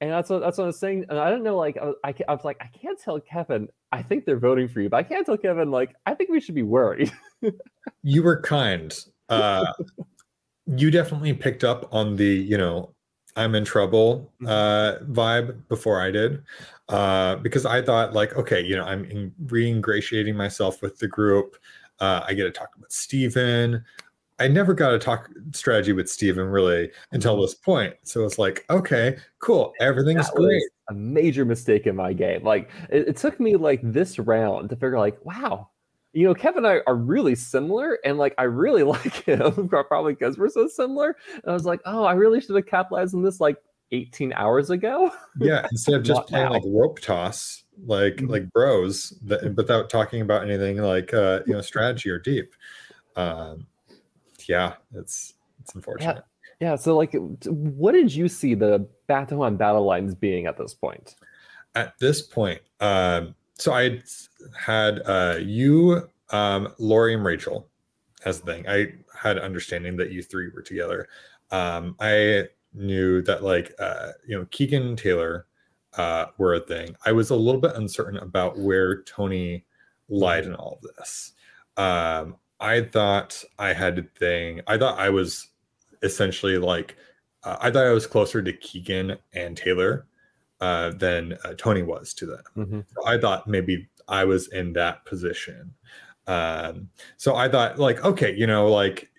and 0.00 0.10
that's 0.10 0.30
what 0.30 0.40
that's 0.40 0.56
what 0.56 0.64
I 0.64 0.68
was 0.68 0.78
saying. 0.78 1.06
And 1.08 1.18
I 1.18 1.30
don't 1.30 1.42
know, 1.42 1.56
like, 1.56 1.76
I, 1.76 1.92
I, 2.08 2.14
I 2.28 2.32
was 2.32 2.44
like, 2.44 2.58
I 2.60 2.66
can't 2.66 2.98
tell 2.98 3.20
Kevin. 3.20 3.68
I 3.92 4.02
think 4.02 4.24
they're 4.24 4.38
voting 4.38 4.68
for 4.68 4.80
you, 4.80 4.88
but 4.88 4.98
I 4.98 5.02
can't 5.02 5.26
tell 5.26 5.36
Kevin. 5.36 5.70
Like, 5.70 5.94
I 6.06 6.14
think 6.14 6.30
we 6.30 6.40
should 6.40 6.54
be 6.54 6.62
worried. 6.62 7.12
you 8.02 8.22
were 8.22 8.40
kind. 8.40 8.96
Uh, 9.28 9.66
you 10.66 10.90
definitely 10.90 11.34
picked 11.34 11.64
up 11.64 11.92
on 11.92 12.16
the, 12.16 12.24
you 12.24 12.56
know, 12.56 12.94
I'm 13.40 13.54
in 13.54 13.64
trouble 13.64 14.30
mm-hmm. 14.42 14.46
uh, 14.46 15.04
vibe 15.12 15.56
before 15.68 16.00
I 16.00 16.10
did, 16.10 16.42
uh, 16.88 17.36
because 17.36 17.64
I 17.64 17.80
thought 17.80 18.12
like, 18.12 18.36
okay, 18.36 18.60
you 18.60 18.76
know, 18.76 18.84
I'm 18.84 19.04
in, 19.06 19.32
re-ingratiating 19.46 20.36
myself 20.36 20.82
with 20.82 20.98
the 20.98 21.08
group. 21.08 21.56
Uh, 22.00 22.22
I 22.26 22.34
get 22.34 22.44
to 22.44 22.50
talk 22.50 22.70
about 22.76 22.92
Steven. 22.92 23.82
I 24.38 24.48
never 24.48 24.72
got 24.74 24.90
to 24.90 24.98
talk 24.98 25.30
strategy 25.52 25.92
with 25.92 26.10
Steven 26.10 26.46
really 26.46 26.90
until 27.12 27.34
mm-hmm. 27.34 27.42
this 27.42 27.54
point. 27.54 27.94
So 28.02 28.24
it's 28.24 28.38
like, 28.38 28.64
okay, 28.68 29.16
cool, 29.38 29.72
everything's 29.80 30.26
that 30.26 30.36
great. 30.36 30.62
a 30.90 30.94
major 30.94 31.44
mistake 31.44 31.86
in 31.86 31.96
my 31.96 32.12
game. 32.12 32.42
Like 32.44 32.70
it, 32.90 33.08
it 33.08 33.16
took 33.16 33.40
me 33.40 33.56
like 33.56 33.80
this 33.82 34.18
round 34.18 34.68
to 34.70 34.76
figure 34.76 34.98
like, 34.98 35.18
wow, 35.24 35.70
you 36.12 36.26
know, 36.26 36.34
Kevin 36.34 36.64
and 36.64 36.74
I 36.74 36.80
are 36.86 36.96
really 36.96 37.34
similar, 37.34 37.98
and 38.04 38.18
like 38.18 38.34
I 38.38 38.44
really 38.44 38.82
like 38.84 39.24
him, 39.24 39.68
probably 39.68 40.14
because 40.14 40.38
we're 40.38 40.48
so 40.48 40.68
similar. 40.68 41.16
And 41.34 41.44
I 41.46 41.52
was 41.52 41.64
like, 41.64 41.80
oh, 41.84 42.04
I 42.04 42.12
really 42.12 42.40
should 42.40 42.56
have 42.56 42.66
capitalized 42.66 43.14
on 43.14 43.22
this 43.22 43.40
like 43.40 43.56
18 43.92 44.32
hours 44.34 44.70
ago. 44.70 45.10
yeah, 45.40 45.66
instead 45.70 45.94
of 45.94 46.02
just 46.02 46.26
playing 46.26 46.46
now. 46.46 46.52
like 46.52 46.62
rope 46.66 47.00
toss, 47.00 47.64
like 47.86 48.16
mm-hmm. 48.16 48.28
like 48.28 48.52
bros, 48.52 49.18
that, 49.24 49.54
without 49.56 49.90
talking 49.90 50.22
about 50.22 50.42
anything 50.42 50.78
like 50.78 51.14
uh, 51.14 51.40
you 51.46 51.52
know 51.52 51.60
strategy 51.60 52.10
or 52.10 52.18
deep. 52.18 52.54
Um, 53.16 53.66
yeah, 54.48 54.74
it's 54.94 55.34
it's 55.60 55.74
unfortunate. 55.74 56.24
Yeah. 56.60 56.70
yeah. 56.70 56.76
So, 56.76 56.96
like, 56.96 57.14
what 57.44 57.92
did 57.92 58.14
you 58.14 58.28
see 58.28 58.54
the 58.54 58.88
battle 59.06 59.42
on 59.42 59.56
battle 59.56 59.84
lines 59.84 60.14
being 60.14 60.46
at 60.46 60.56
this 60.56 60.74
point? 60.74 61.14
At 61.74 61.96
this 62.00 62.22
point, 62.22 62.60
um, 62.80 63.34
so 63.60 63.72
I 63.72 64.00
had 64.58 65.02
uh, 65.04 65.36
you, 65.40 66.08
um, 66.30 66.72
Lori, 66.78 67.14
and 67.14 67.24
Rachel 67.24 67.68
as 68.24 68.40
the 68.40 68.52
thing. 68.52 68.68
I 68.68 68.94
had 69.16 69.38
understanding 69.38 69.96
that 69.96 70.12
you 70.12 70.22
three 70.22 70.48
were 70.54 70.62
together. 70.62 71.08
Um, 71.50 71.96
I 72.00 72.48
knew 72.72 73.22
that 73.22 73.42
like 73.42 73.72
uh, 73.78 74.12
you 74.26 74.38
know 74.38 74.46
Keegan 74.50 74.82
and 74.82 74.98
Taylor 74.98 75.46
uh, 75.94 76.26
were 76.38 76.54
a 76.54 76.60
thing. 76.60 76.96
I 77.04 77.12
was 77.12 77.30
a 77.30 77.36
little 77.36 77.60
bit 77.60 77.74
uncertain 77.74 78.18
about 78.18 78.58
where 78.58 79.02
Tony 79.02 79.64
lied 80.08 80.44
in 80.44 80.54
all 80.54 80.78
of 80.82 80.96
this. 80.96 81.32
Um, 81.76 82.36
I 82.60 82.82
thought 82.82 83.42
I 83.58 83.72
had 83.72 83.98
a 83.98 84.02
thing. 84.18 84.60
I 84.66 84.78
thought 84.78 84.98
I 84.98 85.10
was 85.10 85.48
essentially 86.02 86.58
like, 86.58 86.96
uh, 87.42 87.56
I 87.60 87.70
thought 87.70 87.86
I 87.86 87.92
was 87.92 88.06
closer 88.06 88.42
to 88.42 88.52
Keegan 88.52 89.16
and 89.32 89.56
Taylor 89.56 90.06
uh, 90.60 90.90
than 90.90 91.36
uh, 91.44 91.54
Tony 91.56 91.82
was 91.82 92.14
to 92.14 92.26
them. 92.26 92.42
Mm-hmm. 92.56 92.80
So 92.94 93.06
I 93.06 93.18
thought 93.18 93.46
maybe 93.46 93.88
I 94.08 94.24
was 94.24 94.48
in 94.48 94.72
that 94.74 95.04
position. 95.04 95.74
Um, 96.26 96.88
so 97.16 97.34
I 97.34 97.48
thought, 97.48 97.78
like, 97.78 98.04
okay, 98.04 98.34
you 98.34 98.46
know, 98.46 98.68
like 98.68 99.10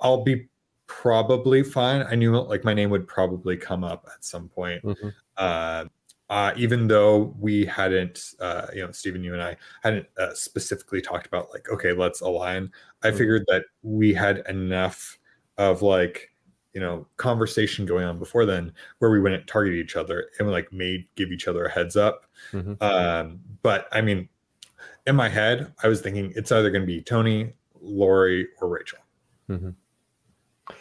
I'll 0.00 0.24
be 0.24 0.48
probably 0.86 1.62
fine. 1.62 2.02
I 2.02 2.14
knew 2.14 2.36
like 2.36 2.64
my 2.64 2.74
name 2.74 2.90
would 2.90 3.06
probably 3.06 3.56
come 3.56 3.84
up 3.84 4.06
at 4.12 4.24
some 4.24 4.48
point. 4.48 4.82
Mm-hmm. 4.82 5.08
Uh, 5.36 5.84
uh, 6.30 6.52
even 6.56 6.88
though 6.88 7.34
we 7.38 7.64
hadn't, 7.64 8.34
uh, 8.40 8.66
you 8.74 8.84
know, 8.84 8.92
Stephen, 8.92 9.24
you 9.24 9.32
and 9.32 9.42
I 9.42 9.56
hadn't 9.82 10.06
uh, 10.18 10.34
specifically 10.34 11.00
talked 11.00 11.26
about 11.26 11.48
like, 11.54 11.70
okay, 11.70 11.92
let's 11.92 12.20
align. 12.20 12.70
I 13.02 13.08
mm-hmm. 13.08 13.18
figured 13.18 13.44
that 13.48 13.64
we 13.82 14.12
had 14.12 14.44
enough 14.48 15.18
of 15.56 15.80
like, 15.80 16.30
you 16.78 16.84
know, 16.84 17.04
conversation 17.16 17.84
going 17.84 18.04
on 18.04 18.20
before 18.20 18.46
then 18.46 18.72
where 19.00 19.10
we 19.10 19.18
wouldn't 19.18 19.48
target 19.48 19.74
each 19.74 19.96
other 19.96 20.28
and 20.38 20.46
we 20.46 20.54
like 20.54 20.72
made 20.72 21.08
give 21.16 21.32
each 21.32 21.48
other 21.48 21.64
a 21.64 21.70
heads 21.72 21.96
up. 21.96 22.26
Mm-hmm. 22.52 22.74
Um, 22.80 23.40
but 23.64 23.88
I 23.90 24.00
mean, 24.00 24.28
in 25.04 25.16
my 25.16 25.28
head, 25.28 25.72
I 25.82 25.88
was 25.88 26.00
thinking 26.00 26.32
it's 26.36 26.52
either 26.52 26.70
going 26.70 26.82
to 26.82 26.86
be 26.86 27.02
Tony, 27.02 27.52
Lori, 27.80 28.46
or 28.60 28.68
Rachel. 28.68 29.00
Mm-hmm. 29.50 29.70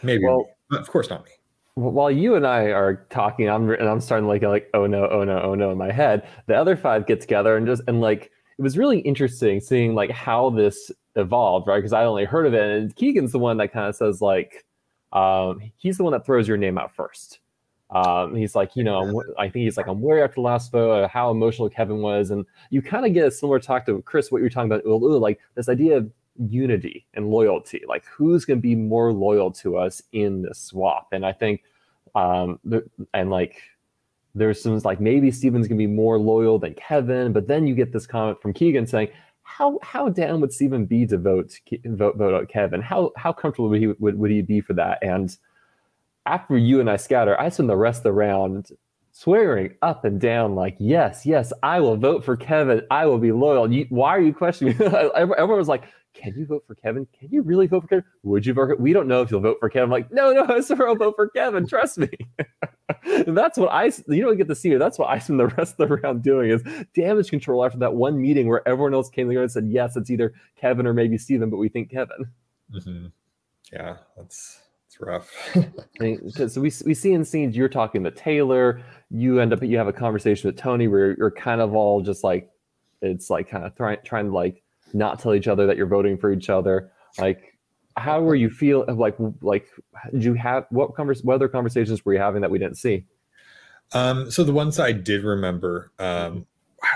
Maybe, 0.03 0.23
well, 0.23 0.47
of 0.71 0.88
course 0.88 1.10
not 1.10 1.25
me 1.25 1.31
while 1.73 2.12
you 2.12 2.36
and 2.36 2.45
I 2.45 2.65
are 2.65 3.07
talking, 3.10 3.49
I'm 3.49 3.71
and 3.71 3.89
I'm 3.89 4.01
starting 4.01 4.25
to 4.25 4.29
like 4.29 4.43
like 4.43 4.69
oh 4.75 4.86
no, 4.86 5.07
oh 5.10 5.23
no, 5.23 5.41
oh 5.41 5.55
no 5.55 5.71
in 5.71 5.79
my 5.79 5.91
head. 5.91 6.27
The 6.45 6.55
other 6.55 6.75
five 6.75 7.07
get 7.07 7.21
together 7.21 7.57
and 7.57 7.65
just 7.65 7.81
and 7.88 8.01
like 8.01 8.31
it 8.60 8.62
was 8.62 8.77
really 8.77 8.99
interesting 8.99 9.60
seeing 9.60 9.95
like 9.95 10.12
how 10.12 10.51
this 10.51 10.91
evolved, 11.15 11.67
right? 11.67 11.77
Because 11.77 11.93
I 11.93 12.05
only 12.05 12.25
heard 12.25 12.45
of 12.45 12.53
it, 12.53 12.69
and 12.69 12.95
Keegan's 12.95 13.31
the 13.31 13.39
one 13.39 13.57
that 13.57 13.73
kind 13.73 13.88
of 13.88 13.95
says 13.95 14.21
like 14.21 14.66
um, 15.13 15.62
he's 15.78 15.98
the 15.98 16.04
one 16.04 16.13
that 16.13 16.26
throws 16.26 16.48
your 16.48 16.58
name 16.58 16.78
out 16.78 16.93
first. 16.96 17.39
Um, 17.89 18.36
he's 18.36 18.54
like, 18.54 18.76
you 18.76 18.84
know, 18.84 19.24
I 19.38 19.50
think 19.50 19.63
he's 19.63 19.78
like, 19.78 19.88
I'm 19.88 20.02
worried 20.02 20.24
after 20.24 20.36
the 20.36 20.41
last 20.41 20.72
vote, 20.72 21.10
how 21.10 21.32
emotional 21.32 21.70
Kevin 21.70 22.00
was, 22.00 22.32
and 22.32 22.46
you 22.70 22.82
kind 22.82 23.06
of 23.06 23.13
get 23.13 23.28
a 23.28 23.32
similar 23.32 23.60
talk 23.60 23.86
to 23.86 24.02
Chris, 24.02 24.32
what 24.32 24.41
you're 24.41 24.50
talking 24.50 24.72
about, 24.72 24.86
like 24.86 25.39
this 25.56 25.70
idea 25.70 25.98
of 25.98 26.12
unity 26.50 27.06
and 27.13 27.30
loyalty. 27.30 27.82
Like, 27.88 28.06
who's 28.06 28.43
going 28.43 28.60
to 28.60 28.62
be 28.62 28.76
more 28.76 29.13
loyal 29.13 29.52
to 29.52 29.78
us 29.78 30.02
in 30.12 30.41
this 30.41 30.60
swap? 30.60 31.08
And 31.13 31.26
I 31.26 31.32
think, 31.32 31.63
um, 32.13 32.60
and 33.13 33.30
like, 33.30 33.62
there's 34.36 34.62
some 34.62 34.78
like 34.80 35.00
maybe 35.00 35.32
Steven's 35.32 35.67
going 35.67 35.80
to 35.80 35.88
be 35.88 35.91
more 35.91 36.20
loyal 36.20 36.60
than 36.60 36.74
Kevin, 36.76 37.32
but 37.32 37.48
then 37.48 37.65
you 37.65 37.74
get 37.74 37.91
this 37.91 38.06
comment 38.06 38.41
from 38.41 38.54
Keegan 38.54 38.86
saying, 38.86 39.10
how 39.47 39.79
how 39.81 40.10
down 40.10 40.41
would 40.41 40.51
Stephen 40.51 40.86
be 40.86 41.07
to 41.07 41.17
vote 41.17 41.60
vote 41.86 42.17
vote 42.17 42.33
out 42.33 42.49
Kevin? 42.49 42.81
How 42.81 43.12
how 43.15 43.31
comfortable 43.31 43.69
would 43.69 43.79
he 43.79 43.88
would, 43.88 44.19
would 44.19 44.29
he 44.29 44.41
be 44.41 44.60
for 44.60 44.73
that? 44.73 44.99
And 45.01 45.36
after 46.25 46.57
you 46.57 46.81
and 46.81 46.89
I 46.89 46.97
scatter, 46.97 47.39
I 47.39 47.47
spend 47.49 47.69
the 47.69 47.77
rest 47.77 47.99
of 47.99 48.03
the 48.03 48.12
round 48.12 48.71
swearing 49.13 49.73
up 49.81 50.05
and 50.05 50.19
down, 50.19 50.53
like, 50.53 50.75
yes, 50.77 51.25
yes, 51.25 51.51
I 51.63 51.79
will 51.79 51.95
vote 51.95 52.23
for 52.23 52.36
Kevin. 52.36 52.81
I 52.91 53.05
will 53.07 53.17
be 53.17 53.31
loyal. 53.31 53.71
You, 53.71 53.88
why 53.89 54.10
are 54.10 54.21
you 54.21 54.33
questioning 54.33 54.77
me? 54.77 54.86
Everyone 55.15 55.57
was 55.57 55.69
like, 55.69 55.86
can 56.17 56.34
you 56.36 56.45
vote 56.45 56.63
for 56.65 56.75
Kevin? 56.75 57.08
Can 57.17 57.30
you 57.32 57.41
really 57.41 57.67
vote 57.67 57.82
for 57.82 57.88
Kevin? 57.88 58.06
Would 58.23 58.45
you 58.45 58.53
vote? 58.53 58.80
We 58.80 58.93
don't 58.93 59.08
know 59.08 59.21
if 59.21 59.30
you'll 59.30 59.41
vote 59.41 59.58
for 59.60 59.69
Kevin. 59.69 59.86
I'm 59.86 59.91
like, 59.91 60.12
no, 60.12 60.32
no, 60.34 60.45
I 60.56 60.62
swear 60.62 60.88
I'll 60.88 60.95
vote 60.95 61.15
for 61.15 61.30
Kevin. 61.30 61.67
Trust 61.67 61.97
me. 61.99 62.10
and 63.03 63.38
that's 63.38 63.58
what 63.58 63.67
I, 63.67 63.86
you 64.08 64.21
don't 64.21 64.38
get 64.38 64.47
to 64.47 64.56
see 64.56 64.71
it. 64.71 64.80
That's 64.80 64.97
what 64.97 65.10
I 65.10 65.19
spend 65.19 65.39
the 65.39 65.47
rest 65.47 65.80
of 65.80 65.89
the 65.89 65.95
round 65.95 66.23
doing 66.23 66.49
is 66.49 66.63
damage 66.95 67.30
control 67.30 67.63
after 67.63 67.77
that 67.80 67.93
one 67.93 68.19
meeting 68.19 68.47
where 68.47 68.67
everyone 68.67 68.93
else 68.93 69.10
came 69.10 69.27
together 69.27 69.43
and 69.43 69.51
said, 69.51 69.67
yes, 69.67 69.95
it's 69.95 70.10
either 70.10 70.34
Kevin 70.60 70.88
or 70.88 70.93
maybe 70.93 71.17
Steven, 71.17 71.49
but 71.49 71.58
we 71.58 71.69
think 71.69 71.91
Kevin. 71.91 72.25
Mm-hmm. 72.73 73.08
Yeah, 73.71 73.97
that's 74.15 74.62
it's 74.88 75.01
rough. 75.01 75.30
so 76.49 76.62
we 76.62 76.71
we 76.86 76.93
see 76.93 77.12
in 77.12 77.25
scenes 77.25 77.56
you're 77.56 77.67
talking 77.67 78.03
to 78.03 78.12
Taylor, 78.12 78.82
you 79.10 79.39
end 79.39 79.51
up 79.51 79.62
you 79.62 79.77
have 79.77 79.88
a 79.88 79.93
conversation 79.93 80.47
with 80.47 80.58
Tony 80.58 80.88
where 80.88 81.15
you're 81.17 81.32
kind 81.32 81.60
of 81.60 81.75
all 81.75 82.01
just 82.01 82.23
like 82.23 82.49
it's 83.01 83.30
like 83.30 83.49
kind 83.49 83.65
of 83.65 83.75
trying 83.75 83.97
trying 84.06 84.25
to 84.27 84.32
like 84.32 84.63
not 84.93 85.19
tell 85.19 85.34
each 85.34 85.47
other 85.47 85.67
that 85.67 85.78
you're 85.78 85.88
voting 85.88 86.17
for 86.17 86.32
each 86.32 86.50
other. 86.50 86.91
Like, 87.17 87.58
how 87.97 88.21
were 88.21 88.36
you 88.36 88.50
feel 88.50 88.86
like 88.88 89.15
like 89.41 89.67
did 90.12 90.23
you 90.23 90.36
have 90.36 90.65
what 90.69 90.95
convers 90.95 91.23
what 91.23 91.36
other 91.36 91.47
conversations 91.47 92.06
were 92.06 92.13
you 92.13 92.19
having 92.19 92.41
that 92.41 92.52
we 92.52 92.60
didn't 92.60 92.78
see? 92.78 93.06
Um, 93.93 94.30
so 94.30 94.43
the 94.43 94.54
ones 94.54 94.80
I 94.80 94.91
did 94.91 95.23
remember, 95.23 95.91
um, 95.97 96.45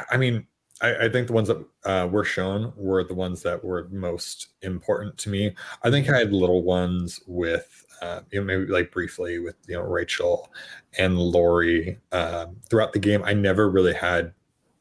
I 0.10 0.18
mean, 0.18 0.46
I, 0.82 1.06
I, 1.06 1.10
think 1.10 1.28
the 1.28 1.34
ones 1.34 1.48
that 1.48 1.66
uh, 1.86 2.08
were 2.08 2.26
shown 2.26 2.74
were 2.76 3.04
the 3.04 3.14
ones 3.14 3.44
that 3.44 3.64
were 3.64 3.88
most 3.92 4.48
important 4.62 5.18
to 5.20 5.30
me. 5.30 5.56
I 5.84 5.90
think 5.90 6.10
I 6.10 6.18
had 6.18 6.34
little 6.34 6.64
ones 6.64 7.22
with, 7.28 7.86
uh, 8.02 8.22
you 8.32 8.40
know, 8.40 8.46
maybe 8.46 8.66
like 8.66 8.92
briefly 8.92 9.40
with 9.40 9.56
you 9.68 9.76
know 9.76 9.84
Rachel 9.84 10.52
and 10.98 11.18
Lori 11.18 11.98
um, 12.12 12.58
throughout 12.70 12.94
the 12.94 13.00
game. 13.00 13.24
I 13.24 13.34
never 13.34 13.70
really 13.70 13.94
had 13.94 14.34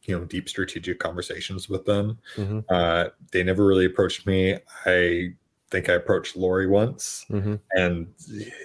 you 0.04 0.18
know 0.18 0.24
deep 0.24 0.48
strategic 0.48 0.98
conversations 0.98 1.68
with 1.68 1.84
them. 1.84 2.18
Mm-hmm. 2.36 2.60
Uh, 2.68 3.06
they 3.32 3.42
never 3.42 3.66
really 3.66 3.86
approached 3.86 4.26
me. 4.26 4.56
I 4.86 5.34
think 5.70 5.88
I 5.88 5.94
approached 5.94 6.36
Lori 6.36 6.66
once, 6.66 7.26
mm-hmm. 7.30 7.56
and 7.72 8.08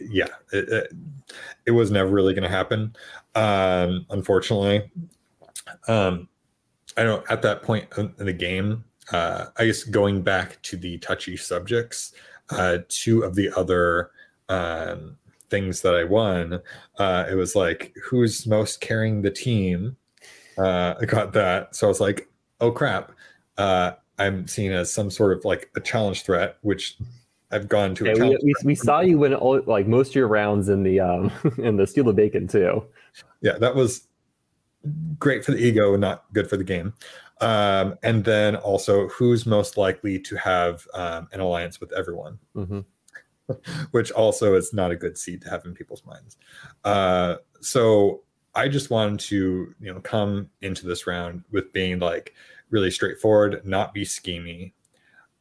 yeah, 0.01 0.27
it, 0.51 0.69
it, 0.69 0.93
it, 1.67 1.71
was 1.71 1.91
never 1.91 2.09
really 2.09 2.33
going 2.33 2.49
to 2.49 2.55
happen, 2.55 2.95
um, 3.35 4.05
unfortunately. 4.09 4.91
Um, 5.87 6.27
I 6.97 7.03
know 7.03 7.23
at 7.29 7.41
that 7.43 7.61
point 7.61 7.87
in 7.97 8.13
the 8.17 8.33
game, 8.33 8.83
uh, 9.11 9.47
I 9.57 9.65
guess 9.65 9.83
going 9.83 10.21
back 10.21 10.61
to 10.63 10.77
the 10.77 10.97
touchy 10.99 11.37
subjects, 11.37 12.13
uh, 12.49 12.79
two 12.87 13.23
of 13.23 13.35
the 13.35 13.51
other 13.55 14.11
um, 14.49 15.17
things 15.49 15.81
that 15.81 15.95
I 15.95 16.03
won, 16.05 16.61
uh, 16.97 17.25
it 17.29 17.35
was 17.35 17.55
like 17.55 17.93
who's 18.03 18.47
most 18.47 18.81
carrying 18.81 19.21
the 19.21 19.31
team 19.31 19.97
uh, 20.57 20.95
I 20.99 21.05
got 21.05 21.33
that. 21.33 21.75
So 21.75 21.87
I 21.87 21.89
was 21.89 21.99
like, 21.99 22.29
oh 22.61 22.71
crap. 22.71 23.11
Uh, 23.57 23.91
I'm 24.17 24.47
seen 24.47 24.71
as 24.71 24.91
some 24.91 25.11
sort 25.11 25.37
of 25.37 25.43
like 25.45 25.69
a 25.75 25.79
challenge 25.81 26.23
threat, 26.23 26.57
which 26.61 26.97
I've 27.51 27.67
gone 27.67 27.95
to. 27.95 28.05
Yeah, 28.05 28.13
we, 28.13 28.37
we, 28.43 28.53
we 28.63 28.75
saw 28.75 29.01
you 29.01 29.17
win 29.17 29.33
all, 29.33 29.61
like 29.65 29.87
most 29.87 30.09
of 30.09 30.15
your 30.15 30.27
rounds 30.27 30.69
in 30.69 30.83
the 30.83 30.99
um 30.99 31.31
in 31.57 31.77
the 31.77 31.87
steal 31.87 32.09
of 32.09 32.15
bacon 32.15 32.47
too. 32.47 32.83
yeah, 33.41 33.57
that 33.59 33.75
was 33.75 34.07
great 35.19 35.43
for 35.43 35.51
the 35.51 35.57
ego, 35.57 35.95
not 35.95 36.25
good 36.33 36.49
for 36.49 36.57
the 36.57 36.63
game. 36.63 36.93
Um, 37.41 37.97
and 38.01 38.23
then 38.23 38.55
also, 38.55 39.09
who's 39.09 39.45
most 39.45 39.77
likely 39.77 40.19
to 40.19 40.37
have 40.37 40.87
um, 40.93 41.27
an 41.33 41.41
alliance 41.41 41.81
with 41.81 41.91
everyone, 41.93 42.39
hmm 42.53 42.81
which 43.91 44.11
also 44.11 44.55
is 44.55 44.73
not 44.73 44.91
a 44.91 44.95
good 44.95 45.17
seed 45.17 45.41
to 45.41 45.49
have 45.49 45.65
in 45.65 45.73
people's 45.73 46.03
minds. 46.05 46.37
Uh, 46.83 47.35
so 47.61 48.23
I 48.55 48.67
just 48.69 48.89
wanted 48.89 49.19
to, 49.21 49.75
you 49.79 49.93
know, 49.93 49.99
come 49.99 50.49
into 50.61 50.87
this 50.87 51.05
round 51.07 51.43
with 51.51 51.71
being 51.73 51.99
like 51.99 52.33
really 52.69 52.89
straightforward, 52.89 53.65
not 53.65 53.93
be 53.93 54.03
schemy. 54.05 54.71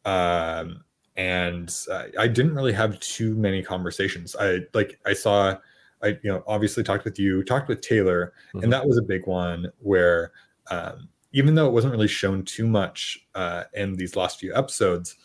Um, 0.04 0.84
and 1.16 1.74
uh, 1.90 2.06
I 2.18 2.26
didn't 2.28 2.54
really 2.54 2.72
have 2.72 2.98
too 3.00 3.34
many 3.36 3.62
conversations. 3.62 4.34
I 4.38 4.60
like 4.74 4.98
I 5.06 5.12
saw, 5.14 5.56
I 6.02 6.08
you 6.22 6.30
know 6.32 6.42
obviously 6.46 6.82
talked 6.82 7.04
with 7.04 7.18
you, 7.18 7.44
talked 7.44 7.68
with 7.68 7.80
Taylor, 7.80 8.32
Mhm. 8.52 8.64
and 8.64 8.72
that 8.72 8.84
was 8.86 8.98
a 8.98 9.02
big 9.02 9.26
one 9.26 9.70
where 9.78 10.32
um, 10.70 11.08
even 11.32 11.54
though 11.54 11.66
it 11.66 11.72
wasn't 11.72 11.92
really 11.92 12.08
shown 12.08 12.44
too 12.44 12.66
much 12.66 13.26
uh, 13.34 13.64
in 13.74 13.94
these 13.94 14.16
last 14.16 14.40
few 14.40 14.54
episodes, 14.54 15.16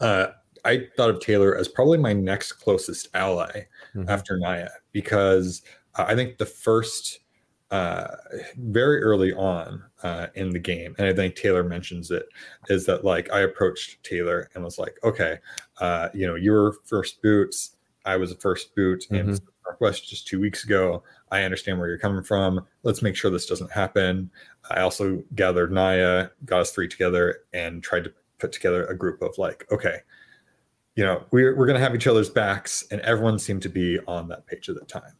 uh, 0.00 0.28
I 0.64 0.88
thought 0.96 1.10
of 1.10 1.20
Taylor 1.20 1.56
as 1.56 1.68
probably 1.68 1.98
my 1.98 2.12
next 2.12 2.52
closest 2.54 3.08
ally 3.14 3.62
Mhm. 3.94 4.08
after 4.08 4.36
Naya 4.38 4.68
because 4.92 5.62
I 6.04 6.14
think 6.14 6.38
the 6.38 6.46
first 6.46 7.20
uh, 7.70 8.08
very 8.58 9.02
early 9.02 9.32
on 9.32 9.82
uh, 10.02 10.28
in 10.34 10.50
the 10.50 10.58
game, 10.58 10.94
and 10.98 11.06
I 11.08 11.12
think 11.12 11.34
Taylor 11.34 11.64
mentions 11.64 12.10
it, 12.10 12.26
is 12.68 12.86
that 12.86 13.04
like 13.04 13.32
I 13.32 13.40
approached 13.40 14.02
Taylor 14.04 14.48
and 14.54 14.62
was 14.62 14.78
like, 14.78 14.96
okay, 15.02 15.38
uh, 15.80 16.08
you 16.14 16.26
know, 16.26 16.36
you 16.36 16.52
were 16.52 16.76
first 16.84 17.20
boots, 17.22 17.76
I 18.04 18.16
was 18.16 18.30
a 18.30 18.36
first 18.36 18.74
boot 18.76 19.06
in 19.10 19.26
Mhm. 19.28 19.40
Northwest 19.64 20.08
just 20.08 20.28
two 20.28 20.38
weeks 20.40 20.62
ago. 20.62 21.02
I 21.32 21.42
understand 21.42 21.80
where 21.80 21.88
you're 21.88 21.98
coming 21.98 22.22
from. 22.22 22.64
Let's 22.84 23.02
make 23.02 23.16
sure 23.16 23.32
this 23.32 23.46
doesn't 23.46 23.72
happen. 23.72 24.30
I 24.70 24.80
also 24.80 25.24
gathered 25.34 25.72
Naya, 25.72 26.28
got 26.44 26.60
us 26.60 26.70
three 26.70 26.86
together, 26.86 27.40
and 27.52 27.82
tried 27.82 28.04
to 28.04 28.12
put 28.38 28.52
together 28.52 28.84
a 28.86 28.96
group 28.96 29.22
of 29.22 29.36
like, 29.38 29.66
okay, 29.72 30.02
you 30.94 31.04
know, 31.04 31.24
we're, 31.32 31.56
we're 31.56 31.66
going 31.66 31.78
to 31.78 31.82
have 31.82 31.96
each 31.96 32.06
other's 32.06 32.30
backs, 32.30 32.84
and 32.92 33.00
everyone 33.00 33.40
seemed 33.40 33.62
to 33.62 33.68
be 33.68 33.98
on 34.06 34.28
that 34.28 34.46
page 34.46 34.68
at 34.68 34.76
the 34.76 34.84
time. 34.84 35.14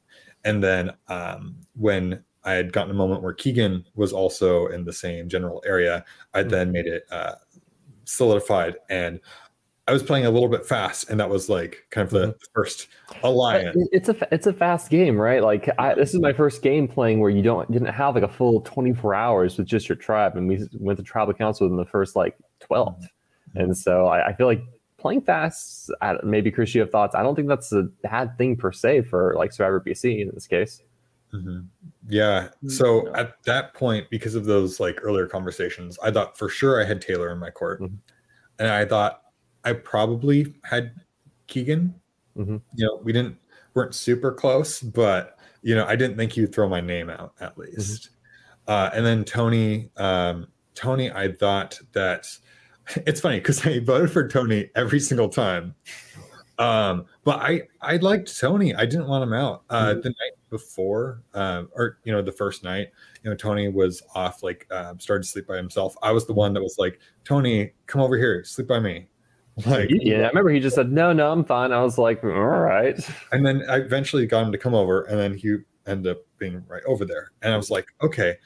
And 0.46 0.64
then 0.64 0.92
um, 1.08 1.56
when 1.74 2.22
I 2.44 2.52
had 2.52 2.72
gotten 2.72 2.92
a 2.92 2.94
moment 2.94 3.22
where 3.22 3.34
Keegan 3.34 3.84
was 3.96 4.12
also 4.12 4.68
in 4.68 4.84
the 4.84 4.92
same 4.92 5.28
general 5.28 5.62
area, 5.66 6.04
I 6.32 6.44
Mhm. 6.44 6.50
then 6.50 6.72
made 6.72 6.86
it 6.86 7.04
uh, 7.10 7.34
solidified. 8.04 8.76
And 8.88 9.20
I 9.88 9.92
was 9.92 10.02
playing 10.02 10.26
a 10.26 10.30
little 10.30 10.48
bit 10.48 10.64
fast, 10.66 11.10
and 11.10 11.20
that 11.20 11.28
was 11.28 11.48
like 11.48 11.86
kind 11.90 12.04
of 12.04 12.10
the 12.12 12.36
first 12.54 12.88
alliance. 13.22 13.76
It's 13.92 14.08
a 14.08 14.16
it's 14.32 14.46
a 14.46 14.52
fast 14.52 14.90
game, 14.90 15.16
right? 15.20 15.42
Like 15.42 15.68
I, 15.78 15.94
this 15.94 16.12
is 16.14 16.20
my 16.20 16.32
first 16.32 16.62
game 16.62 16.88
playing 16.88 17.20
where 17.20 17.30
you 17.30 17.42
don't 17.42 17.70
didn't 17.70 17.92
have 17.92 18.14
like 18.14 18.24
a 18.24 18.28
full 18.28 18.60
24 18.62 19.14
hours 19.14 19.58
with 19.58 19.66
just 19.66 19.88
your 19.88 19.96
tribe, 19.96 20.36
and 20.36 20.48
we 20.48 20.66
went 20.80 20.98
to 20.98 21.04
tribal 21.04 21.34
council 21.34 21.66
in 21.68 21.76
the 21.76 21.84
first 21.84 22.16
like 22.16 22.36
12. 22.60 22.94
Mm-hmm. 22.96 23.58
And 23.60 23.76
so 23.78 24.06
I, 24.06 24.28
I 24.28 24.32
feel 24.34 24.46
like 24.48 24.62
playing 24.98 25.22
fast. 25.22 25.90
I, 26.00 26.16
maybe 26.22 26.50
Chris, 26.50 26.74
you 26.74 26.80
have 26.80 26.90
thoughts. 26.90 27.14
I 27.14 27.22
don't 27.22 27.34
think 27.34 27.48
that's 27.48 27.72
a 27.72 27.84
bad 28.02 28.36
thing 28.38 28.56
per 28.56 28.72
se 28.72 29.02
for 29.02 29.34
like 29.36 29.52
Survivor 29.52 29.80
BC 29.80 30.22
in 30.22 30.30
this 30.34 30.46
case. 30.46 30.82
Mhm. 31.34 31.66
Yeah. 32.08 32.48
So 32.68 33.12
at 33.14 33.42
that 33.44 33.74
point, 33.74 34.08
because 34.10 34.34
of 34.34 34.44
those 34.44 34.78
like 34.80 35.00
earlier 35.02 35.26
conversations, 35.26 35.98
I 36.02 36.10
thought 36.10 36.38
for 36.38 36.48
sure 36.48 36.80
I 36.80 36.84
had 36.84 37.00
Taylor 37.02 37.30
in 37.32 37.38
my 37.38 37.50
court, 37.50 37.80
Mhm. 37.80 37.98
and 38.58 38.68
I 38.68 38.84
thought 38.84 39.22
I 39.64 39.72
probably 39.74 40.54
had 40.62 40.92
Keegan. 41.48 41.94
Mhm. 42.36 42.62
You 42.74 42.86
know, 42.86 43.00
we 43.02 43.12
didn't 43.12 43.36
weren't 43.74 43.94
super 43.94 44.32
close, 44.32 44.80
but 44.80 45.38
you 45.62 45.74
know, 45.74 45.84
I 45.84 45.96
didn't 45.96 46.16
think 46.16 46.36
you'd 46.36 46.54
throw 46.54 46.68
my 46.68 46.80
name 46.80 47.10
out 47.10 47.34
at 47.40 47.58
least. 47.58 48.10
Uh, 48.68 48.90
and 48.94 49.04
then 49.04 49.24
Tony, 49.24 49.90
um, 49.96 50.46
Tony, 50.74 51.10
I 51.10 51.32
thought 51.32 51.78
that 51.92 52.28
it's 53.06 53.20
funny 53.20 53.38
because 53.38 53.64
I 53.66 53.78
voted 53.80 54.10
for 54.10 54.28
Tony 54.28 54.70
every 54.74 55.00
single 55.00 55.28
time. 55.28 55.74
Um, 56.58 57.04
but 57.24 57.40
I 57.40 57.62
I 57.82 57.96
liked 57.96 58.38
Tony. 58.38 58.74
I 58.74 58.86
didn't 58.86 59.08
want 59.08 59.22
him 59.22 59.34
out. 59.34 59.64
Uh, 59.68 59.94
Mhm. 59.94 60.02
The 60.02 60.08
night 60.10 60.32
before, 60.48 61.22
um, 61.34 61.68
or 61.74 61.98
you 62.04 62.12
know, 62.12 62.22
the 62.22 62.32
first 62.32 62.64
night, 62.64 62.88
you 63.22 63.28
know, 63.30 63.36
Tony 63.36 63.68
was 63.68 64.02
off, 64.14 64.42
like 64.42 64.66
um, 64.70 64.98
started 64.98 65.24
to 65.24 65.28
sleep 65.28 65.46
by 65.46 65.56
himself. 65.56 65.94
I 66.02 66.12
was 66.12 66.26
the 66.26 66.32
one 66.32 66.54
that 66.54 66.62
was 66.62 66.76
like, 66.78 66.98
Tony, 67.24 67.72
come 67.86 68.00
over 68.00 68.16
here, 68.16 68.42
sleep 68.44 68.68
by 68.68 68.80
me. 68.80 69.08
Like, 69.66 69.88
yeah, 69.90 70.24
I 70.24 70.28
remember 70.28 70.50
he 70.50 70.60
just 70.60 70.76
said, 70.76 70.92
"No, 70.92 71.14
no, 71.14 71.32
I'm 71.32 71.42
fine." 71.42 71.72
I 71.72 71.82
was 71.82 71.96
like, 71.96 72.22
"All 72.22 72.30
right." 72.30 72.94
and 73.32 73.44
then 73.44 73.64
I 73.70 73.76
eventually 73.76 74.26
got 74.26 74.44
him 74.44 74.52
to 74.52 74.58
come 74.58 74.74
over, 74.74 75.04
and 75.04 75.18
then 75.18 75.32
he 75.34 75.56
ended 75.86 76.12
up 76.12 76.18
being 76.36 76.62
right 76.68 76.82
over 76.86 77.06
there. 77.06 77.30
And 77.40 77.54
I 77.54 77.56
was 77.56 77.70
like, 77.70 77.86
okay, 78.02 78.36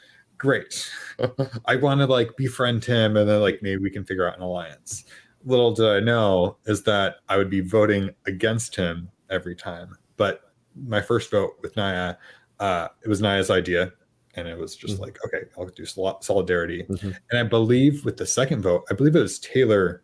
great. 0.41 0.91
I 1.67 1.77
want 1.77 2.01
to 2.01 2.07
like 2.07 2.37
befriend 2.37 2.85
him, 2.85 3.17
and 3.17 3.29
then 3.29 3.41
like 3.41 3.61
maybe 3.63 3.81
we 3.81 3.91
can 3.91 4.05
figure 4.05 4.27
out 4.29 4.37
an 4.37 4.43
alliance. 4.43 5.05
Little 5.45 5.73
did 5.73 5.87
I 5.87 6.01
know 6.01 6.57
is 6.67 6.83
that 6.85 7.17
I 7.29 7.37
would 7.37 7.51
be 7.51 7.61
voting 7.61 8.11
against 8.27 8.75
him 8.75 9.09
every 9.31 9.55
time. 9.55 9.97
But 10.17 10.53
my 10.75 11.01
first 11.01 11.31
vote 11.31 11.53
with 11.63 11.77
Naya, 11.77 12.17
uh, 12.59 12.89
it 13.05 13.09
was 13.09 13.21
Naya's 13.21 13.51
idea, 13.51 13.93
and 14.35 14.49
it 14.49 14.57
was 14.59 14.75
just 14.77 14.97
Mhm. 14.97 15.01
like, 15.03 15.19
okay, 15.27 15.43
I'll 15.59 15.67
do 15.67 15.85
sol- 15.85 16.21
solidarity. 16.23 16.85
Mhm. 16.89 17.17
And 17.31 17.39
I 17.39 17.43
believe 17.43 18.05
with 18.05 18.17
the 18.17 18.27
second 18.27 18.63
vote, 18.63 18.85
I 18.91 18.95
believe 18.95 19.15
it 19.17 19.21
was 19.21 19.39
Taylor 19.39 20.03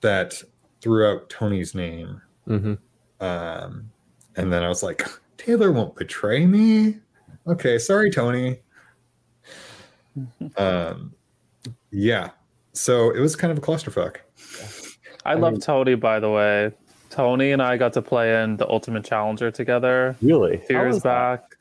that 0.00 0.42
threw 0.80 1.06
out 1.06 1.28
Tony's 1.30 1.74
name. 1.74 2.20
hmm 2.46 2.74
Um, 3.20 3.90
and 4.36 4.52
then 4.52 4.62
I 4.62 4.68
was 4.68 4.82
like, 4.82 5.02
Taylor 5.38 5.72
won't 5.72 5.96
betray 5.96 6.46
me. 6.46 6.98
Okay, 7.46 7.78
sorry, 7.78 8.10
Tony. 8.10 8.60
Um, 10.56 11.14
yeah. 11.90 12.30
So 12.72 13.10
it 13.10 13.20
was 13.20 13.34
kind 13.36 13.50
of 13.50 13.58
a 13.58 13.60
clusterfuck. 13.60 14.16
I, 15.24 15.32
I 15.32 15.34
love 15.34 15.52
mean- 15.54 15.60
Tony, 15.60 15.94
by 15.94 16.20
the 16.20 16.30
way. 16.30 16.72
Tony 17.10 17.52
and 17.52 17.62
I 17.62 17.76
got 17.78 17.92
to 17.94 18.02
play 18.02 18.42
in 18.42 18.56
the 18.58 18.68
Ultimate 18.68 19.02
Challenger 19.04 19.50
together 19.50 20.14
Really? 20.22 20.62
a 20.68 20.72
years 20.72 20.94
was 20.94 21.02
that? 21.04 21.08
back. 21.42 21.56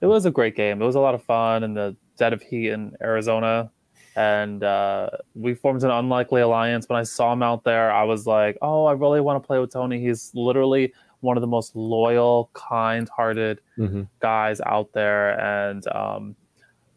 It 0.00 0.06
was 0.06 0.24
a 0.26 0.30
great 0.30 0.56
game. 0.56 0.80
It 0.82 0.84
was 0.84 0.94
a 0.96 1.00
lot 1.00 1.14
of 1.14 1.22
fun 1.22 1.62
in 1.62 1.74
the 1.74 1.94
dead 2.18 2.32
of 2.32 2.40
heat 2.42 2.70
in 2.70 2.96
Arizona. 3.02 3.70
And 4.16 4.62
uh, 4.64 5.10
we 5.34 5.54
formed 5.54 5.82
an 5.84 5.90
unlikely 5.90 6.40
alliance. 6.40 6.88
When 6.88 6.98
I 6.98 7.02
saw 7.02 7.32
him 7.32 7.42
out 7.42 7.64
there, 7.64 7.92
I 7.92 8.04
was 8.04 8.26
like, 8.26 8.56
oh, 8.62 8.84
I 8.86 8.92
really 8.92 9.20
want 9.20 9.42
to 9.42 9.46
play 9.46 9.58
with 9.58 9.72
Tony. 9.72 10.00
He's 10.00 10.30
literally 10.34 10.92
one 11.20 11.36
of 11.36 11.40
the 11.42 11.46
most 11.46 11.74
loyal, 11.76 12.50
kind 12.54 13.08
hearted 13.14 13.60
Mhm. 13.78 14.08
guys 14.20 14.60
out 14.62 14.92
there. 14.92 15.38
And 15.40 15.86
um, 15.88 16.36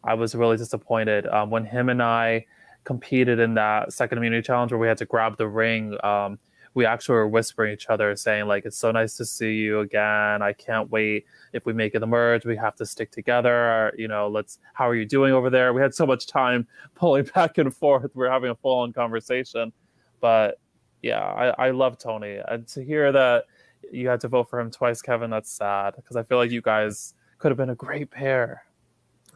I 0.04 0.14
was 0.14 0.34
really 0.34 0.56
disappointed 0.56 1.26
um, 1.26 1.50
when 1.50 1.64
him 1.64 1.88
and 1.88 2.02
I 2.02 2.46
competed 2.84 3.38
in 3.38 3.54
that 3.54 3.92
second 3.92 4.18
immunity 4.18 4.42
challenge 4.42 4.72
where 4.72 4.78
we 4.78 4.88
had 4.88 4.98
to 4.98 5.04
grab 5.04 5.36
the 5.36 5.48
ring. 5.48 5.96
Um, 6.04 6.38
we 6.74 6.86
actually 6.86 7.14
were 7.14 7.28
whispering 7.28 7.72
each 7.72 7.88
other, 7.88 8.14
saying 8.14 8.46
like, 8.46 8.64
"It's 8.64 8.78
so 8.78 8.90
nice 8.90 9.16
to 9.16 9.24
see 9.24 9.54
you 9.56 9.80
again. 9.80 10.42
I 10.42 10.52
can't 10.52 10.90
wait. 10.90 11.26
If 11.52 11.66
we 11.66 11.72
make 11.72 11.94
it 11.94 11.98
the 11.98 12.06
merge, 12.06 12.44
we 12.44 12.56
have 12.56 12.76
to 12.76 12.86
stick 12.86 13.10
together. 13.10 13.92
You 13.98 14.08
know, 14.08 14.28
let's. 14.28 14.58
How 14.74 14.88
are 14.88 14.94
you 14.94 15.04
doing 15.04 15.32
over 15.32 15.50
there? 15.50 15.72
We 15.72 15.80
had 15.80 15.94
so 15.94 16.06
much 16.06 16.26
time 16.26 16.66
pulling 16.94 17.24
back 17.34 17.58
and 17.58 17.74
forth. 17.74 18.10
We 18.14 18.26
are 18.26 18.30
having 18.30 18.50
a 18.50 18.54
full-on 18.54 18.92
conversation, 18.92 19.72
but 20.20 20.60
yeah, 21.02 21.20
I, 21.20 21.66
I 21.66 21.70
love 21.70 21.98
Tony. 21.98 22.38
And 22.48 22.66
to 22.68 22.84
hear 22.84 23.12
that 23.12 23.44
you 23.92 24.08
had 24.08 24.20
to 24.20 24.28
vote 24.28 24.50
for 24.50 24.60
him 24.60 24.70
twice, 24.70 25.02
Kevin, 25.02 25.30
that's 25.30 25.50
sad 25.50 25.94
because 25.96 26.16
I 26.16 26.22
feel 26.22 26.38
like 26.38 26.50
you 26.50 26.62
guys 26.62 27.14
could 27.38 27.50
have 27.50 27.58
been 27.58 27.70
a 27.70 27.74
great 27.74 28.10
pair. 28.10 28.64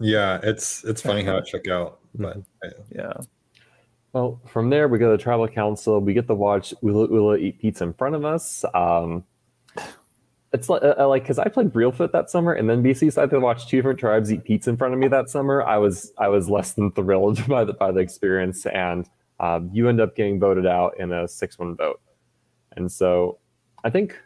Yeah, 0.03 0.40
it's 0.42 0.84
it's 0.84 1.00
funny 1.00 1.22
how 1.22 1.36
it 1.36 1.48
shook 1.48 1.68
out. 1.68 1.98
But 2.14 2.36
uh, 2.62 2.68
Yeah. 2.94 3.14
Well, 4.12 4.38
from 4.46 4.68
there 4.68 4.88
we 4.88 4.98
go 4.98 5.11
to 5.11 5.16
the 5.16 5.22
tribal 5.22 5.48
council. 5.48 5.98
We 5.98 6.12
get 6.12 6.26
to 6.26 6.34
watch 6.34 6.74
Ula 6.82 7.09
Ula 7.09 7.36
eat 7.38 7.59
pizza 7.59 7.84
in 7.84 7.94
front 7.94 8.14
of 8.14 8.24
us. 8.26 8.66
Um, 8.74 9.24
it's 10.53 10.68
like 10.68 10.82
uh, 10.82 11.09
like 11.09 11.22
because 11.22 11.38
I 11.38 11.48
played 11.48 11.74
Real 11.74 11.92
Foot 11.92 12.12
that 12.12 12.28
summer, 12.28 12.53
and 12.53 12.68
then 12.68 12.82
BC 12.82 13.00
decided 13.00 13.30
to 13.30 13.40
watch 13.40 13.66
two 13.66 13.78
different 13.78 13.98
tribes 13.98 14.30
eat 14.30 14.44
pizza 14.44 14.68
in 14.68 14.76
front 14.76 14.92
of 14.92 15.00
me 15.00 15.09
that 15.09 15.30
summer. 15.30 15.62
I 15.62 15.78
was 15.78 16.12
I 16.18 16.28
was 16.28 16.50
less 16.50 16.72
than 16.72 16.92
thrilled 16.92 17.46
by 17.48 17.64
the 17.64 17.72
by 17.72 17.90
the 17.90 18.00
experience, 18.00 18.66
and 18.66 19.09
um, 19.40 19.70
you 19.72 19.88
end 19.88 20.00
up 20.00 20.14
getting 20.14 20.38
voted 20.38 20.66
out 20.66 20.98
in 20.98 21.12
a 21.12 21.26
six 21.26 21.59
one 21.59 21.74
vote. 21.74 22.00
And 22.76 22.92
so, 22.92 23.38
I 23.84 23.90
think 23.90 24.18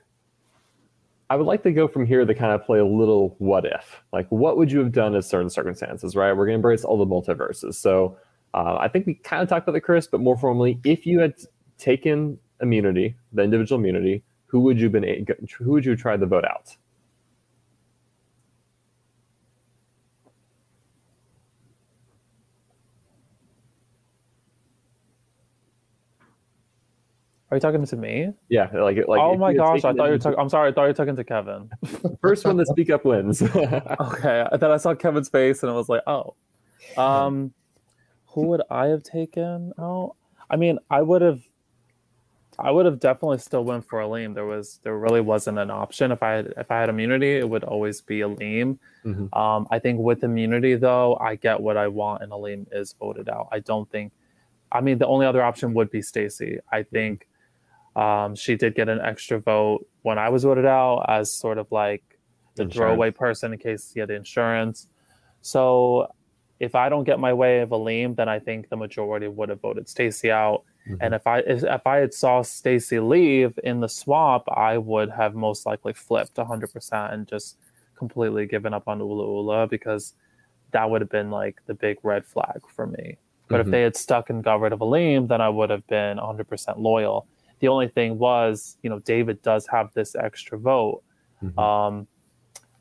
I 1.28 1.36
would 1.36 1.46
like 1.46 1.62
to 1.64 1.72
go 1.72 1.88
from 1.88 2.06
here 2.06 2.24
to 2.24 2.34
kind 2.34 2.52
of 2.52 2.64
play 2.64 2.78
a 2.78 2.84
little 2.84 3.34
what 3.38 3.64
if. 3.64 4.02
Like, 4.12 4.26
what 4.30 4.56
would 4.56 4.70
you 4.70 4.78
have 4.78 4.92
done 4.92 5.14
in 5.14 5.22
certain 5.22 5.50
circumstances? 5.50 6.14
Right? 6.14 6.32
We're 6.32 6.46
gonna 6.46 6.56
embrace 6.56 6.84
all 6.84 6.98
the 6.98 7.06
multiverses. 7.06 7.74
So. 7.74 8.16
Uh, 8.54 8.78
I 8.80 8.88
think 8.88 9.06
we 9.06 9.12
kind 9.12 9.42
of 9.42 9.50
talked 9.50 9.64
about 9.64 9.74
the 9.74 9.82
Chris, 9.82 10.06
but 10.06 10.18
more 10.18 10.34
formally, 10.34 10.80
if 10.82 11.04
you 11.04 11.18
had 11.18 11.34
taken 11.76 12.38
immunity, 12.62 13.14
the 13.32 13.42
individual 13.42 13.78
immunity, 13.78 14.22
who 14.46 14.60
would 14.60 14.80
you 14.80 14.88
been 14.88 15.26
who 15.58 15.72
would 15.72 15.84
you 15.84 15.96
try 15.96 16.16
to 16.16 16.26
vote 16.26 16.44
out? 16.44 16.76
Are 27.50 27.56
you 27.56 27.60
talking 27.60 27.84
to 27.86 27.96
me? 27.96 28.32
Yeah, 28.48 28.68
like 28.72 28.96
like. 29.06 29.20
oh 29.20 29.36
my 29.36 29.54
gosh! 29.54 29.84
I 29.84 29.92
thought 29.92 30.06
you 30.06 30.12
were 30.12 30.18
talking. 30.18 30.38
I'm 30.38 30.48
sorry. 30.48 30.70
I 30.70 30.72
thought 30.72 30.82
you 30.82 30.88
were 30.88 30.94
talking 30.94 31.14
to 31.14 31.24
Kevin. 31.24 31.70
First 32.20 32.44
one 32.44 32.56
to 32.56 32.66
speak 32.66 32.90
up 32.90 33.04
wins. 33.04 33.40
okay, 34.00 34.46
then 34.58 34.70
I 34.70 34.76
saw 34.78 34.94
Kevin's 34.94 35.28
face 35.28 35.62
and 35.62 35.70
I 35.70 35.74
was 35.74 35.88
like, 35.88 36.02
oh. 36.08 36.34
Um, 36.96 37.52
who 38.26 38.42
would 38.46 38.62
I 38.68 38.86
have 38.86 39.04
taken? 39.04 39.72
Oh, 39.78 40.16
I 40.50 40.56
mean, 40.56 40.78
I 40.90 41.02
would 41.02 41.22
have. 41.22 41.40
I 42.58 42.70
would 42.70 42.86
have 42.86 42.98
definitely 42.98 43.38
still 43.38 43.64
went 43.64 43.86
for 43.86 44.00
a 44.00 44.06
Aleem. 44.06 44.34
There 44.34 44.46
was 44.46 44.80
there 44.82 44.98
really 44.98 45.20
wasn't 45.20 45.58
an 45.58 45.70
option. 45.70 46.10
If 46.10 46.24
I 46.24 46.32
had 46.32 46.54
if 46.56 46.68
I 46.70 46.80
had 46.80 46.88
immunity, 46.88 47.36
it 47.36 47.48
would 47.48 47.62
always 47.62 48.00
be 48.00 48.20
Aleem. 48.20 48.78
Mhm. 49.04 49.36
Um, 49.36 49.68
I 49.70 49.78
think 49.78 50.00
with 50.00 50.24
immunity 50.24 50.74
though, 50.74 51.16
I 51.20 51.36
get 51.36 51.60
what 51.60 51.76
I 51.76 51.86
want, 51.86 52.22
and 52.22 52.32
a 52.32 52.34
Aleem 52.34 52.66
is 52.72 52.94
voted 52.98 53.28
out. 53.28 53.48
I 53.52 53.60
don't 53.60 53.88
think. 53.90 54.10
I 54.72 54.80
mean, 54.80 54.98
the 54.98 55.06
only 55.06 55.26
other 55.26 55.42
option 55.42 55.74
would 55.74 55.90
be 55.90 56.02
Stacy. 56.02 56.58
I 56.72 56.82
think 56.82 57.28
um, 57.96 58.34
she 58.34 58.56
did 58.56 58.74
get 58.74 58.88
an 58.88 59.00
extra 59.00 59.38
vote 59.40 59.86
when 60.02 60.18
I 60.18 60.28
was 60.28 60.44
voted 60.44 60.66
out 60.66 61.04
as 61.08 61.32
sort 61.32 61.58
of 61.58 61.66
like 61.72 62.02
the 62.54 62.62
Insurance. 62.64 62.74
throwaway 62.76 63.10
person 63.10 63.52
in 63.52 63.58
case 63.58 63.90
he 63.92 64.00
had 64.00 64.10
insurance. 64.10 64.88
So 65.42 66.06
if 66.60 66.74
I 66.74 66.88
don't 66.88 67.04
get 67.04 67.18
my 67.20 67.32
way 67.32 67.60
of 67.60 67.70
Aleem, 67.70 68.14
then 68.16 68.28
I 68.28 68.38
think 68.38 68.68
the 68.68 68.76
majority 68.76 69.28
would 69.28 69.48
have 69.48 69.60
voted 69.60 69.88
Stacy 69.88 70.30
out. 70.30 70.62
Mhm. 70.88 70.98
And 71.00 71.14
if 71.14 71.26
I 71.26 71.38
if, 71.40 71.64
if 71.64 71.86
I 71.86 71.96
had 71.98 72.14
saw 72.14 72.42
Stacy 72.42 72.98
leave 73.00 73.58
in 73.64 73.80
the 73.80 73.88
swap, 73.88 74.44
I 74.48 74.78
would 74.78 75.10
have 75.10 75.34
most 75.34 75.66
likely 75.66 75.92
flipped 75.92 76.36
100% 76.38 77.12
and 77.12 77.26
just 77.26 77.58
completely 77.96 78.46
given 78.46 78.72
up 78.74 78.88
on 78.88 78.98
Ula 79.00 79.24
Ula 79.26 79.66
because 79.66 80.14
that 80.72 80.88
would 80.90 81.00
have 81.00 81.10
been 81.10 81.30
like 81.30 81.60
the 81.66 81.74
big 81.74 81.98
red 82.02 82.24
flag 82.26 82.60
for 82.74 82.86
me. 82.86 83.16
But 83.48 83.60
if 83.60 83.66
Mhm. 83.66 83.70
they 83.70 83.82
had 83.82 83.96
stuck 83.96 84.28
and 84.30 84.42
got 84.44 84.60
rid 84.60 84.72
of 84.72 84.80
Aleem, 84.80 85.28
then 85.28 85.40
I 85.40 85.48
would 85.48 85.70
have 85.70 85.86
been 85.86 86.18
100% 86.18 86.78
loyal. 86.78 87.26
The 87.60 87.68
only 87.68 87.88
thing 87.88 88.18
was, 88.18 88.76
you 88.82 88.90
know, 88.90 88.98
David 89.00 89.40
does 89.42 89.66
have 89.68 89.92
this 89.94 90.14
extra 90.14 90.58
vote. 90.58 91.02
Mhm. 91.42 91.58
Um, 91.58 92.06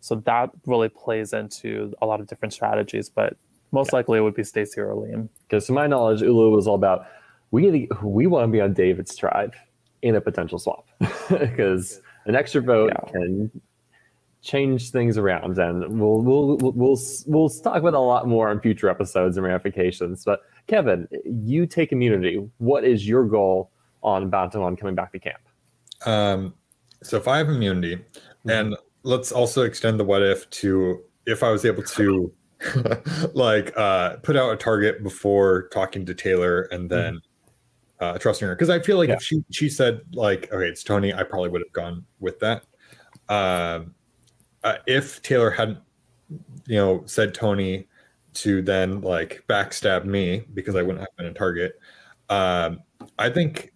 so 0.01 0.15
that 0.15 0.51
really 0.65 0.89
plays 0.89 1.33
into 1.33 1.93
a 2.01 2.05
lot 2.05 2.19
of 2.19 2.27
different 2.27 2.53
strategies, 2.53 3.09
but 3.09 3.35
most 3.71 3.91
likely 3.93 4.19
it 4.19 4.21
would 4.21 4.35
be 4.35 4.43
Stacey 4.43 4.79
or 4.81 4.87
Aleem. 4.89 5.29
Because 5.47 5.65
to 5.67 5.73
my 5.73 5.87
knowledge, 5.87 6.21
Ulu 6.21 6.51
was 6.51 6.67
all 6.67 6.75
about 6.75 7.05
we 7.51 7.87
we 8.03 8.27
want 8.27 8.47
to 8.47 8.51
be 8.51 8.61
on 8.61 8.73
David's 8.73 9.15
tribe 9.15 9.53
in 10.01 10.15
a 10.15 10.21
potential 10.21 10.59
swap 10.59 10.85
because 11.29 12.01
an 12.25 12.35
extra 12.35 12.61
vote 12.61 12.91
Yeah. 12.93 13.11
can 13.11 13.61
change 14.41 14.91
things 14.91 15.17
around, 15.17 15.57
and 15.57 15.99
we'll 15.99 16.21
we'll 16.21 16.57
we'll 16.57 16.71
we'll, 16.73 16.99
we'll 17.25 17.49
talk 17.49 17.77
about 17.77 17.93
a 17.95 17.99
lot 17.99 18.27
more 18.27 18.51
in 18.51 18.59
future 18.59 18.89
episodes 18.89 19.37
and 19.37 19.45
ramifications. 19.45 20.23
But 20.23 20.41
Kevin, 20.67 21.07
you 21.25 21.65
take 21.65 21.91
immunity. 21.91 22.47
What 22.59 22.83
is 22.83 23.07
your 23.07 23.25
goal 23.25 23.71
on 24.05 24.29
Bounty 24.29 24.57
coming 24.77 24.95
back 24.95 25.11
to 25.11 25.19
camp? 25.19 25.41
Um, 26.05 26.53
so 27.03 27.17
if 27.17 27.27
I 27.27 27.37
have 27.39 27.49
immunity, 27.49 28.03
and 28.47 28.75
let's 29.03 29.31
also 29.31 29.63
extend 29.63 29.99
the 29.99 30.03
what 30.03 30.21
if 30.21 30.49
to 30.51 31.01
if 31.25 31.43
I 31.43 31.49
was 31.49 31.65
able 31.65 31.83
to 31.83 32.31
like 33.33 33.75
uh 33.77 34.17
put 34.17 34.35
out 34.35 34.51
a 34.51 34.55
target 34.55 35.03
before 35.03 35.67
talking 35.69 36.05
to 36.05 36.13
Taylor 36.13 36.63
and 36.71 36.89
then 36.89 37.19
uh 37.99 38.17
trusting 38.17 38.47
her 38.47 38.55
because 38.55 38.69
I 38.69 38.79
feel 38.79 38.97
like 38.97 39.09
Yeah. 39.09 39.15
if 39.15 39.23
she 39.23 39.43
she 39.51 39.69
said 39.69 40.01
like 40.13 40.51
okay 40.51 40.67
it's 40.67 40.83
Tony 40.83 41.13
I 41.13 41.23
probably 41.23 41.49
would 41.49 41.61
have 41.61 41.73
gone 41.73 42.05
with 42.19 42.39
that 42.39 42.63
um 43.29 43.93
uh, 44.63 44.77
if 44.87 45.21
Taylor 45.21 45.49
hadn't 45.51 45.79
you 46.65 46.77
know 46.77 47.03
said 47.05 47.33
Tony 47.33 47.87
to 48.35 48.61
then 48.61 49.01
like 49.01 49.43
backstab 49.47 50.05
me 50.05 50.43
because 50.53 50.75
I 50.75 50.81
wouldn't 50.81 50.99
have 51.01 51.15
been 51.17 51.27
a 51.27 51.33
target 51.33 51.79
um 52.29 52.79
I 53.19 53.29
think 53.29 53.73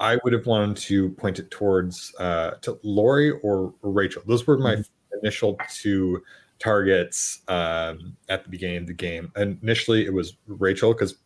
I 0.00 0.18
would 0.24 0.32
have 0.32 0.46
wanted 0.46 0.76
to 0.78 1.10
point 1.10 1.38
it 1.38 1.50
towards 1.50 2.14
uh, 2.18 2.52
to 2.62 2.78
Lori 2.82 3.30
or, 3.30 3.74
Rachel. 3.82 4.22
Those 4.26 4.46
were 4.46 4.58
my 4.58 4.76
initial 5.22 5.58
two 5.70 6.22
targets 6.58 7.40
um, 7.48 8.16
at 8.28 8.44
the 8.44 8.50
beginning 8.50 8.78
of 8.78 8.86
the 8.86 8.94
game. 8.94 9.32
And 9.36 9.58
initially, 9.62 10.06
it 10.06 10.12
was 10.12 10.36
Rachel 10.46 10.92
because 10.92 11.16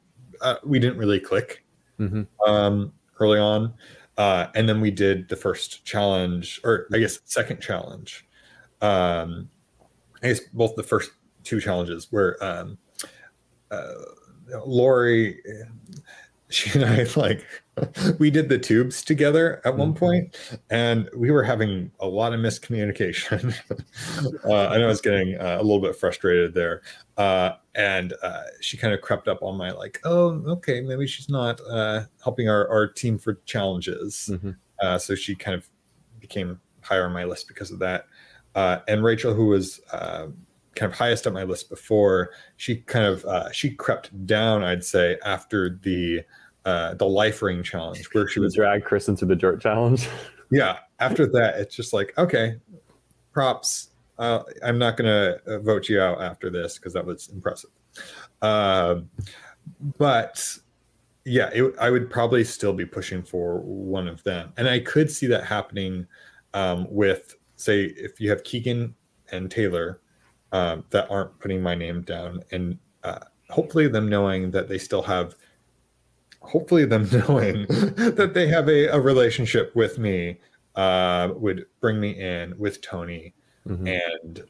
uh, 0.41 0.57
we 0.65 0.79
didn't 0.79 0.99
really 0.99 1.21
click 1.21 1.63
Mm-hmm. 1.99 2.25
um, 2.47 2.93
early 3.19 3.39
on, 3.39 3.73
uh, 4.19 4.49
and 4.55 4.69
then 4.69 4.83
we 4.83 4.91
did 4.91 5.31
the 5.31 5.37
first 5.37 5.83
challenge, 5.87 6.61
or 6.63 6.87
I 6.93 6.99
guess 6.99 7.21
second 7.25 7.63
challenge. 7.63 8.27
Um, 8.83 9.49
I 10.23 10.29
guess 10.29 10.41
both 10.53 10.77
the 10.77 10.83
first 10.83 11.13
two 11.43 11.59
challenges 11.59 12.09
where 12.11 12.37
um, 12.45 12.77
uh, 13.71 13.93
Lori, 14.67 15.41
she 16.51 16.79
and 16.79 16.85
I 16.85 17.07
like 17.17 17.47
we 18.19 18.31
did 18.31 18.49
the 18.49 18.59
tubes 18.59 19.03
together 19.05 19.61
at 19.65 19.77
one 19.77 19.93
Mhm. 19.93 19.97
point, 19.97 20.37
and 20.71 21.11
we 21.17 21.31
were 21.31 21.43
having 21.43 21.91
a 22.01 22.07
lot 22.07 22.33
of 22.33 22.41
miscommunication. 22.41 23.55
uh, 24.45 24.69
I 24.69 24.79
know 24.79 24.85
I 24.85 24.89
was 24.89 25.01
getting 25.01 25.37
uh, 25.39 25.59
a 25.61 25.63
little 25.63 25.81
bit 25.81 25.95
frustrated 25.97 26.55
there, 26.55 26.83
uh, 27.17 27.53
and 27.75 28.15
uh, 28.23 28.43
she 28.61 28.77
kind 28.77 28.95
of 28.95 29.01
crept 29.01 29.29
up 29.29 29.43
on 29.43 29.57
my 29.57 29.71
like, 29.71 30.01
oh, 30.05 30.43
okay, 30.47 30.81
maybe 30.81 31.07
she's 31.07 31.29
not 31.29 31.61
uh, 31.69 32.03
helping 32.23 32.49
our, 32.49 32.69
our 32.69 32.87
team 32.87 33.19
for 33.19 33.35
challenges. 33.45 34.31
Mhm. 34.33 34.57
Uh, 34.81 34.99
so 34.99 35.15
she 35.15 35.35
kind 35.35 35.55
of 35.55 35.69
became 36.21 36.61
higher 36.81 37.05
on 37.07 37.13
my 37.13 37.25
list 37.25 37.49
because 37.49 37.71
of 37.71 37.79
that. 37.81 38.07
Uh, 38.55 38.79
and 38.89 39.05
Rachel, 39.05 39.35
who 39.35 39.47
was 39.47 39.81
uh, 39.93 40.29
kind 40.75 40.91
of 40.91 40.97
highest 40.97 41.27
on 41.27 41.35
my 41.35 41.43
list 41.43 41.69
before, 41.69 42.31
she 42.57 42.77
kind 42.77 43.05
of 43.05 43.25
uh, 43.27 43.51
she 43.53 43.71
crept 43.71 44.27
down, 44.27 44.65
I'd 44.65 44.85
say, 44.85 45.19
after 45.25 45.79
the 45.83 46.23
uh, 46.67 46.95
the 46.95 47.07
life 47.07 47.41
ring 47.41 47.63
challenge, 47.63 48.07
where 48.13 48.29
she 48.29 48.41
would 48.41 48.47
was 48.47 48.55
drag 48.57 48.85
Chris 48.85 49.09
into 49.09 49.25
the 49.25 49.37
dirt 49.37 49.63
challenge. 49.63 50.09
yeah. 50.51 50.79
After 50.99 51.27
that, 51.29 51.59
it's 51.59 51.75
just 51.75 51.93
like 51.93 52.13
okay, 52.19 52.57
props. 53.33 53.91
Uh, 54.19 54.43
I'm 54.65 54.79
not 54.79 54.97
gonna 54.97 55.37
uh, 55.47 55.59
vote 55.61 55.89
you 55.89 56.01
out 56.01 56.21
after 56.21 56.51
this 56.51 56.77
because 56.77 56.93
that 56.95 57.07
was 57.07 57.29
impressive. 57.29 57.71
Um, 58.43 59.09
but 59.97 60.59
yeah, 61.25 61.51
it, 61.53 61.75
I 61.81 61.91
would 61.91 62.11
probably 62.11 62.45
still 62.45 62.73
be 62.73 62.85
pushing 62.85 63.23
for 63.23 63.61
one 63.61 64.09
of 64.09 64.23
them, 64.25 64.53
and 64.57 64.69
I 64.69 64.81
could 64.81 65.11
see 65.11 65.27
that 65.29 65.45
happening 65.45 66.07
um, 66.55 66.87
with, 66.91 67.37
say, 67.57 67.85
if 67.85 68.21
you 68.21 68.31
have 68.31 68.43
Keegan 68.43 68.95
and 69.33 69.51
Taylor 69.51 70.01
um, 70.53 70.85
that 70.91 71.11
aren't 71.11 71.39
putting 71.39 71.63
my 71.63 71.75
name 71.75 72.03
down, 72.03 72.43
and 72.51 72.79
uh, 73.05 73.21
hopefully 73.51 73.89
them 73.89 74.09
knowing 74.09 74.51
that 74.51 74.69
they 74.69 74.79
still 74.79 75.03
have, 75.03 75.35
hopefully 76.47 76.85
them 76.85 77.09
knowing 77.13 77.67
that 77.69 78.33
they 78.35 78.47
have 78.49 78.69
a, 78.69 78.87
a 78.89 79.01
relationship 79.01 79.75
with 79.75 79.99
me 79.99 80.39
uh, 80.75 81.31
would 81.37 81.67
bring 81.81 82.01
me 82.01 82.11
in 82.19 82.57
with 82.59 82.81
Tony, 82.81 83.35
Mhm. 83.67 84.01
and 84.17 84.45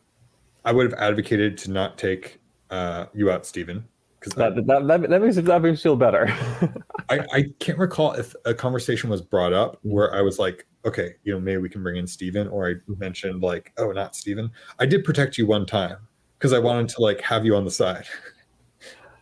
I 0.64 0.72
would 0.72 0.90
have 0.90 0.98
advocated 1.00 1.56
to 1.58 1.70
not 1.70 1.96
take 1.98 2.40
uh, 2.70 3.06
you 3.14 3.30
out, 3.30 3.46
Stephen, 3.46 3.84
because 4.18 4.34
That, 4.34 4.56
that, 4.56 4.66
that, 4.66 5.08
that 5.08 5.20
makes 5.22 5.36
that 5.36 5.62
makes 5.62 5.78
me 5.78 5.82
feel 5.82 5.96
better. 5.96 6.26
I, 7.08 7.20
I 7.32 7.44
can't 7.60 7.78
recall 7.78 8.12
if 8.14 8.34
a 8.44 8.52
conversation 8.52 9.08
was 9.08 9.22
brought 9.22 9.52
up 9.52 9.76
Mm-hmm. 9.76 9.90
where 9.90 10.12
I 10.14 10.20
was 10.22 10.38
like, 10.38 10.66
okay, 10.84 11.14
you 11.24 11.32
know, 11.32 11.40
maybe 11.40 11.58
we 11.58 11.68
can 11.68 11.82
bring 11.82 11.96
in 11.96 12.06
Steven, 12.06 12.48
or 12.48 12.68
I 12.68 12.74
mentioned 12.98 13.42
like, 13.42 13.72
oh, 13.78 13.92
not 13.92 14.16
Steven. 14.16 14.50
I 14.80 14.86
did 14.86 15.04
protect 15.04 15.38
you 15.38 15.46
one 15.46 15.64
time 15.66 15.96
because 16.38 16.52
I 16.52 16.58
wanted 16.58 16.88
to 16.90 17.00
like 17.02 17.20
have 17.20 17.44
you 17.46 17.54
on 17.56 17.64
the 17.64 17.70
side. 17.70 18.06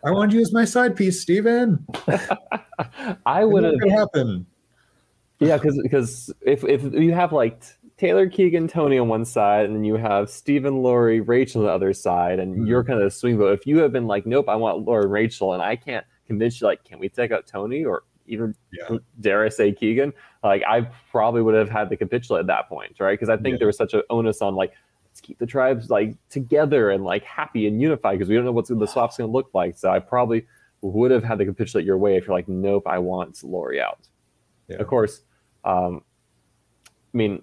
I 0.05 0.11
wanted 0.11 0.35
you 0.35 0.41
as 0.41 0.53
my 0.53 0.65
side 0.65 0.97
piece, 0.97 1.21
Steven. 1.21 1.85
I 3.27 3.45
would 3.45 3.65
have 3.65 3.75
happen? 3.91 4.47
Yeah, 5.41 5.57
because 5.57 5.79
because 5.83 6.33
if 6.43 6.65
if 6.65 6.83
you 6.93 7.13
have 7.13 7.33
like 7.33 7.63
Taylor, 7.97 8.29
Keegan, 8.29 8.69
Tony 8.69 8.99
on 8.99 9.09
one 9.09 9.25
side, 9.25 9.67
and 9.67 9.75
then 9.75 9.85
you 9.85 9.95
have 9.97 10.29
Stephen, 10.29 10.83
Lori, 10.83 11.21
Rachel 11.21 11.63
on 11.63 11.67
the 11.67 11.73
other 11.73 11.93
side, 11.93 12.39
and 12.39 12.57
Mhm. 12.57 12.69
you're 12.69 12.85
kind 12.85 12.99
of 12.99 13.05
the 13.05 13.11
swing 13.11 13.39
vote. 13.39 13.53
If 13.59 13.67
you 13.67 13.79
have 13.79 13.93
been 13.93 14.07
like, 14.07 14.27
nope, 14.27 14.49
I 14.49 14.57
want 14.57 14.85
Lori 14.85 15.05
and 15.05 15.13
Rachel, 15.13 15.53
and 15.55 15.63
I 15.63 15.77
can't 15.77 16.05
convince 16.27 16.61
you, 16.61 16.67
like, 16.67 16.85
can 16.85 16.99
we 16.99 17.09
take 17.09 17.31
out 17.31 17.47
Tony 17.47 17.85
or 17.85 18.03
even 18.27 18.55
Yeah. 18.73 18.99
dare 19.21 19.45
I 19.45 19.49
say 19.49 19.71
Keegan? 19.73 20.13
Like, 20.43 20.63
I 20.67 20.89
probably 21.11 21.43
would 21.43 21.55
have 21.55 21.69
had 21.71 21.89
to 21.91 21.97
capitulate 21.97 22.41
at 22.41 22.47
that 22.49 22.69
point, 22.69 22.99
right? 22.99 23.13
Because 23.13 23.29
I 23.29 23.37
think 23.37 23.55
Yeah. 23.55 23.59
there 23.59 23.67
was 23.69 23.77
such 23.77 23.95
an 23.95 24.03
onus 24.11 24.43
on 24.43 24.55
like, 24.55 24.73
keep 25.25 25.39
the 25.39 25.47
tribes 25.47 25.91
like 25.91 26.17
together 26.29 26.91
and 26.91 27.05
like 27.05 27.25
happy 27.25 27.67
and 27.67 27.81
unified 27.81 28.19
because 28.19 28.29
we 28.29 28.37
don't 28.37 28.45
know 28.45 28.53
what 28.53 28.69
the 28.69 28.87
swap's 28.87 29.17
going 29.17 29.29
to 29.29 29.33
look 29.33 29.51
like. 29.55 29.77
So 29.77 29.91
I 29.91 29.99
probably 29.99 30.47
would 30.83 31.11
have 31.11 31.25
had 31.25 31.39
to 31.39 31.45
capitulate 31.45 31.87
your 31.87 31.99
way 31.99 32.17
if 32.17 32.27
you're 32.27 32.37
like, 32.37 32.49
nope, 32.49 32.87
I 32.87 32.99
want 32.99 33.43
Lori 33.43 33.81
out. 33.81 34.07
Yeah. 34.69 34.77
Of 34.77 34.87
course, 34.87 35.23
um, 35.65 36.03
I 36.87 37.17
mean, 37.17 37.43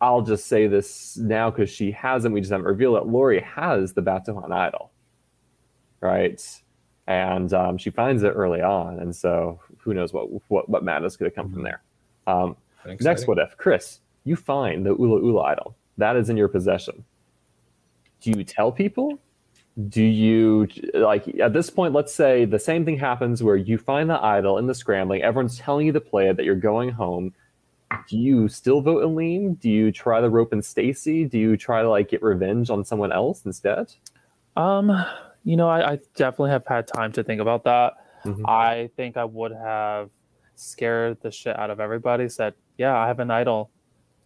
I'll 0.00 0.22
just 0.22 0.46
say 0.46 0.66
this 0.66 1.16
now 1.16 1.50
because 1.50 1.70
she 1.70 1.90
hasn't. 1.90 2.32
We 2.32 2.40
just 2.40 2.50
haven't 2.50 2.66
revealed 2.66 2.96
it. 2.96 3.06
Lori 3.06 3.40
has 3.40 3.92
the 3.92 4.02
Batuhan 4.02 4.50
idol, 4.50 4.90
right? 6.00 6.42
And 7.06 7.52
um, 7.52 7.76
she 7.76 7.90
finds 7.90 8.22
it 8.22 8.28
early 8.28 8.62
on, 8.62 8.98
and 8.98 9.14
so 9.14 9.60
who 9.78 9.92
knows 9.92 10.12
what 10.12 10.28
what 10.48 10.68
what 10.68 10.82
madness 10.82 11.16
could 11.16 11.26
have 11.26 11.34
come 11.34 11.52
from 11.52 11.62
there. 11.62 11.82
Um, 12.26 12.56
next, 12.86 13.26
what 13.26 13.38
if 13.38 13.56
Chris? 13.58 14.00
You 14.24 14.36
find 14.36 14.86
the 14.86 14.90
Ula 14.96 15.20
Ula 15.20 15.42
idol 15.42 15.76
that 16.00 16.16
is 16.16 16.28
in 16.28 16.36
your 16.36 16.48
possession. 16.48 17.04
Do 18.20 18.30
you 18.30 18.44
tell 18.44 18.72
people, 18.72 19.18
do 19.88 20.02
you 20.02 20.68
like 20.94 21.26
at 21.40 21.52
this 21.52 21.70
point 21.70 21.94
let's 21.94 22.12
say 22.12 22.44
the 22.44 22.58
same 22.58 22.84
thing 22.84 22.98
happens 22.98 23.42
where 23.42 23.56
you 23.56 23.78
find 23.78 24.10
the 24.10 24.22
idol 24.22 24.58
in 24.58 24.66
the 24.66 24.74
scrambling 24.74 25.22
everyone's 25.22 25.56
telling 25.58 25.86
you 25.86 25.92
to 25.92 26.00
play 26.00 26.28
it 26.28 26.36
that 26.36 26.44
you're 26.44 26.56
going 26.56 26.90
home 26.90 27.32
do 28.08 28.16
you 28.16 28.48
still 28.48 28.80
vote 28.80 29.02
Aleem? 29.02 29.58
Do 29.58 29.68
you 29.68 29.90
try 29.90 30.20
the 30.20 30.30
rope 30.30 30.52
and 30.52 30.64
Stacy? 30.64 31.24
Do 31.24 31.38
you 31.38 31.56
try 31.56 31.82
to 31.82 31.90
like 31.90 32.08
get 32.08 32.22
revenge 32.22 32.70
on 32.70 32.84
someone 32.84 33.12
else 33.12 33.44
instead? 33.44 33.92
Um, 34.56 34.92
you 35.44 35.56
know, 35.56 35.68
I, 35.68 35.92
I 35.92 35.98
definitely 36.14 36.50
have 36.50 36.66
had 36.66 36.86
time 36.86 37.12
to 37.12 37.24
think 37.24 37.40
about 37.40 37.64
that. 37.64 37.94
Mm-hmm. 38.24 38.46
I 38.46 38.90
think 38.96 39.16
I 39.16 39.24
would 39.24 39.52
have 39.52 40.10
scared 40.54 41.18
the 41.22 41.30
shit 41.30 41.58
out 41.58 41.70
of 41.70 41.80
everybody. 41.80 42.28
Said, 42.28 42.54
"Yeah, 42.78 42.96
I 42.96 43.06
have 43.06 43.18
an 43.18 43.30
idol. 43.30 43.70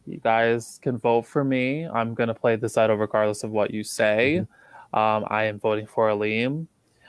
You 0.07 0.19
guys 0.19 0.79
can 0.83 0.99
vote 0.99 1.23
for 1.23 1.45
me. 1.45 1.87
I'm 1.87 2.15
gonna 2.15 2.35
play 2.35 2.57
this 2.57 2.77
idol 2.77 2.97
regardless 2.97 3.43
of 3.43 3.51
what 3.51 3.73
you 3.73 3.83
say. 3.83 4.41
Mm-hmm. 4.41 4.99
Um, 4.99 5.25
I 5.29 5.45
am 5.45 5.59
voting 5.59 5.87
for 5.87 6.09
Aleem. 6.09 6.67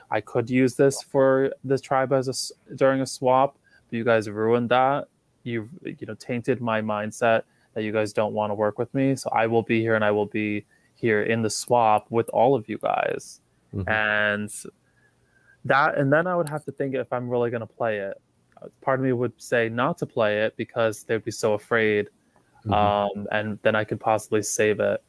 I 0.10 0.22
could 0.22 0.50
use 0.50 0.76
this 0.76 1.02
for 1.02 1.54
this 1.64 1.82
tribe 1.82 2.14
as 2.14 2.28
a 2.28 2.76
during 2.76 3.02
a 3.02 3.06
swap, 3.06 3.58
but 3.90 3.98
you 3.98 4.04
guys 4.04 4.30
ruined 4.30 4.70
that. 4.70 5.08
You 5.44 5.70
you 5.84 6.08
know 6.08 6.16
tainted 6.16 6.62
my 6.62 6.82
mindset 6.82 7.44
that 7.74 7.84
you 7.84 7.92
guys 7.92 8.14
don't 8.14 8.34
want 8.34 8.52
to 8.52 8.56
work 8.56 8.80
with 8.80 8.94
me. 8.94 9.16
So 9.16 9.30
I 9.32 9.48
will 9.48 9.64
be 9.64 9.82
here 9.82 9.96
and 9.96 10.06
I 10.06 10.12
will 10.12 10.26
be 10.26 10.66
here 10.96 11.24
in 11.24 11.42
the 11.42 11.50
swap 11.50 12.08
with 12.10 12.30
all 12.30 12.56
of 12.56 12.68
you 12.70 12.78
guys." 12.78 13.42
Mm-hmm. 13.76 13.90
And 13.90 14.52
that 15.66 15.98
and 15.98 16.14
then 16.14 16.28
I 16.28 16.36
would 16.36 16.48
have 16.50 16.64
to 16.66 16.72
think 16.72 16.96
if 16.96 17.12
I'm 17.12 17.30
really 17.30 17.50
going 17.50 17.62
to 17.62 17.68
play 17.68 18.00
it. 18.00 18.22
Part 18.82 19.00
of 19.00 19.06
me 19.06 19.12
would 19.12 19.34
say 19.38 19.68
not 19.68 19.98
to 19.98 20.06
play 20.06 20.44
it 20.44 20.56
because 20.56 21.04
they'd 21.04 21.24
be 21.24 21.32
so 21.32 21.54
afraid, 21.54 22.08
mm-hmm. 22.66 22.74
um, 22.74 23.28
and 23.32 23.60
then 23.62 23.76
I 23.76 23.84
could 23.84 24.00
possibly 24.00 24.42
save 24.42 24.80
it. 24.80 25.04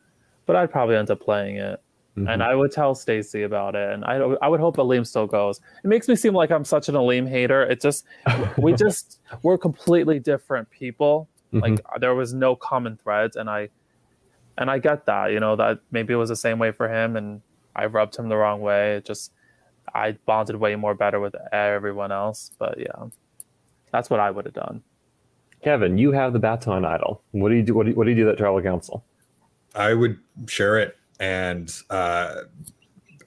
But 0.47 0.57
I'd 0.57 0.71
probably 0.71 0.97
end 0.97 1.11
up 1.11 1.21
playing 1.21 1.57
it, 1.57 1.83
mm-hmm. 2.17 2.29
and 2.29 2.43
I 2.43 2.55
would 2.55 2.71
tell 2.71 2.95
Stacy 2.95 3.43
about 3.43 3.75
it, 3.75 3.93
and 3.93 4.05
I 4.05 4.17
I 4.43 4.49
would 4.49 4.61
hope 4.61 4.77
Aleem 4.77 5.07
still 5.07 5.27
goes. 5.27 5.61
It 5.83 5.89
makes 5.89 6.07
me 6.09 6.15
seem 6.15 6.35
like 6.35 6.51
I'm 6.51 6.65
such 6.65 6.89
an 6.89 6.95
Aleem 6.95 7.29
hater. 7.29 7.63
It 7.63 7.81
just 7.81 8.05
we 8.59 8.73
just 8.75 9.21
we're 9.43 9.59
completely 9.59 10.19
different 10.21 10.71
people. 10.71 11.29
Mm-hmm. 11.53 11.61
Like 11.61 12.01
there 12.01 12.15
was 12.15 12.33
no 12.33 12.55
common 12.55 12.97
threads, 12.97 13.37
and 13.37 13.51
I 13.51 13.71
and 14.59 14.71
I 14.71 14.79
get 14.79 15.07
that. 15.07 15.33
You 15.33 15.41
know 15.41 15.57
that 15.57 15.81
maybe 15.91 16.13
it 16.13 16.17
was 16.17 16.29
the 16.29 16.37
same 16.37 16.59
way 16.59 16.71
for 16.71 16.89
him, 16.89 17.17
and 17.17 17.41
I 17.75 17.87
rubbed 17.87 18.17
him 18.17 18.29
the 18.29 18.37
wrong 18.37 18.61
way. 18.61 18.97
It 18.97 19.05
just 19.05 19.33
I 19.95 20.13
bonded 20.27 20.57
way 20.57 20.77
more 20.77 20.95
better 20.95 21.21
with 21.21 21.35
everyone 21.53 22.13
else. 22.13 22.53
But 22.59 22.79
yeah, 22.79 23.07
that's 23.93 24.11
what 24.11 24.21
I 24.21 24.31
would 24.31 24.45
have 24.45 24.55
done. 24.55 24.83
Kevin, 25.63 25.99
you 25.99 26.13
have 26.13 26.33
the 26.33 26.39
baton 26.39 26.85
idol. 26.85 27.23
What 27.33 27.49
do 27.49 27.57
you 27.57 27.63
do? 27.63 27.75
What 27.75 27.85
do 27.85 27.91
you, 27.91 27.97
what 27.97 28.05
do, 28.05 28.11
you 28.11 28.17
do 28.17 28.31
at 28.31 28.39
tribal 28.39 28.63
council? 28.63 29.05
I 29.75 29.95
would 29.95 30.19
share 30.47 30.79
it 30.79 30.97
and 31.19 31.73
uh, 31.91 32.43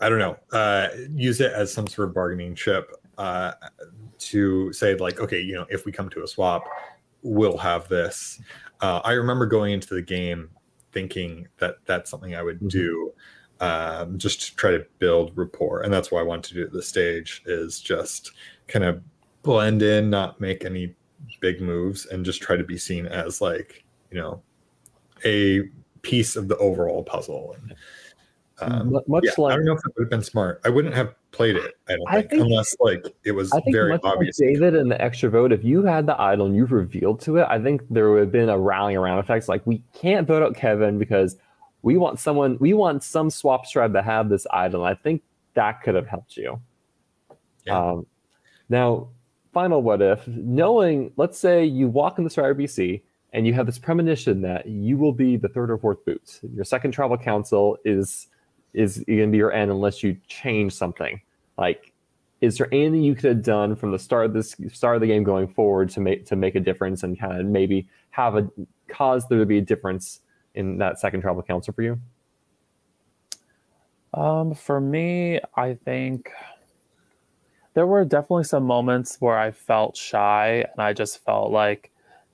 I 0.01 0.09
don't 0.09 0.19
know, 0.19 0.37
uh, 0.51 0.87
use 1.13 1.41
it 1.41 1.51
as 1.51 1.73
some 1.73 1.87
sort 1.87 2.07
of 2.07 2.13
bargaining 2.13 2.55
chip 2.55 2.91
uh, 3.17 3.53
to 4.19 4.71
say 4.73 4.95
like, 4.95 5.19
okay, 5.19 5.39
you 5.39 5.55
know, 5.55 5.65
if 5.69 5.85
we 5.85 5.91
come 5.91 6.09
to 6.11 6.23
a 6.23 6.27
swap, 6.27 6.65
we'll 7.21 7.57
have 7.57 7.87
this. 7.89 8.41
Uh, 8.81 9.01
I 9.03 9.13
remember 9.13 9.45
going 9.45 9.73
into 9.73 9.93
the 9.93 10.01
game 10.01 10.49
thinking 10.91 11.47
that 11.57 11.75
that's 11.85 12.09
something 12.09 12.35
I 12.35 12.43
would 12.43 12.57
mm-hmm. 12.57 12.67
do 12.69 13.13
um, 13.59 14.17
just 14.17 14.41
to 14.41 14.55
try 14.55 14.71
to 14.71 14.85
build 14.99 15.31
rapport. 15.35 15.81
And 15.81 15.93
that's 15.93 16.11
why 16.11 16.21
I 16.21 16.23
want 16.23 16.43
to 16.45 16.53
do 16.53 16.63
at 16.63 16.71
this 16.71 16.87
stage 16.87 17.41
is 17.45 17.79
just 17.81 18.31
kind 18.67 18.85
of 18.85 19.01
blend 19.43 19.81
in, 19.81 20.09
not 20.09 20.39
make 20.39 20.63
any 20.63 20.95
big 21.41 21.61
moves, 21.61 22.05
and 22.05 22.25
just 22.25 22.41
try 22.41 22.55
to 22.55 22.63
be 22.63 22.77
seen 22.77 23.05
as 23.05 23.41
like, 23.41 23.83
you 24.11 24.19
know, 24.19 24.41
a 25.25 25.61
piece 26.01 26.35
of 26.35 26.47
the 26.47 26.57
overall 26.57 27.03
puzzle. 27.03 27.55
And 27.57 27.75
um, 28.61 29.01
much 29.07 29.23
yeah, 29.25 29.31
like 29.37 29.53
I 29.53 29.55
don't 29.55 29.65
know 29.65 29.73
if 29.73 29.79
it 29.79 29.93
would 29.97 30.05
have 30.05 30.09
been 30.09 30.23
smart. 30.23 30.61
I 30.65 30.69
wouldn't 30.69 30.95
have 30.95 31.13
played 31.31 31.55
it. 31.55 31.75
I 31.87 31.93
don't 31.93 32.07
I 32.07 32.15
think, 32.15 32.31
think, 32.31 32.41
unless 32.43 32.75
like 32.79 33.05
it 33.23 33.31
was 33.31 33.51
very 33.71 33.97
obvious. 34.03 34.39
Like 34.39 34.49
David 34.49 34.75
and 34.75 34.91
the 34.91 35.01
extra 35.01 35.29
vote. 35.29 35.51
If 35.51 35.63
you 35.63 35.83
had 35.83 36.05
the 36.05 36.19
idol 36.19 36.47
and 36.47 36.55
you've 36.55 36.71
revealed 36.71 37.21
to 37.21 37.37
it, 37.37 37.47
I 37.49 37.61
think 37.61 37.81
there 37.89 38.11
would 38.11 38.19
have 38.19 38.31
been 38.31 38.49
a 38.49 38.57
rallying 38.57 38.97
around 38.97 39.19
effect. 39.19 39.47
Like 39.47 39.65
we 39.65 39.83
can't 39.93 40.27
vote 40.27 40.43
out 40.43 40.55
Kevin 40.55 40.97
because 40.97 41.37
we 41.81 41.97
want 41.97 42.19
someone 42.19 42.57
we 42.59 42.73
want 42.73 43.03
some 43.03 43.29
swap 43.29 43.69
tribe 43.69 43.93
to 43.93 44.01
have 44.01 44.29
this 44.29 44.45
idol 44.51 44.83
i 44.83 44.93
think 44.93 45.21
that 45.53 45.81
could 45.81 45.95
have 45.95 46.07
helped 46.07 46.37
you 46.37 46.59
yeah. 47.65 47.91
um, 47.91 48.05
now 48.69 49.07
final 49.53 49.81
what 49.81 50.01
if 50.01 50.27
knowing 50.27 51.11
let's 51.17 51.37
say 51.37 51.65
you 51.65 51.87
walk 51.87 52.17
in 52.17 52.23
the 52.23 52.29
Survivor 52.29 52.55
bc 52.55 53.01
and 53.33 53.45
you 53.45 53.53
have 53.53 53.65
this 53.65 53.79
premonition 53.79 54.41
that 54.41 54.67
you 54.67 54.97
will 54.97 55.11
be 55.11 55.37
the 55.37 55.47
third 55.47 55.71
or 55.71 55.77
fourth 55.77 56.03
boot 56.05 56.39
your 56.53 56.65
second 56.65 56.91
travel 56.91 57.17
council 57.17 57.77
is 57.85 58.27
is 58.73 59.03
going 59.07 59.19
to 59.19 59.27
be 59.27 59.37
your 59.37 59.51
end 59.51 59.71
unless 59.71 60.03
you 60.03 60.15
change 60.27 60.73
something 60.73 61.19
like 61.57 61.93
is 62.41 62.57
there 62.57 62.67
anything 62.71 63.03
you 63.03 63.15
could 63.15 63.35
have 63.35 63.43
done 63.43 63.75
from 63.75 63.91
the 63.91 63.99
start 63.99 64.25
of 64.25 64.33
this 64.33 64.55
start 64.71 64.95
of 64.95 65.01
the 65.01 65.07
game 65.07 65.23
going 65.23 65.47
forward 65.47 65.89
to 65.89 65.99
make 65.99 66.25
to 66.25 66.35
make 66.35 66.55
a 66.55 66.59
difference 66.59 67.03
and 67.03 67.19
kind 67.19 67.39
of 67.39 67.45
maybe 67.45 67.87
have 68.11 68.35
a 68.35 68.49
cause 68.87 69.27
there 69.27 69.39
to 69.39 69.45
be 69.45 69.57
a 69.57 69.61
difference 69.61 70.21
in 70.55 70.77
that 70.77 70.99
second 70.99 71.21
travel 71.21 71.43
council 71.43 71.73
for 71.73 71.81
you? 71.83 71.99
Um, 74.13 74.53
for 74.53 74.81
me, 74.81 75.39
I 75.55 75.75
think 75.75 76.29
there 77.79 77.87
were 77.87 78.03
definitely 78.03 78.43
some 78.43 78.65
moments 78.65 79.15
where 79.21 79.37
I 79.39 79.51
felt 79.51 79.95
shy 79.95 80.65
and 80.69 80.81
I 80.81 80.91
just 80.91 81.23
felt 81.23 81.49
like 81.49 81.91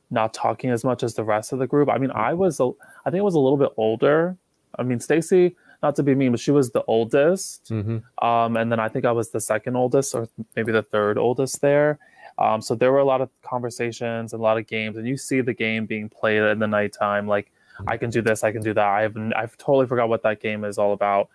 not 0.09 0.33
talking 0.33 0.71
as 0.71 0.83
much 0.83 1.03
as 1.03 1.13
the 1.13 1.23
rest 1.23 1.53
of 1.53 1.59
the 1.59 1.67
group. 1.67 1.87
I 1.87 1.99
mean, 1.99 2.09
I 2.09 2.33
was, 2.33 2.59
a, 2.59 2.71
I 3.05 3.11
think 3.11 3.19
I 3.19 3.23
was 3.23 3.35
a 3.35 3.39
little 3.39 3.59
bit 3.59 3.69
older. 3.77 4.35
I 4.79 4.81
mean, 4.81 4.99
Stacy, 4.99 5.55
not 5.83 5.95
to 5.97 6.01
be 6.01 6.15
mean, 6.15 6.31
but 6.31 6.39
she 6.39 6.49
was 6.49 6.71
the 6.71 6.81
oldest. 6.87 7.65
Mm-hmm. 7.65 8.25
Um, 8.27 8.57
and 8.57 8.71
then 8.71 8.79
I 8.79 8.89
think 8.89 9.05
I 9.05 9.11
was 9.11 9.29
the 9.29 9.39
second 9.39 9.75
oldest 9.75 10.15
or 10.15 10.27
maybe 10.55 10.71
the 10.71 10.81
third 10.81 11.19
oldest 11.19 11.61
there. 11.61 11.99
Um, 12.39 12.59
so 12.59 12.73
there 12.73 12.91
were 12.91 12.97
a 12.97 13.05
lot 13.05 13.21
of 13.21 13.29
conversations 13.43 14.33
and 14.33 14.39
a 14.39 14.43
lot 14.43 14.57
of 14.57 14.65
games, 14.65 14.97
and 14.97 15.07
you 15.07 15.15
see 15.15 15.41
the 15.41 15.53
game 15.53 15.85
being 15.85 16.09
played 16.09 16.41
in 16.41 16.57
the 16.57 16.65
nighttime. 16.67 17.27
Like 17.27 17.51
I 17.85 17.97
can 17.97 18.09
do 18.09 18.23
this, 18.23 18.43
I 18.43 18.51
can 18.51 18.63
do 18.63 18.73
that. 18.73 18.83
I 18.83 19.03
have 19.03 19.15
I've 19.35 19.55
totally 19.57 19.85
forgot 19.85 20.09
what 20.09 20.23
that 20.23 20.41
game 20.41 20.65
is 20.65 20.79
all 20.79 20.93
about. 20.93 21.29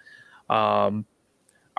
Um, 0.50 1.06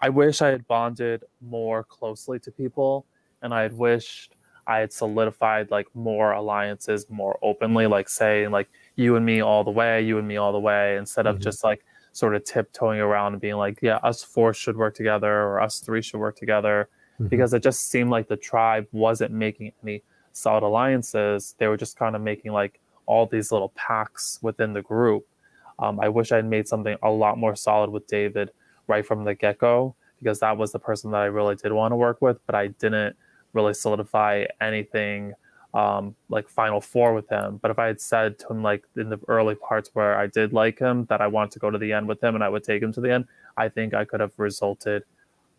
I 0.01 0.09
wish 0.09 0.41
I 0.41 0.49
had 0.49 0.67
bonded 0.67 1.23
more 1.41 1.83
closely 1.83 2.39
to 2.39 2.51
people, 2.51 3.05
and 3.41 3.53
I 3.53 3.61
had 3.61 3.73
wished 3.73 4.35
I 4.67 4.79
had 4.79 4.93
solidified 4.93 5.71
like 5.71 5.87
more 5.95 6.31
alliances 6.31 7.09
more 7.09 7.37
openly, 7.41 7.87
like 7.87 8.09
saying 8.09 8.51
like 8.51 8.69
you 8.95 9.15
and 9.15 9.25
me 9.25 9.41
all 9.41 9.63
the 9.63 9.71
way, 9.71 10.01
you 10.01 10.17
and 10.17 10.27
me 10.27 10.37
all 10.37 10.51
the 10.51 10.59
way, 10.59 10.97
instead 10.97 11.27
of 11.27 11.35
mm-hmm. 11.35 11.43
just 11.43 11.63
like 11.63 11.83
sort 12.13 12.35
of 12.35 12.43
tiptoeing 12.43 12.99
around 12.99 13.33
and 13.33 13.41
being 13.41 13.55
like, 13.55 13.79
yeah, 13.81 13.97
us 13.97 14.23
four 14.23 14.53
should 14.53 14.77
work 14.77 14.95
together 14.95 15.31
or 15.31 15.61
us 15.61 15.79
three 15.79 16.01
should 16.01 16.19
work 16.19 16.35
together, 16.35 16.89
mm-hmm. 17.15 17.27
because 17.27 17.53
it 17.53 17.63
just 17.63 17.89
seemed 17.89 18.09
like 18.09 18.27
the 18.27 18.37
tribe 18.37 18.87
wasn't 18.91 19.31
making 19.31 19.71
any 19.83 20.03
solid 20.33 20.63
alliances. 20.63 21.55
They 21.57 21.67
were 21.67 21.77
just 21.77 21.97
kind 21.97 22.15
of 22.15 22.21
making 22.21 22.51
like 22.51 22.79
all 23.05 23.25
these 23.25 23.51
little 23.51 23.69
packs 23.69 24.39
within 24.41 24.73
the 24.73 24.81
group. 24.81 25.25
Um, 25.79 25.99
I 25.99 26.09
wish 26.09 26.31
I 26.31 26.37
had 26.37 26.45
made 26.45 26.67
something 26.67 26.95
a 27.01 27.09
lot 27.09 27.37
more 27.37 27.55
solid 27.55 27.89
with 27.89 28.07
David 28.07 28.51
right 28.91 29.05
from 29.05 29.23
the 29.23 29.33
get 29.33 29.57
go 29.57 29.95
because 30.19 30.39
that 30.41 30.55
was 30.57 30.71
the 30.71 30.79
person 30.79 31.09
that 31.11 31.21
I 31.21 31.25
really 31.25 31.55
did 31.55 31.71
want 31.71 31.93
to 31.93 31.95
work 31.95 32.21
with, 32.21 32.37
but 32.45 32.53
I 32.53 32.67
didn't 32.67 33.15
really 33.53 33.73
solidify 33.73 34.45
anything 34.59 35.33
um, 35.73 36.15
like 36.29 36.49
final 36.49 36.81
four 36.81 37.13
with 37.13 37.29
him. 37.29 37.57
But 37.61 37.71
if 37.71 37.79
I 37.79 37.87
had 37.87 38.01
said 38.01 38.37
to 38.39 38.49
him 38.49 38.61
like 38.61 38.83
in 38.97 39.09
the 39.09 39.19
early 39.27 39.55
parts 39.55 39.89
where 39.93 40.17
I 40.17 40.27
did 40.27 40.51
like 40.53 40.77
him 40.77 41.05
that 41.05 41.21
I 41.21 41.27
wanted 41.27 41.51
to 41.51 41.59
go 41.59 41.71
to 41.71 41.77
the 41.77 41.93
end 41.93 42.07
with 42.07 42.21
him 42.21 42.35
and 42.35 42.43
I 42.43 42.49
would 42.49 42.63
take 42.63 42.83
him 42.83 42.91
to 42.93 43.01
the 43.01 43.11
end, 43.11 43.25
I 43.57 43.69
think 43.69 43.93
I 43.93 44.03
could 44.05 44.19
have 44.19 44.33
resulted 44.37 45.03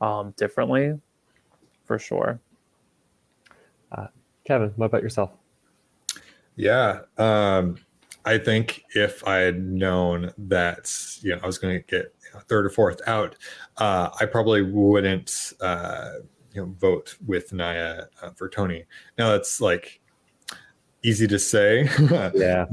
um, 0.00 0.34
differently 0.36 1.00
for 1.84 1.98
sure. 1.98 2.38
Uh, 3.90 4.08
Kevin, 4.44 4.72
what 4.76 4.86
about 4.86 5.02
yourself? 5.02 5.30
Yeah. 6.56 7.00
Um, 7.16 7.78
I 8.24 8.38
think 8.38 8.84
if 8.94 9.26
I 9.26 9.38
had 9.38 9.60
known 9.60 10.32
that 10.38 10.92
you 11.22 11.34
know 11.34 11.40
I 11.42 11.46
was 11.46 11.58
going 11.58 11.74
to 11.74 11.84
get 11.86 12.14
you 12.21 12.21
know, 12.21 12.21
third 12.40 12.66
or 12.66 12.70
fourth 12.70 13.00
out, 13.06 13.36
uh, 13.78 14.10
I 14.20 14.26
probably 14.26 14.62
wouldn't 14.62 15.52
uh, 15.60 16.12
you 16.52 16.62
know 16.62 16.74
vote 16.78 17.16
with 17.26 17.52
Naya 17.52 18.04
uh, 18.22 18.30
for 18.30 18.48
Tony. 18.48 18.84
Now 19.18 19.30
that's 19.30 19.60
like 19.60 20.00
easy 21.02 21.26
to 21.26 21.38
say. 21.38 21.88
yeah. 22.34 22.66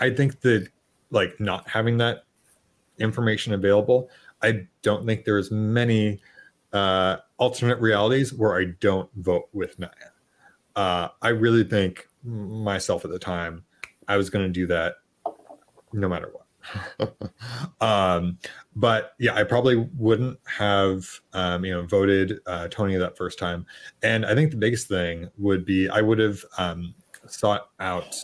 I 0.00 0.10
think 0.10 0.40
that 0.40 0.68
like 1.10 1.38
not 1.40 1.68
having 1.68 1.98
that 1.98 2.24
information 2.98 3.52
available, 3.52 4.10
I 4.42 4.66
don't 4.82 5.06
think 5.06 5.24
there's 5.24 5.50
many 5.50 6.20
uh, 6.72 7.18
alternate 7.38 7.80
realities 7.80 8.32
where 8.32 8.58
I 8.58 8.66
don't 8.80 9.10
vote 9.16 9.48
with 9.52 9.78
Naya. 9.78 9.90
Uh, 10.74 11.08
I 11.22 11.28
really 11.28 11.64
think 11.64 12.08
myself 12.22 13.04
at 13.04 13.10
the 13.10 13.18
time, 13.18 13.64
I 14.08 14.16
was 14.16 14.30
going 14.30 14.44
to 14.46 14.52
do 14.52 14.66
that 14.66 14.96
no 15.92 16.08
matter 16.08 16.28
what. 16.32 16.45
um, 17.80 18.38
but 18.74 19.12
yeah, 19.18 19.34
I 19.34 19.44
probably 19.44 19.76
wouldn't 19.96 20.38
have, 20.46 21.06
um, 21.32 21.64
you 21.64 21.72
know, 21.72 21.82
voted 21.82 22.40
uh, 22.46 22.68
Tony 22.68 22.96
that 22.96 23.16
first 23.16 23.38
time. 23.38 23.66
And 24.02 24.26
I 24.26 24.34
think 24.34 24.50
the 24.50 24.56
biggest 24.56 24.88
thing 24.88 25.28
would 25.38 25.64
be 25.64 25.88
I 25.88 26.00
would 26.00 26.18
have 26.18 26.44
um, 26.58 26.94
sought 27.26 27.70
out 27.80 28.14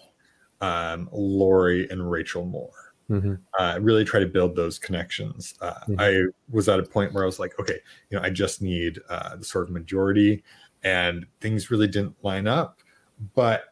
um, 0.60 1.08
Lori 1.12 1.88
and 1.90 2.10
Rachel 2.10 2.44
more. 2.44 2.92
mm-hmm. 3.10 3.34
uh, 3.58 3.78
really 3.80 4.04
try 4.04 4.20
to 4.20 4.26
build 4.26 4.56
those 4.56 4.78
connections. 4.78 5.54
Uh, 5.60 5.72
mm-hmm. 5.88 6.00
I 6.00 6.24
was 6.50 6.68
at 6.68 6.80
a 6.80 6.82
point 6.82 7.12
where 7.12 7.22
I 7.22 7.26
was 7.26 7.38
like, 7.38 7.58
okay, 7.60 7.78
you 8.10 8.18
know, 8.18 8.24
I 8.24 8.30
just 8.30 8.62
need 8.62 8.98
uh, 9.08 9.36
the 9.36 9.44
sort 9.44 9.64
of 9.64 9.70
majority, 9.70 10.42
and 10.82 11.26
things 11.40 11.70
really 11.70 11.86
didn't 11.88 12.16
line 12.22 12.46
up. 12.46 12.80
But 13.34 13.64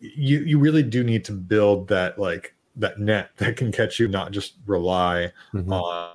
you 0.00 0.40
you 0.40 0.58
really 0.58 0.82
do 0.82 1.02
need 1.02 1.24
to 1.26 1.32
build 1.32 1.88
that 1.88 2.18
like 2.18 2.54
that 2.76 2.98
net 2.98 3.30
that 3.36 3.56
can 3.56 3.72
catch 3.72 3.98
you, 3.98 4.08
not 4.08 4.32
just 4.32 4.54
rely 4.66 5.32
mm-hmm. 5.52 5.72
on 5.72 6.12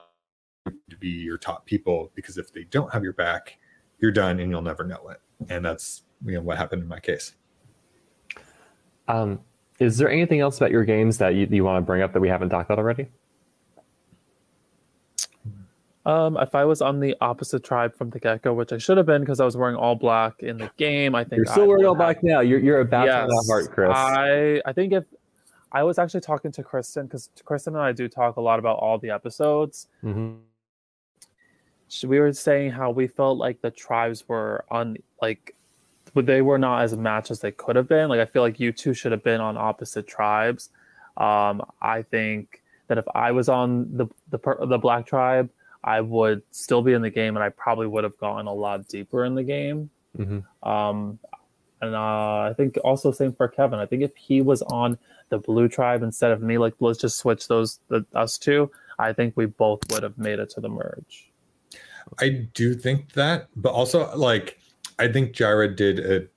to 0.89 0.97
be 0.97 1.09
your 1.09 1.37
top 1.37 1.65
people 1.65 2.11
because 2.15 2.37
if 2.37 2.51
they 2.53 2.63
don't 2.65 2.91
have 2.93 3.03
your 3.03 3.13
back, 3.13 3.57
you're 3.99 4.11
done 4.11 4.39
and 4.39 4.51
you'll 4.51 4.61
never 4.61 4.83
know 4.83 5.09
it. 5.09 5.21
And 5.49 5.63
that's 5.63 6.03
you 6.25 6.33
know 6.33 6.41
what 6.41 6.57
happened 6.57 6.81
in 6.81 6.87
my 6.87 6.99
case. 6.99 7.33
Um, 9.07 9.39
is 9.79 9.97
there 9.97 10.09
anything 10.09 10.39
else 10.39 10.57
about 10.57 10.71
your 10.71 10.83
games 10.83 11.17
that 11.17 11.33
you, 11.35 11.47
you 11.49 11.63
want 11.63 11.81
to 11.81 11.85
bring 11.85 12.01
up 12.01 12.13
that 12.13 12.19
we 12.19 12.27
haven't 12.27 12.49
talked 12.49 12.69
about 12.69 12.77
already? 12.77 13.07
Um, 16.05 16.37
if 16.37 16.55
I 16.55 16.65
was 16.65 16.81
on 16.81 16.99
the 16.99 17.15
opposite 17.21 17.63
tribe 17.63 17.95
from 17.95 18.09
the 18.09 18.19
get 18.19 18.41
go, 18.41 18.53
which 18.53 18.71
I 18.71 18.77
should 18.77 18.97
have 18.97 19.05
been 19.05 19.21
because 19.21 19.39
I 19.39 19.45
was 19.45 19.55
wearing 19.55 19.75
all 19.75 19.95
black 19.95 20.41
in 20.41 20.57
the 20.57 20.71
game, 20.77 21.13
I 21.13 21.23
think 21.23 21.37
you're 21.37 21.45
still 21.45 21.65
I 21.65 21.67
wearing 21.67 21.85
all 21.85 21.95
black 21.95 22.23
now. 22.23 22.39
You're 22.39 22.59
you're 22.59 22.79
about 22.79 23.05
yes, 23.05 23.29
to 23.29 23.51
heart, 23.51 23.71
Chris. 23.71 23.91
I 23.93 24.61
I 24.65 24.73
think 24.73 24.93
if 24.93 25.03
I 25.71 25.83
was 25.83 25.99
actually 25.99 26.21
talking 26.21 26.51
to 26.53 26.63
Kristen 26.63 27.05
because 27.05 27.29
Kristen 27.45 27.75
and 27.75 27.83
I 27.83 27.91
do 27.91 28.07
talk 28.07 28.37
a 28.37 28.41
lot 28.41 28.59
about 28.59 28.77
all 28.79 28.97
the 28.97 29.11
episodes. 29.11 29.87
Mm-hmm. 30.03 30.35
We 32.07 32.19
were 32.19 32.33
saying 32.33 32.71
how 32.71 32.91
we 32.91 33.07
felt 33.07 33.37
like 33.37 33.61
the 33.61 33.71
tribes 33.71 34.27
were 34.27 34.65
on 34.69 34.97
like 35.21 35.55
they 36.15 36.41
were 36.41 36.57
not 36.57 36.81
as 36.83 36.95
matched 36.95 37.31
as 37.31 37.39
they 37.39 37.51
could 37.51 37.75
have 37.75 37.87
been. 37.87 38.09
Like 38.09 38.19
I 38.19 38.25
feel 38.25 38.41
like 38.41 38.59
you 38.59 38.71
two 38.71 38.93
should 38.93 39.11
have 39.11 39.23
been 39.23 39.41
on 39.41 39.57
opposite 39.57 40.07
tribes. 40.07 40.69
Um, 41.17 41.63
I 41.81 42.01
think 42.03 42.61
that 42.87 42.97
if 42.97 43.05
I 43.13 43.31
was 43.31 43.49
on 43.49 43.95
the 43.95 44.07
the 44.29 44.39
the 44.65 44.77
black 44.77 45.05
tribe, 45.05 45.49
I 45.83 46.01
would 46.01 46.41
still 46.51 46.81
be 46.81 46.93
in 46.93 47.01
the 47.01 47.09
game, 47.09 47.35
and 47.37 47.43
I 47.43 47.49
probably 47.49 47.87
would 47.87 48.03
have 48.03 48.17
gone 48.17 48.47
a 48.47 48.53
lot 48.53 48.87
deeper 48.87 49.25
in 49.25 49.35
the 49.35 49.43
game. 49.43 49.89
Mm-hmm. 50.17 50.69
Um, 50.69 51.19
and 51.81 51.95
uh, 51.95 52.49
I 52.49 52.53
think 52.55 52.77
also 52.83 53.11
same 53.11 53.33
for 53.33 53.47
Kevin. 53.47 53.79
I 53.79 53.85
think 53.85 54.01
if 54.01 54.15
he 54.15 54.41
was 54.41 54.61
on 54.63 54.97
the 55.29 55.37
blue 55.37 55.67
tribe 55.67 56.03
instead 56.03 56.31
of 56.31 56.41
me, 56.41 56.57
like 56.57 56.73
let's 56.79 56.99
just 56.99 57.17
switch 57.17 57.47
those 57.47 57.79
the, 57.87 58.05
us 58.13 58.37
two. 58.37 58.69
I 58.97 59.13
think 59.13 59.37
we 59.37 59.45
both 59.45 59.79
would 59.91 60.03
have 60.03 60.17
made 60.17 60.39
it 60.39 60.49
to 60.51 60.61
the 60.61 60.69
merge. 60.69 61.31
I 62.19 62.47
do 62.53 62.73
think 62.73 63.13
that, 63.13 63.47
but 63.55 63.71
also 63.71 64.15
like 64.15 64.59
I 64.97 65.07
think 65.07 65.33
Jared 65.33 65.75
did 65.75 65.99
a, 65.99 66.27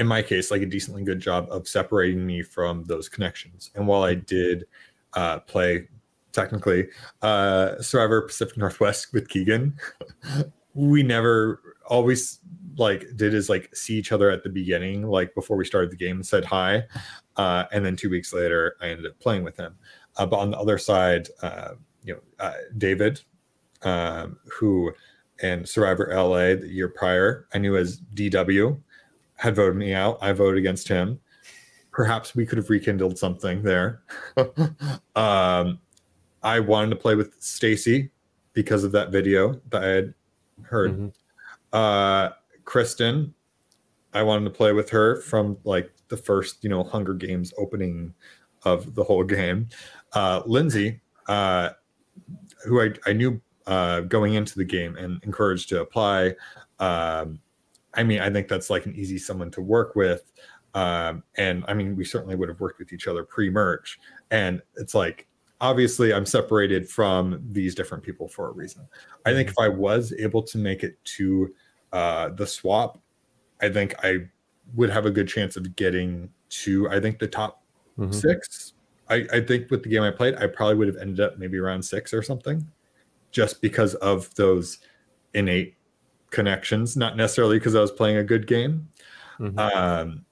in 0.00 0.06
my 0.06 0.22
case, 0.22 0.50
like 0.50 0.62
a 0.62 0.66
decently 0.66 1.02
good 1.02 1.20
job 1.20 1.46
of 1.50 1.68
separating 1.68 2.24
me 2.24 2.42
from 2.42 2.84
those 2.84 3.08
connections. 3.08 3.70
And 3.74 3.86
while 3.86 4.02
I 4.02 4.14
did 4.14 4.64
uh, 5.12 5.40
play 5.40 5.88
technically 6.32 6.86
uh, 7.22 7.80
Survivor 7.82 8.22
Pacific 8.22 8.56
Northwest 8.56 9.12
with 9.12 9.28
Keegan, 9.28 9.76
we 10.74 11.02
never 11.02 11.69
always 11.90 12.40
like 12.76 13.04
did 13.16 13.34
is 13.34 13.50
like 13.50 13.74
see 13.76 13.94
each 13.94 14.12
other 14.12 14.30
at 14.30 14.42
the 14.42 14.48
beginning, 14.48 15.02
like 15.02 15.34
before 15.34 15.56
we 15.56 15.64
started 15.64 15.90
the 15.90 15.96
game, 15.96 16.16
and 16.16 16.26
said 16.26 16.44
hi, 16.44 16.84
uh, 17.36 17.64
and 17.72 17.84
then 17.84 17.96
two 17.96 18.08
weeks 18.08 18.32
later 18.32 18.76
I 18.80 18.88
ended 18.88 19.06
up 19.06 19.18
playing 19.18 19.44
with 19.44 19.56
him. 19.56 19.76
Uh, 20.16 20.26
but 20.26 20.38
on 20.38 20.50
the 20.50 20.58
other 20.58 20.78
side, 20.78 21.28
uh, 21.42 21.72
you 22.02 22.14
know, 22.14 22.20
uh, 22.38 22.54
David, 22.78 23.20
um, 23.82 24.38
who 24.50 24.92
in 25.42 25.66
Survivor 25.66 26.10
LA 26.12 26.54
the 26.54 26.68
year 26.68 26.88
prior, 26.88 27.46
I 27.52 27.58
knew 27.58 27.76
as 27.76 28.00
DW, 28.14 28.80
had 29.36 29.56
voted 29.56 29.76
me 29.76 29.94
out. 29.94 30.18
I 30.20 30.32
voted 30.32 30.58
against 30.58 30.88
him. 30.88 31.20
Perhaps 31.92 32.34
we 32.34 32.46
could 32.46 32.58
have 32.58 32.70
rekindled 32.70 33.18
something 33.18 33.62
there. 33.62 34.02
um, 35.16 35.80
I 36.42 36.60
wanted 36.60 36.90
to 36.90 36.96
play 36.96 37.14
with 37.14 37.34
Stacy 37.40 38.10
because 38.52 38.84
of 38.84 38.92
that 38.92 39.10
video 39.10 39.60
that 39.70 39.82
I 39.82 39.88
had 39.88 40.14
heard. 40.62 40.92
Mm-hmm. 40.92 41.08
Uh, 41.72 42.30
Kristen, 42.64 43.34
I 44.12 44.22
wanted 44.22 44.44
to 44.44 44.50
play 44.50 44.72
with 44.72 44.90
her 44.90 45.20
from 45.22 45.56
like 45.64 45.92
the 46.08 46.16
first, 46.16 46.62
you 46.62 46.70
know, 46.70 46.82
Hunger 46.82 47.14
Games 47.14 47.52
opening 47.58 48.14
of 48.64 48.94
the 48.94 49.04
whole 49.04 49.24
game. 49.24 49.68
Uh, 50.12 50.42
Lindsay, 50.46 51.00
uh, 51.28 51.70
who 52.64 52.80
I, 52.80 52.90
I 53.06 53.12
knew 53.12 53.40
uh, 53.66 54.00
going 54.00 54.34
into 54.34 54.56
the 54.56 54.64
game 54.64 54.96
and 54.96 55.22
encouraged 55.24 55.68
to 55.70 55.80
apply. 55.80 56.34
Um, 56.78 57.40
I 57.94 58.02
mean, 58.02 58.20
I 58.20 58.30
think 58.30 58.48
that's 58.48 58.70
like 58.70 58.86
an 58.86 58.94
easy 58.94 59.18
someone 59.18 59.50
to 59.52 59.60
work 59.60 59.94
with. 59.94 60.32
Um, 60.74 61.24
and 61.36 61.64
I 61.66 61.74
mean, 61.74 61.96
we 61.96 62.04
certainly 62.04 62.36
would 62.36 62.48
have 62.48 62.60
worked 62.60 62.78
with 62.78 62.92
each 62.92 63.08
other 63.08 63.24
pre 63.24 63.50
merge. 63.50 63.98
And 64.30 64.62
it's 64.76 64.94
like, 64.94 65.26
obviously, 65.60 66.12
I'm 66.12 66.26
separated 66.26 66.88
from 66.88 67.42
these 67.52 67.74
different 67.74 68.02
people 68.02 68.28
for 68.28 68.48
a 68.48 68.52
reason. 68.52 68.86
I 69.26 69.32
think 69.32 69.48
mm-hmm. 69.50 69.64
if 69.64 69.66
I 69.66 69.68
was 69.68 70.12
able 70.18 70.42
to 70.44 70.58
make 70.58 70.82
it 70.82 71.02
to 71.16 71.54
uh, 71.92 72.28
the 72.30 72.46
swap, 72.46 73.00
I 73.60 73.68
think 73.68 73.94
I 74.04 74.28
would 74.74 74.90
have 74.90 75.06
a 75.06 75.10
good 75.10 75.28
chance 75.28 75.56
of 75.56 75.76
getting 75.76 76.30
to, 76.50 76.88
I 76.88 77.00
think, 77.00 77.18
the 77.18 77.28
top 77.28 77.62
mm-hmm. 77.98 78.12
six. 78.12 78.74
I, 79.08 79.26
I 79.32 79.40
think 79.40 79.70
with 79.70 79.82
the 79.82 79.88
game 79.88 80.02
I 80.02 80.10
played, 80.10 80.36
I 80.36 80.46
probably 80.46 80.76
would 80.76 80.88
have 80.88 80.96
ended 80.96 81.20
up 81.20 81.38
maybe 81.38 81.58
around 81.58 81.82
six 81.82 82.14
or 82.14 82.22
something 82.22 82.66
just 83.32 83.60
because 83.60 83.94
of 83.96 84.32
those 84.34 84.78
innate 85.34 85.76
connections, 86.30 86.96
not 86.96 87.16
necessarily 87.16 87.58
because 87.58 87.74
I 87.74 87.80
was 87.80 87.90
playing 87.90 88.16
a 88.16 88.24
good 88.24 88.46
game. 88.46 88.88
Mm-hmm. 89.38 89.58
Um, 89.58 90.24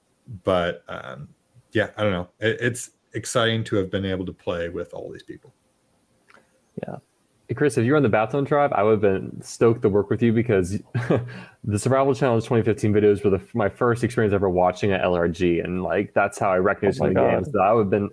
but 0.43 0.83
um, 0.87 1.29
yeah, 1.71 1.89
I 1.97 2.03
don't 2.03 2.11
know. 2.11 2.29
It, 2.39 2.57
it's 2.61 2.91
exciting 3.13 3.63
to 3.65 3.75
have 3.77 3.89
been 3.89 4.05
able 4.05 4.25
to 4.25 4.33
play 4.33 4.69
with 4.69 4.93
all 4.93 5.11
these 5.11 5.23
people. 5.23 5.53
Yeah. 6.81 6.97
Hey 7.47 7.55
Chris, 7.55 7.77
if 7.79 7.85
you 7.85 7.93
were 7.93 7.97
on 7.97 8.03
the 8.03 8.09
Batzone 8.09 8.47
tribe, 8.47 8.71
I 8.75 8.83
would 8.83 8.91
have 8.91 9.01
been 9.01 9.41
stoked 9.41 9.81
to 9.81 9.89
work 9.89 10.11
with 10.11 10.21
you 10.21 10.31
because 10.31 10.79
the 11.63 11.79
Survival 11.79 12.13
Challenge 12.13 12.43
2015 12.43 12.93
videos 12.93 13.23
were 13.23 13.31
the, 13.31 13.41
my 13.55 13.67
first 13.67 14.03
experience 14.03 14.35
ever 14.35 14.47
watching 14.49 14.91
at 14.91 15.03
ORG, 15.03 15.41
and 15.41 15.81
like 15.81 16.13
that's 16.13 16.37
how 16.37 16.51
I 16.51 16.57
recognized 16.57 17.01
oh 17.01 17.07
the 17.07 17.13
game. 17.15 17.43
So 17.45 17.59
I 17.59 17.73
would 17.73 17.85
have 17.85 17.89
been 17.89 18.09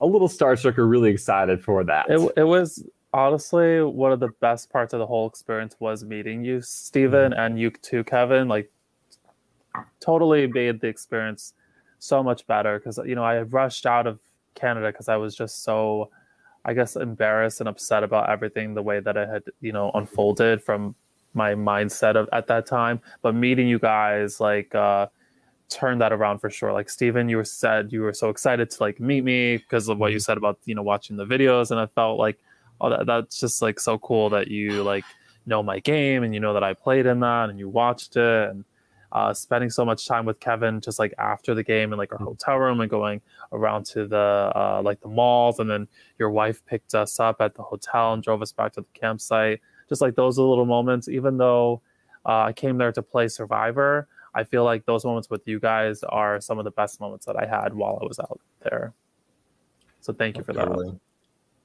a 0.00 0.06
little 0.06 0.28
starstruck 0.28 0.78
or 0.78 0.86
really 0.86 1.10
excited 1.10 1.62
for 1.62 1.84
that. 1.84 2.06
It, 2.08 2.32
it 2.38 2.44
was 2.44 2.82
honestly, 3.12 3.82
one 3.82 4.12
of 4.12 4.20
the 4.20 4.30
best 4.40 4.70
parts 4.70 4.94
of 4.94 4.98
the 4.98 5.06
whole 5.06 5.28
experience 5.28 5.76
was 5.78 6.02
meeting 6.02 6.42
you, 6.42 6.62
Stephen, 6.62 7.32
mm-hmm. 7.32 7.40
and 7.40 7.60
you 7.60 7.70
too, 7.70 8.02
Kevin. 8.04 8.48
Like, 8.48 8.70
totally 10.00 10.46
made 10.46 10.80
the 10.80 10.88
experience 10.88 11.54
so 11.98 12.22
much 12.22 12.46
better 12.46 12.78
because 12.78 12.98
you 13.04 13.14
know 13.14 13.24
I 13.24 13.42
rushed 13.42 13.86
out 13.86 14.06
of 14.06 14.20
Canada 14.54 14.88
because 14.88 15.08
I 15.08 15.16
was 15.16 15.34
just 15.34 15.62
so, 15.64 16.10
I 16.64 16.74
guess, 16.74 16.96
embarrassed 16.96 17.60
and 17.60 17.68
upset 17.68 18.02
about 18.02 18.28
everything 18.28 18.74
the 18.74 18.82
way 18.82 19.00
that 19.00 19.16
it 19.16 19.28
had 19.28 19.42
you 19.60 19.72
know 19.72 19.90
unfolded 19.94 20.62
from 20.62 20.94
my 21.34 21.54
mindset 21.54 22.16
of 22.16 22.28
at 22.32 22.46
that 22.48 22.66
time. 22.66 23.00
But 23.22 23.34
meeting 23.34 23.68
you 23.68 23.78
guys, 23.78 24.40
like. 24.40 24.74
uh 24.74 25.06
turned 25.70 26.00
that 26.00 26.12
around 26.12 26.40
for 26.40 26.50
sure. 26.50 26.72
Like 26.72 26.90
Stephen, 26.90 27.28
you 27.28 27.36
were 27.36 27.44
said 27.44 27.92
you 27.92 28.02
were 28.02 28.12
so 28.12 28.28
excited 28.28 28.70
to 28.70 28.82
like 28.82 29.00
meet 29.00 29.22
me 29.22 29.56
because 29.56 29.88
of 29.88 29.98
what 29.98 30.10
you 30.10 30.18
mm-hmm. 30.18 30.22
said 30.22 30.36
about 30.36 30.58
you 30.64 30.74
know 30.74 30.82
watching 30.82 31.16
the 31.16 31.24
videos, 31.24 31.70
and 31.70 31.80
I 31.80 31.86
felt 31.86 32.18
like 32.18 32.38
oh 32.80 32.90
that, 32.90 33.06
that's 33.06 33.40
just 33.40 33.62
like 33.62 33.80
so 33.80 33.98
cool 33.98 34.30
that 34.30 34.48
you 34.48 34.82
like 34.82 35.04
know 35.46 35.62
my 35.62 35.78
game 35.80 36.22
and 36.22 36.34
you 36.34 36.40
know 36.40 36.52
that 36.54 36.64
I 36.64 36.74
played 36.74 37.06
in 37.06 37.20
that 37.20 37.48
and 37.48 37.58
you 37.58 37.68
watched 37.68 38.16
it 38.16 38.50
and 38.50 38.64
uh, 39.12 39.32
spending 39.34 39.70
so 39.70 39.84
much 39.84 40.06
time 40.06 40.24
with 40.24 40.40
Kevin 40.40 40.80
just 40.80 40.98
like 40.98 41.14
after 41.18 41.54
the 41.54 41.62
game 41.62 41.92
in 41.92 41.98
like 41.98 42.12
our 42.12 42.18
mm-hmm. 42.18 42.26
hotel 42.26 42.56
room 42.56 42.80
and 42.80 42.90
going 42.90 43.20
around 43.52 43.84
to 43.86 44.06
the 44.06 44.52
uh, 44.54 44.80
like 44.84 45.00
the 45.00 45.08
malls. 45.08 45.58
And 45.58 45.70
then 45.70 45.88
your 46.18 46.30
wife 46.30 46.64
picked 46.66 46.94
us 46.94 47.20
up 47.20 47.40
at 47.40 47.54
the 47.54 47.62
hotel 47.62 48.12
and 48.12 48.22
drove 48.22 48.42
us 48.42 48.52
back 48.52 48.72
to 48.74 48.82
the 48.82 48.98
campsite. 48.98 49.60
Just 49.88 50.00
like 50.00 50.14
those 50.14 50.38
little 50.38 50.66
moments. 50.66 51.08
Even 51.08 51.36
though 51.36 51.82
uh, 52.26 52.42
I 52.42 52.52
came 52.52 52.78
there 52.78 52.92
to 52.92 53.02
play 53.02 53.28
Survivor 53.28 54.08
I 54.34 54.44
feel 54.44 54.64
like 54.64 54.86
those 54.86 55.04
moments 55.04 55.28
with 55.28 55.46
you 55.46 55.58
guys 55.58 56.02
are 56.04 56.40
some 56.40 56.58
of 56.58 56.64
the 56.64 56.70
best 56.70 57.00
moments 57.00 57.26
that 57.26 57.36
I 57.36 57.46
had 57.46 57.74
while 57.74 57.98
I 58.00 58.06
was 58.06 58.18
out 58.20 58.40
there. 58.62 58.94
So 60.00 60.12
thank 60.12 60.36
you 60.36 60.44
for 60.44 60.52
totally. 60.52 60.90
that 60.90 61.00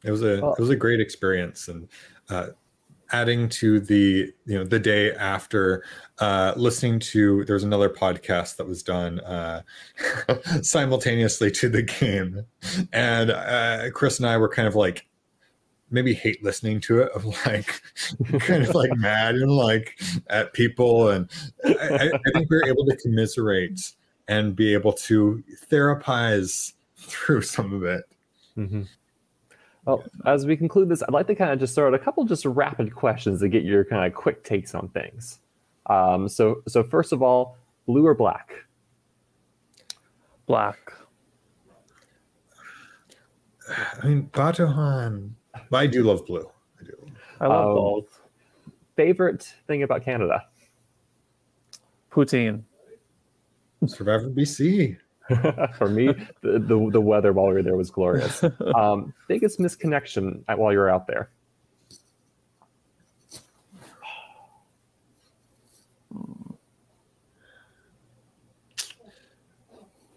it 0.08 0.12
was 0.12 0.24
a 0.24 0.38
it 0.38 0.60
was 0.60 0.70
a 0.70 0.76
great 0.76 1.00
experience, 1.00 1.68
and 1.68 1.88
uh, 2.30 2.48
adding 3.12 3.50
to 3.50 3.80
the 3.80 4.34
you 4.46 4.58
know 4.58 4.64
the 4.64 4.80
day 4.80 5.14
after 5.14 5.84
uh, 6.20 6.54
listening 6.56 7.00
to 7.00 7.46
there's 7.46 7.64
another 7.64 7.90
podcast 7.90 8.58
that 8.58 8.68
was 8.68 8.84
done 8.84 9.20
uh, 9.22 9.62
simultaneously 10.62 11.52
to 11.52 11.70
the 11.70 11.82
game, 11.82 12.46
and 12.94 13.32
uh, 13.32 13.90
Chris 13.94 14.20
and 14.20 14.28
I 14.28 14.38
were 14.38 14.50
kind 14.50 14.68
of 14.68 14.76
like 14.76 15.08
maybe 15.92 16.14
hate 16.14 16.44
listening 16.44 16.82
to 16.82 17.00
it 17.00 17.12
of 17.14 17.26
like 17.46 17.82
kind 18.40 18.64
of 18.64 18.76
like 18.76 18.96
mad 18.96 19.36
and 19.36 19.52
like 19.52 19.98
at 20.30 20.54
people. 20.54 21.10
And 21.10 21.30
I, 21.64 22.10
I 22.14 22.32
think 22.34 22.50
we 22.50 22.58
were 22.58 22.68
able 22.68 22.86
to 22.86 22.96
commiserate 22.98 23.80
and 24.28 24.56
be 24.56 24.74
able 24.74 24.94
to 24.94 25.44
therapize 25.72 26.74
through 26.98 27.42
some 27.44 27.74
of 27.74 27.84
it. 27.84 28.04
Mm-hmm. 28.58 28.84
Well, 29.86 30.04
as 30.26 30.46
we 30.46 30.58
conclude 30.58 30.90
this, 30.90 31.04
I'd 31.04 31.12
like 31.14 31.28
to 31.28 31.36
kind 31.36 31.52
of 31.52 31.60
just 31.60 31.76
throw 31.76 31.88
out 31.88 31.94
a 31.94 32.00
couple 32.00 32.26
just 32.26 32.44
rapid 32.46 32.96
questions 32.96 33.40
to 33.42 33.48
get 33.50 33.64
your 33.64 33.86
kind 33.86 34.06
of 34.06 34.14
quick 34.14 34.44
takes 34.44 34.74
on 34.74 34.90
things. 34.90 35.40
Um, 35.88 36.28
so, 36.28 36.64
so 36.68 36.84
first 36.84 37.14
of 37.14 37.22
all, 37.22 37.58
blue 37.86 38.06
or 38.06 38.16
black? 38.16 38.52
Black. 40.48 40.92
I 44.02 44.08
mean, 44.08 44.30
Batuhan. 44.34 45.32
But 45.70 45.78
I 45.78 45.88
do 45.88 46.04
love 46.04 46.26
blue. 46.26 46.50
I 46.80 46.84
do. 46.84 47.12
I 47.42 47.48
love 47.48 47.68
Um, 47.68 47.76
both. 47.76 48.22
Favorite 48.96 49.54
thing 49.68 49.84
about 49.84 50.04
Canada? 50.04 50.46
Poutine. 52.12 52.64
Survivor 53.88 54.30
BC. 54.30 54.98
For 55.78 55.90
me, 55.90 56.08
the, 56.42 56.60
the 56.60 56.90
the 56.92 57.02
weather 57.02 57.34
while 57.34 57.48
we 57.48 57.54
were 57.56 57.64
there 57.64 57.76
was 57.76 57.90
glorious. 57.90 58.44
Um, 58.76 59.14
biggest 59.28 59.60
misconnection 59.60 60.44
at, 60.48 60.58
while 60.60 60.72
you 60.72 60.78
were 60.80 60.90
out 60.90 61.08
there? 61.08 61.30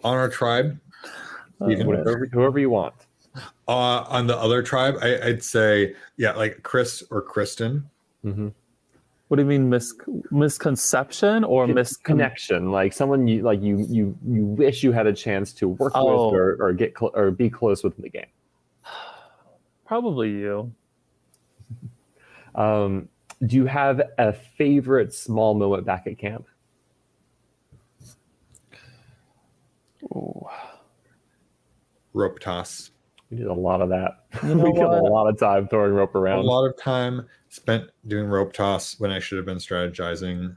On 0.04 0.14
our 0.16 0.28
tribe, 0.28 0.78
Uh, 1.60 1.66
Whoever, 1.70 2.26
whoever 2.32 2.58
you 2.58 2.70
want. 2.70 2.94
uh, 3.66 3.70
on 4.08 4.26
the 4.28 4.36
other 4.36 4.62
tribe, 4.62 4.94
I, 5.02 5.20
I'd 5.22 5.42
say, 5.42 5.94
yeah, 6.16 6.32
like 6.32 6.62
Chris 6.62 7.02
or 7.10 7.20
Kristen. 7.20 7.88
Mhm. 8.24 8.52
What 9.28 9.36
do 9.36 9.42
you 9.42 9.48
mean 9.48 9.68
mis- 9.68 9.94
misconception 10.30 11.44
or 11.44 11.66
misconnect? 11.66 12.02
Connection, 12.04 12.70
like 12.72 12.92
someone 12.94 13.28
you 13.28 13.42
like 13.42 13.60
you 13.62 13.78
you 13.88 14.16
you 14.26 14.44
wish 14.46 14.82
you 14.82 14.90
had 14.92 15.06
a 15.06 15.12
chance 15.12 15.52
to 15.54 15.68
work 15.68 15.92
Oh. 15.94 16.28
with 16.28 16.34
or, 16.34 16.56
or 16.60 16.72
get 16.72 16.94
cl- 16.98 17.12
or 17.14 17.30
be 17.30 17.50
close 17.50 17.84
with 17.84 17.94
in 17.98 18.02
the 18.02 18.08
game. 18.08 18.26
Probably 19.86 20.30
you. 20.30 20.72
Um, 22.54 23.08
do 23.46 23.54
you 23.54 23.66
have 23.66 24.00
a 24.18 24.32
favorite 24.32 25.14
small 25.14 25.54
moment 25.54 25.84
back 25.86 26.08
at 26.08 26.18
camp? 26.18 26.46
Ooh. 30.04 30.44
rope 32.14 32.40
toss. 32.40 32.90
We 33.30 33.36
did 33.38 33.46
a 33.46 33.52
lot 33.54 33.80
of 33.82 33.88
that. 33.90 34.24
You 34.42 34.54
know 34.54 34.64
we 34.64 34.72
killed 34.72 34.94
a 34.94 35.02
lot 35.02 35.26
of 35.28 35.38
time 35.38 35.68
throwing 35.68 35.92
rope 35.92 36.14
around. 36.14 36.38
A 36.38 36.42
lot 36.42 36.66
of 36.66 36.76
time 36.80 37.26
spent 37.48 37.84
doing 38.06 38.26
rope 38.26 38.52
toss 38.52 38.98
when 39.00 39.10
I 39.10 39.18
should 39.18 39.36
have 39.36 39.46
been 39.46 39.58
strategizing. 39.58 40.56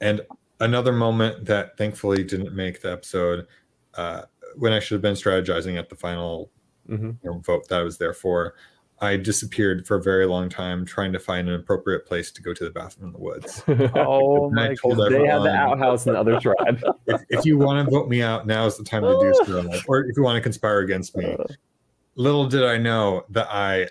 And 0.00 0.20
another 0.60 0.92
moment 0.92 1.46
that 1.46 1.76
thankfully 1.76 2.22
didn't 2.24 2.54
make 2.54 2.82
the 2.82 2.92
episode 2.92 3.46
uh, 3.94 4.22
when 4.56 4.72
I 4.72 4.78
should 4.80 4.94
have 4.94 5.02
been 5.02 5.14
strategizing 5.14 5.78
at 5.78 5.88
the 5.88 5.96
final 5.96 6.50
Mhm. 6.88 7.16
you 7.22 7.30
know, 7.30 7.38
vote 7.38 7.68
that 7.68 7.80
I 7.80 7.82
was 7.82 7.98
there 7.98 8.14
for. 8.14 8.54
I 9.00 9.16
disappeared 9.16 9.86
for 9.86 9.96
a 9.96 10.02
very 10.02 10.26
long 10.26 10.48
time 10.48 10.84
trying 10.84 11.12
to 11.12 11.18
find 11.20 11.48
an 11.48 11.54
appropriate 11.54 12.04
place 12.06 12.32
to 12.32 12.42
go 12.42 12.52
to 12.54 12.64
the 12.64 12.70
bathroom 12.70 13.08
in 13.08 13.12
the 13.12 13.18
woods. 13.20 13.62
Oh 13.94 14.50
my 14.50 14.74
god. 14.74 15.10
they 15.12 15.26
had 15.26 15.42
the 15.42 15.52
outhouse 15.54 16.06
in 16.06 16.14
the 16.14 16.18
other 16.18 16.40
tribe. 16.40 16.82
if, 17.06 17.20
if 17.28 17.44
you 17.46 17.58
want 17.58 17.84
to 17.86 17.90
vote 17.90 18.08
me 18.08 18.22
out, 18.22 18.46
now 18.46 18.66
is 18.66 18.76
the 18.76 18.84
time 18.84 19.02
to 19.02 19.16
do 19.20 19.32
so. 19.46 19.70
Or 19.86 20.00
if 20.04 20.16
you 20.16 20.22
want 20.22 20.36
to 20.36 20.40
conspire 20.40 20.78
against 20.80 21.16
me. 21.16 21.36
Little 22.18 22.46
did 22.46 22.64
I 22.64 22.78
know 22.78 23.24
that 23.30 23.46
I 23.48 23.86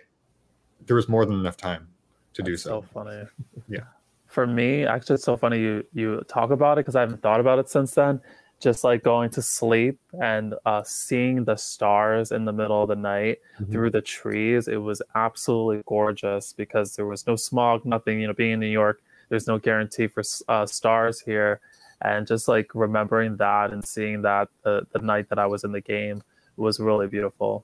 there 0.85 0.97
was 0.97 1.07
more 1.07 1.25
than 1.25 1.39
enough 1.39 1.55
time 1.57 1.87
to 2.33 2.43
do 2.43 2.55
so. 2.57 2.69
so 2.69 2.81
funny. 2.93 3.23
Yeah. 3.69 3.85
For 4.27 4.45
me, 4.45 4.85
actually, 4.85 5.15
it's 5.15 5.23
so 5.23 5.37
funny 5.37 5.59
you 5.59 5.85
you 5.93 6.21
talk 6.27 6.51
about 6.51 6.77
it 6.77 6.81
because 6.81 6.95
I 6.97 7.01
haven't 7.01 7.21
thought 7.21 7.39
about 7.39 7.57
it 7.57 7.69
since 7.69 7.93
then. 7.93 8.19
Just 8.59 8.83
like 8.83 9.01
going 9.03 9.29
to 9.31 9.41
sleep 9.41 9.97
and 10.21 10.55
uh, 10.65 10.83
seeing 10.83 11.45
the 11.45 11.55
stars 11.55 12.31
in 12.33 12.43
the 12.43 12.51
middle 12.51 12.81
of 12.83 12.89
the 12.89 12.95
night 12.95 13.37
Mhm. 13.61 13.71
through 13.71 13.91
the 13.91 14.01
trees, 14.01 14.67
it 14.67 14.77
was 14.89 15.01
absolutely 15.15 15.81
gorgeous 15.85 16.51
because 16.53 16.95
there 16.97 17.05
was 17.05 17.25
no 17.27 17.35
smog, 17.37 17.85
nothing. 17.85 18.19
You 18.19 18.27
know, 18.27 18.33
being 18.33 18.53
in 18.53 18.59
New 18.59 18.75
York, 18.83 18.99
there's 19.29 19.47
no 19.47 19.57
guarantee 19.57 20.07
for 20.07 20.23
uh, 20.49 20.65
stars 20.65 21.21
here, 21.21 21.61
and 22.01 22.27
just 22.27 22.47
like 22.49 22.67
remembering 22.75 23.37
that 23.37 23.71
and 23.71 23.81
seeing 23.85 24.21
that 24.23 24.49
the 24.63 24.85
the 24.91 24.99
night 24.99 25.29
that 25.29 25.39
I 25.39 25.45
was 25.45 25.63
in 25.63 25.71
the 25.71 25.81
game 25.81 26.21
was 26.57 26.79
really 26.79 27.07
beautiful. 27.07 27.63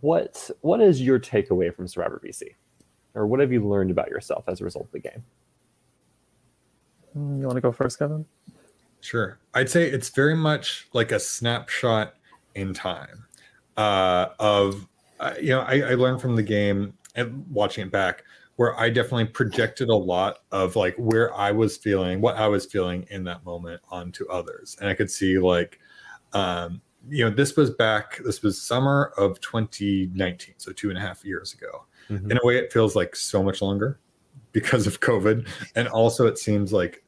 What 0.00 0.50
what 0.62 0.80
is 0.80 1.02
your 1.02 1.20
takeaway 1.20 1.74
from 1.74 1.86
Survivor 1.86 2.20
BC, 2.24 2.54
or 3.14 3.26
what 3.26 3.40
have 3.40 3.52
you 3.52 3.66
learned 3.66 3.90
about 3.90 4.08
yourself 4.08 4.44
as 4.48 4.60
a 4.60 4.64
result 4.64 4.86
of 4.86 4.92
the 4.92 5.00
game? 5.00 5.22
You 7.14 7.46
want 7.46 7.54
to 7.56 7.60
go 7.60 7.72
first, 7.72 7.98
Kevin? 7.98 8.24
Sure. 9.00 9.38
I'd 9.54 9.70
say 9.70 9.88
it's 9.88 10.08
very 10.10 10.34
much 10.34 10.88
like 10.92 11.12
a 11.12 11.20
snapshot 11.20 12.14
in 12.54 12.74
time 12.74 13.24
uh, 13.76 14.28
of, 14.38 14.86
uh, 15.20 15.34
you 15.40 15.50
know, 15.50 15.60
I, 15.60 15.80
I 15.80 15.94
learned 15.94 16.20
from 16.20 16.36
the 16.36 16.42
game 16.42 16.94
and 17.14 17.44
watching 17.50 17.86
it 17.86 17.92
back 17.92 18.24
where 18.56 18.78
I 18.78 18.90
definitely 18.90 19.26
projected 19.26 19.90
a 19.90 19.94
lot 19.94 20.38
of 20.50 20.76
like 20.76 20.94
where 20.96 21.34
I 21.34 21.52
was 21.52 21.76
feeling, 21.76 22.20
what 22.20 22.36
I 22.36 22.48
was 22.48 22.66
feeling 22.66 23.06
in 23.10 23.24
that 23.24 23.44
moment 23.44 23.80
onto 23.90 24.26
others. 24.28 24.76
And 24.80 24.88
I 24.88 24.94
could 24.94 25.10
see 25.10 25.38
like, 25.38 25.78
um, 26.32 26.80
you 27.08 27.24
know, 27.24 27.30
this 27.30 27.56
was 27.56 27.70
back, 27.70 28.20
this 28.24 28.42
was 28.42 28.60
summer 28.60 29.12
of 29.16 29.40
2019, 29.40 30.54
so 30.58 30.72
two 30.72 30.88
and 30.88 30.98
a 30.98 31.00
half 31.00 31.24
years 31.24 31.54
ago. 31.54 31.86
Mhm. 32.10 32.30
In 32.30 32.38
a 32.38 32.46
way, 32.46 32.56
it 32.58 32.72
feels 32.72 32.96
like 32.96 33.14
so 33.16 33.42
much 33.42 33.62
longer 33.62 33.98
because 34.52 34.86
of 34.86 35.00
COVID. 35.00 35.48
And 35.74 35.88
also, 35.88 36.26
it 36.26 36.38
seems 36.38 36.72
like 36.72 37.04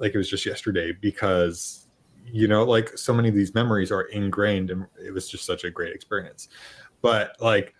like 0.00 0.14
it 0.14 0.18
was 0.18 0.28
just 0.28 0.46
yesterday 0.46 0.92
because 0.92 1.86
you 2.24 2.48
know 2.48 2.64
like 2.64 2.96
so 2.96 3.12
many 3.12 3.28
of 3.28 3.34
these 3.34 3.54
memories 3.54 3.92
are 3.92 4.02
ingrained 4.02 4.70
and 4.70 4.86
it 5.04 5.12
was 5.12 5.28
just 5.28 5.44
such 5.44 5.64
a 5.64 5.70
great 5.70 5.92
experience 5.92 6.48
but 7.02 7.36
like 7.40 7.74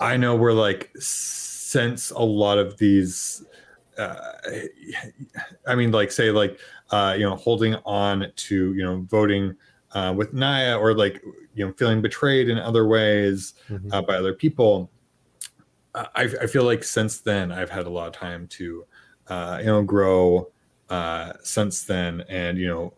i 0.00 0.16
know 0.16 0.34
we're 0.34 0.52
like 0.52 0.90
since 0.98 2.10
a 2.10 2.18
lot 2.18 2.58
of 2.58 2.78
these 2.78 3.44
uh, 3.98 4.32
i 5.66 5.74
mean 5.74 5.90
like 5.90 6.10
say 6.10 6.30
like 6.30 6.58
uh, 6.90 7.14
you 7.16 7.24
know 7.24 7.36
holding 7.36 7.74
on 7.84 8.26
to 8.36 8.72
you 8.74 8.82
know 8.82 9.04
voting 9.10 9.54
uh, 9.92 10.12
with 10.16 10.32
naya 10.32 10.76
or 10.78 10.94
like 10.94 11.22
you 11.54 11.66
know 11.66 11.72
feeling 11.74 12.00
betrayed 12.02 12.48
in 12.48 12.58
other 12.58 12.86
ways 12.86 13.54
Mhm. 13.70 13.92
uh, 13.92 14.02
by 14.02 14.16
other 14.16 14.34
people 14.34 14.90
I, 15.94 16.28
I 16.42 16.46
feel 16.46 16.64
like 16.64 16.84
since 16.84 17.20
then 17.20 17.50
i've 17.50 17.70
had 17.70 17.86
a 17.86 17.90
lot 17.90 18.06
of 18.08 18.12
time 18.12 18.46
to 18.48 18.84
uh, 19.28 19.58
you 19.60 19.66
know 19.66 19.82
grow 19.82 20.50
uh, 20.90 21.32
since 21.42 21.84
then 21.84 22.22
and 22.28 22.56
you 22.58 22.66
know 22.66 22.94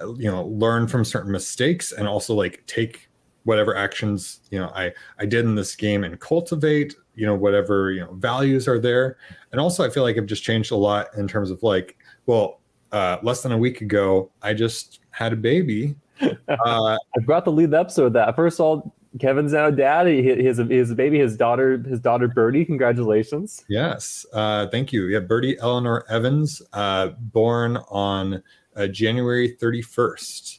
uh, 0.00 0.12
you 0.14 0.30
know 0.30 0.44
learn 0.46 0.86
from 0.86 1.04
certain 1.04 1.32
mistakes 1.32 1.92
and 1.92 2.06
also 2.06 2.34
like 2.34 2.62
take 2.66 3.08
whatever 3.44 3.76
actions 3.76 4.40
you 4.50 4.58
know 4.58 4.68
i 4.74 4.92
i 5.18 5.24
did 5.24 5.44
in 5.44 5.54
this 5.54 5.74
game 5.76 6.04
and 6.04 6.18
cultivate 6.20 6.94
you 7.14 7.24
know 7.24 7.34
whatever 7.34 7.92
you 7.92 8.00
know 8.00 8.12
values 8.14 8.66
are 8.68 8.78
there 8.78 9.16
and 9.52 9.60
also 9.60 9.84
i 9.84 9.88
feel 9.88 10.02
like 10.02 10.18
i've 10.18 10.26
just 10.26 10.42
changed 10.42 10.72
a 10.72 10.76
lot 10.76 11.06
in 11.16 11.26
terms 11.28 11.50
of 11.50 11.62
like 11.62 11.96
well 12.26 12.60
uh 12.92 13.18
less 13.22 13.42
than 13.42 13.52
a 13.52 13.58
week 13.58 13.80
ago 13.80 14.30
i 14.42 14.52
just 14.54 15.00
had 15.10 15.32
a 15.32 15.36
baby 15.36 15.94
uh 16.20 16.96
I 17.16 17.20
forgot 17.20 17.44
to 17.44 17.50
lead 17.50 17.70
the 17.72 17.80
episode 17.80 18.12
that. 18.14 18.34
First 18.34 18.58
of 18.58 18.64
all, 18.64 18.94
Kevin's 19.20 19.52
now 19.52 19.66
a 19.66 19.72
dad. 19.72 20.06
He, 20.06 20.22
his 20.22 20.58
his 20.58 20.94
baby, 20.94 21.18
his 21.18 21.36
daughter, 21.36 21.78
his 21.78 22.00
daughter 22.00 22.28
Birdie. 22.28 22.64
Congratulations. 22.64 23.64
Yes, 23.68 24.26
uh, 24.32 24.68
thank 24.68 24.92
you. 24.92 25.06
Yeah, 25.06 25.20
Birdie 25.20 25.58
Eleanor 25.58 26.04
Evans, 26.08 26.62
uh, 26.72 27.08
born 27.18 27.78
on 27.88 28.42
uh, 28.76 28.86
January 28.88 29.56
31st. 29.56 30.58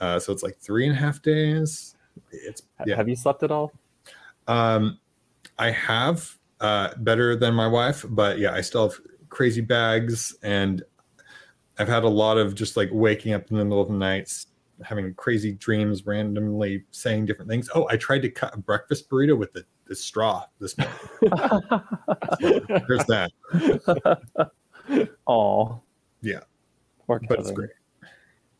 Uh, 0.00 0.18
so 0.18 0.32
it's 0.32 0.42
like 0.42 0.56
three 0.58 0.86
and 0.86 0.96
a 0.96 0.98
half 0.98 1.22
days. 1.22 1.96
It's 2.30 2.62
yeah. 2.86 2.96
Have 2.96 3.08
you 3.08 3.16
slept 3.16 3.42
at 3.42 3.50
all? 3.50 3.72
Um, 4.46 4.98
I 5.58 5.70
have 5.70 6.36
uh, 6.60 6.90
better 6.98 7.34
than 7.34 7.54
my 7.54 7.66
wife, 7.66 8.04
but 8.10 8.38
yeah, 8.38 8.52
I 8.52 8.60
still 8.60 8.88
have 8.88 8.98
crazy 9.30 9.62
bags, 9.62 10.36
and 10.42 10.82
I've 11.78 11.88
had 11.88 12.04
a 12.04 12.08
lot 12.08 12.38
of 12.38 12.54
just 12.54 12.76
like 12.76 12.88
waking 12.92 13.32
up 13.34 13.50
in 13.50 13.56
the 13.56 13.64
middle 13.64 13.82
of 13.82 13.88
the 13.88 13.94
nights, 13.94 14.46
having 14.82 15.12
crazy 15.14 15.52
dreams, 15.52 16.06
randomly 16.06 16.84
saying 16.90 17.26
different 17.26 17.50
things. 17.50 17.68
Oh, 17.74 17.86
I 17.90 17.96
tried 17.96 18.22
to 18.22 18.30
cut 18.30 18.54
a 18.54 18.58
breakfast 18.58 19.10
burrito 19.10 19.36
with 19.36 19.52
the, 19.52 19.64
the 19.86 19.94
straw 19.94 20.44
this 20.58 20.76
morning. 20.78 20.96
There's 22.88 23.04
that. 23.06 23.32
Oh, 25.26 25.80
Yeah. 26.22 26.40
Poor 27.06 27.20
But 27.28 27.40
it's 27.40 27.50
great. 27.52 27.70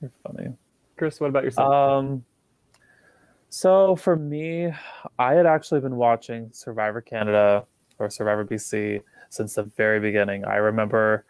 You're 0.01 0.13
funny. 0.25 0.53
Chris, 0.97 1.21
what 1.21 1.29
about 1.31 1.45
yourself? 1.45 1.73
Um, 1.73 2.25
so 3.49 3.97
for 3.97 4.17
me, 4.17 4.73
I 5.19 5.35
had 5.35 5.47
actually 5.47 5.81
been 5.81 5.97
watching 5.97 6.51
Survivor 6.53 7.01
Canada 7.01 7.65
or 7.99 8.11
Survivor 8.11 8.45
BC 8.45 9.03
since 9.31 9.55
the 9.55 9.65
very 9.65 10.01
beginning. 10.01 10.45
I 10.45 10.57
remember 10.57 11.25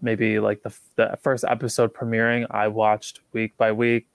maybe 0.00 0.38
like 0.38 0.62
the, 0.62 0.74
the 0.96 1.18
first 1.22 1.44
episode 1.48 1.92
premiering, 1.94 2.46
I 2.50 2.68
watched 2.68 3.20
week 3.32 3.56
by 3.56 3.72
week, 3.72 4.06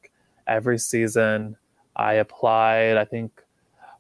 every 0.48 0.78
season. 0.78 1.58
I 1.96 2.14
applied, 2.14 2.98
I 2.98 3.06
think, 3.06 3.32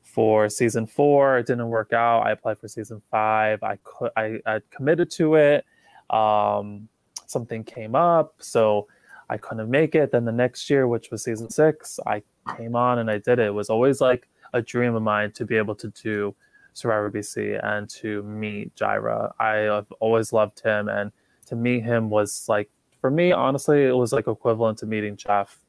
for 0.01 0.49
season 0.49 0.85
four. 0.85 1.37
It 1.37 1.47
didn't 1.47 1.69
work 1.69 1.93
out. 1.93 2.21
I 2.21 2.31
applied 2.31 2.59
for 2.59 2.67
season 2.67 3.01
five. 3.09 3.63
I 3.63 3.77
could, 3.83 4.11
I, 4.15 4.39
I 4.45 4.61
committed 4.69 5.09
to 5.11 5.35
it. 5.35 5.65
Um, 6.09 6.87
something 7.25 7.63
came 7.63 7.95
up, 7.95 8.35
so 8.39 8.87
I 9.29 9.37
couldn't 9.37 9.69
make 9.69 9.95
it. 9.95 10.11
Then 10.11 10.25
the 10.25 10.31
next 10.31 10.69
year, 10.69 10.87
which 10.87 11.09
was 11.09 11.23
season 11.23 11.49
six, 11.49 11.99
I 12.05 12.21
came 12.57 12.75
on 12.75 12.99
and 12.99 13.09
I 13.09 13.17
did 13.17 13.39
it. 13.39 13.47
It 13.47 13.53
was 13.53 13.69
always 13.69 14.01
like 14.01 14.27
a 14.53 14.61
dream 14.61 14.95
of 14.95 15.01
mine 15.01 15.31
to 15.31 15.45
be 15.45 15.57
able 15.57 15.75
to 15.75 15.87
do 15.89 16.35
Survivor 16.73 17.09
BC 17.09 17.59
and 17.63 17.89
to 17.89 18.23
meet 18.23 18.75
Jaira. 18.75 19.31
I 19.39 19.55
have 19.73 19.91
always 19.99 20.33
loved 20.33 20.59
him, 20.59 20.89
and 20.89 21.11
to 21.53 21.61
meet 21.61 21.83
him 21.83 22.09
was 22.09 22.45
like 22.49 22.69
for 22.99 23.11
me, 23.11 23.31
honestly, 23.31 23.83
it 23.83 23.95
was 23.95 24.13
like 24.13 24.27
equivalent 24.27 24.77
to 24.79 24.85
meeting 24.85 25.17
Jeff, 25.17 25.59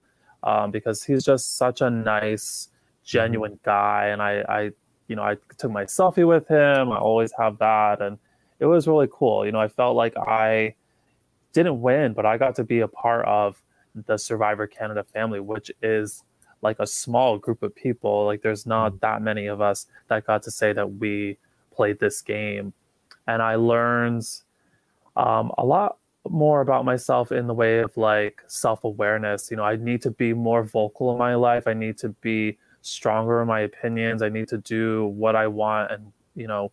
um, 0.45 0.71
because 0.71 1.03
he's 1.03 1.25
just 1.25 1.57
such 1.57 1.81
a 1.81 1.91
nice, 1.91 2.69
genuine 3.03 3.59
guy, 3.65 4.07
and 4.07 4.23
I, 4.23 4.45
I, 4.49 4.61
you 5.09 5.17
know, 5.17 5.23
I 5.23 5.37
took 5.59 5.71
my 5.73 5.85
selfie 5.85 6.27
with 6.27 6.47
him. 6.47 6.93
I 6.93 6.97
always 6.97 7.33
have 7.39 7.59
that, 7.59 8.01
and 8.01 8.19
it 8.61 8.67
was 8.67 8.87
really 8.87 9.09
cool. 9.13 9.45
You 9.45 9.53
know, 9.53 9.61
I 9.61 9.69
felt 9.69 9.97
like 9.97 10.17
I 10.17 10.75
didn't 11.53 11.81
win, 11.81 12.13
but 12.13 12.25
I 12.25 12.39
got 12.39 12.55
to 12.57 12.65
be 12.65 12.81
a 12.81 12.89
part 12.89 13.27
of 13.27 13.61
the 14.07 14.17
Survivor 14.17 14.67
Canada 14.67 15.03
family, 15.03 15.41
which 15.41 15.73
is 15.83 16.23
like 16.63 16.77
a 16.79 16.87
small 16.87 17.37
group 17.37 17.65
of 17.65 17.75
people. 17.75 18.27
Like 18.27 18.43
there's 18.43 18.65
not 18.65 18.93
mm. 18.93 19.01
that 19.01 19.23
many 19.23 19.47
of 19.47 19.61
us 19.61 19.87
that 20.09 20.25
got 20.25 20.45
to 20.45 20.51
say 20.51 20.73
that 20.73 20.95
we 20.95 21.37
played 21.75 21.99
this 21.99 22.23
game. 22.23 22.73
And 23.27 23.43
I 23.43 23.57
learned 23.57 24.25
um, 25.17 25.53
a 25.59 25.65
lot 25.65 25.99
more 26.29 26.61
about 26.61 26.85
myself 26.85 27.33
in 27.33 27.47
the 27.47 27.55
way 27.55 27.79
of 27.79 27.97
like 27.97 28.43
self 28.47 28.85
awareness. 28.85 29.51
You 29.51 29.57
know, 29.57 29.65
I 29.65 29.77
need 29.77 30.03
to 30.03 30.11
be 30.11 30.33
more 30.33 30.63
vocal 30.63 31.13
in 31.13 31.19
my 31.19 31.35
life. 31.35 31.67
I 31.67 31.75
need 31.75 31.99
to 31.99 32.09
be 32.09 32.59
stronger 32.81 33.41
in 33.43 33.49
my 33.49 33.61
opinions. 33.61 34.23
I 34.23 34.29
need 34.29 34.49
to 34.49 34.59
do 34.59 35.07
what 35.07 35.37
I 35.37 35.47
want 35.47 35.91
and, 35.91 36.13
you 36.35 36.47
know, 36.47 36.73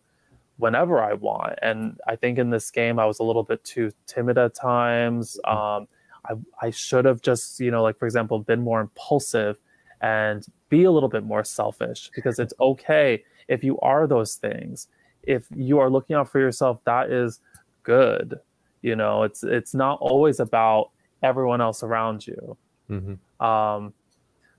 whenever 0.56 1.02
I 1.02 1.14
want. 1.14 1.58
And 1.62 1.98
I 2.06 2.16
think 2.16 2.38
in 2.38 2.50
this 2.50 2.70
game, 2.70 2.98
I 2.98 3.06
was 3.06 3.18
a 3.18 3.24
little 3.24 3.42
bit 3.42 3.64
too 3.64 3.92
timid 4.06 4.38
at 4.38 4.54
times. 4.54 5.38
Mm-hmm. 5.46 5.58
Um, 5.58 5.88
I, 6.24 6.66
I 6.66 6.70
should 6.70 7.04
have 7.04 7.20
just, 7.20 7.60
you 7.60 7.70
know, 7.70 7.82
like 7.82 7.98
for 7.98 8.06
example, 8.06 8.38
been 8.38 8.60
more 8.60 8.80
impulsive 8.80 9.58
and 10.00 10.44
be 10.68 10.84
a 10.84 10.90
little 10.90 11.08
bit 11.08 11.24
more 11.24 11.44
selfish 11.44 12.10
because 12.14 12.38
it's 12.38 12.54
okay 12.60 13.24
if 13.48 13.64
you 13.64 13.78
are 13.80 14.06
those 14.06 14.36
things. 14.36 14.88
If 15.22 15.46
you 15.54 15.78
are 15.78 15.90
looking 15.90 16.16
out 16.16 16.28
for 16.28 16.40
yourself, 16.40 16.80
that 16.84 17.10
is 17.10 17.40
good. 17.82 18.40
You 18.82 18.96
know, 18.96 19.22
it's 19.22 19.44
it's 19.44 19.74
not 19.74 19.98
always 20.00 20.40
about 20.40 20.90
everyone 21.22 21.60
else 21.60 21.82
around 21.82 22.26
you. 22.26 22.56
Mm-hmm. 22.90 23.44
Um, 23.44 23.94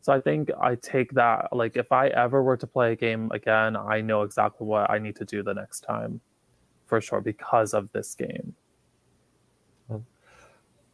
so 0.01 0.13
I 0.13 0.19
think 0.19 0.49
I 0.61 0.75
take 0.75 1.11
that 1.13 1.55
like 1.55 1.77
if 1.77 1.91
I 1.91 2.07
ever 2.07 2.43
were 2.43 2.57
to 2.57 2.67
play 2.67 2.93
a 2.93 2.95
game 2.95 3.29
again, 3.33 3.75
I 3.75 4.01
know 4.01 4.23
exactly 4.23 4.67
what 4.67 4.89
I 4.89 4.99
need 4.99 5.15
to 5.17 5.25
do 5.25 5.43
the 5.43 5.53
next 5.53 5.81
time, 5.81 6.21
for 6.85 7.01
sure, 7.01 7.21
because 7.21 7.73
of 7.73 7.91
this 7.91 8.15
game. 8.15 8.55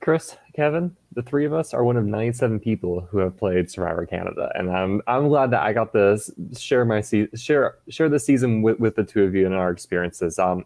Chris, 0.02 0.38
Kevin, 0.56 0.96
the 1.14 1.22
three 1.22 1.46
of 1.46 1.54
us 1.54 1.74
are 1.74 1.84
one 1.84 1.98
of 1.98 2.06
97 2.06 2.60
people 2.60 3.02
who 3.02 3.18
have 3.18 3.36
played 3.36 3.70
Survivor 3.70 4.06
Canada, 4.06 4.50
and 4.56 4.72
I'm 4.72 5.02
I'm 5.08 5.28
glad 5.28 5.52
that 5.52 5.62
I 5.62 5.74
got 5.74 5.92
to 5.94 6.18
share 6.58 6.86
my 6.86 7.02
se- 7.02 7.30
share 7.36 7.76
share 7.90 8.08
the 8.08 8.20
season 8.20 8.62
with, 8.62 8.80
with 8.80 8.96
the 8.96 9.04
two 9.04 9.24
of 9.24 9.36
you 9.36 9.46
and 9.46 9.54
our 9.54 9.72
experiences. 9.72 10.40
Um, 10.40 10.66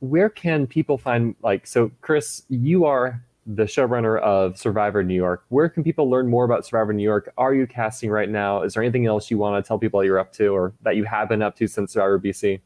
where 0.00 0.28
can 0.28 0.66
people 0.66 0.98
find 0.98 1.34
like 1.42 1.66
so? 1.66 1.90
Chris, 2.00 2.42
you 2.48 2.84
are 2.84 3.22
the 3.46 3.64
showrunner 3.64 4.20
of 4.20 4.58
Survivor 4.58 5.02
New 5.02 5.14
York. 5.14 5.44
Where 5.48 5.68
can 5.68 5.82
people 5.82 6.08
learn 6.08 6.28
more 6.28 6.44
about 6.44 6.66
Survivor 6.66 6.92
New 6.92 7.02
York? 7.02 7.32
Are 7.38 7.54
you 7.54 7.66
casting 7.66 8.10
right 8.10 8.28
now? 8.28 8.62
Is 8.62 8.74
there 8.74 8.82
anything 8.82 9.06
else 9.06 9.30
you 9.30 9.38
want 9.38 9.62
to 9.62 9.66
tell 9.66 9.78
people 9.78 10.04
you're 10.04 10.18
up 10.18 10.32
to, 10.34 10.48
or 10.48 10.72
that 10.82 10.96
you 10.96 11.04
have 11.04 11.28
been 11.28 11.42
up 11.42 11.56
to 11.56 11.66
since 11.66 11.92
Survivor 11.92 12.18
BC? 12.18 12.60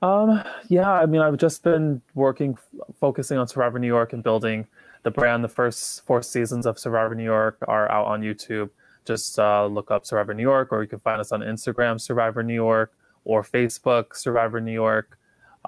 Um, 0.00 0.42
yeah, 0.68 0.90
I 0.90 1.06
mean, 1.06 1.20
I've 1.20 1.38
just 1.38 1.62
been 1.62 2.00
working, 2.14 2.56
focusing 3.00 3.36
on 3.36 3.48
Survivor 3.48 3.78
New 3.78 3.88
York 3.88 4.12
and 4.12 4.22
building 4.22 4.66
the 5.02 5.10
brand. 5.10 5.42
The 5.42 5.48
first 5.48 6.06
four 6.06 6.22
seasons 6.22 6.66
of 6.66 6.78
Survivor 6.78 7.14
New 7.14 7.24
York 7.24 7.58
are 7.66 7.90
out 7.90 8.06
on 8.06 8.22
YouTube. 8.22 8.70
Just 9.04 9.38
uh, 9.38 9.66
look 9.66 9.90
up 9.90 10.06
Survivor 10.06 10.34
New 10.34 10.42
York, 10.42 10.68
or 10.70 10.82
you 10.82 10.88
can 10.88 11.00
find 11.00 11.20
us 11.20 11.32
on 11.32 11.40
Instagram, 11.40 12.00
Survivor 12.00 12.42
New 12.42 12.54
York, 12.54 12.92
or 13.24 13.42
Facebook, 13.42 14.14
Survivor 14.14 14.60
New 14.60 14.72
York. 14.72 15.17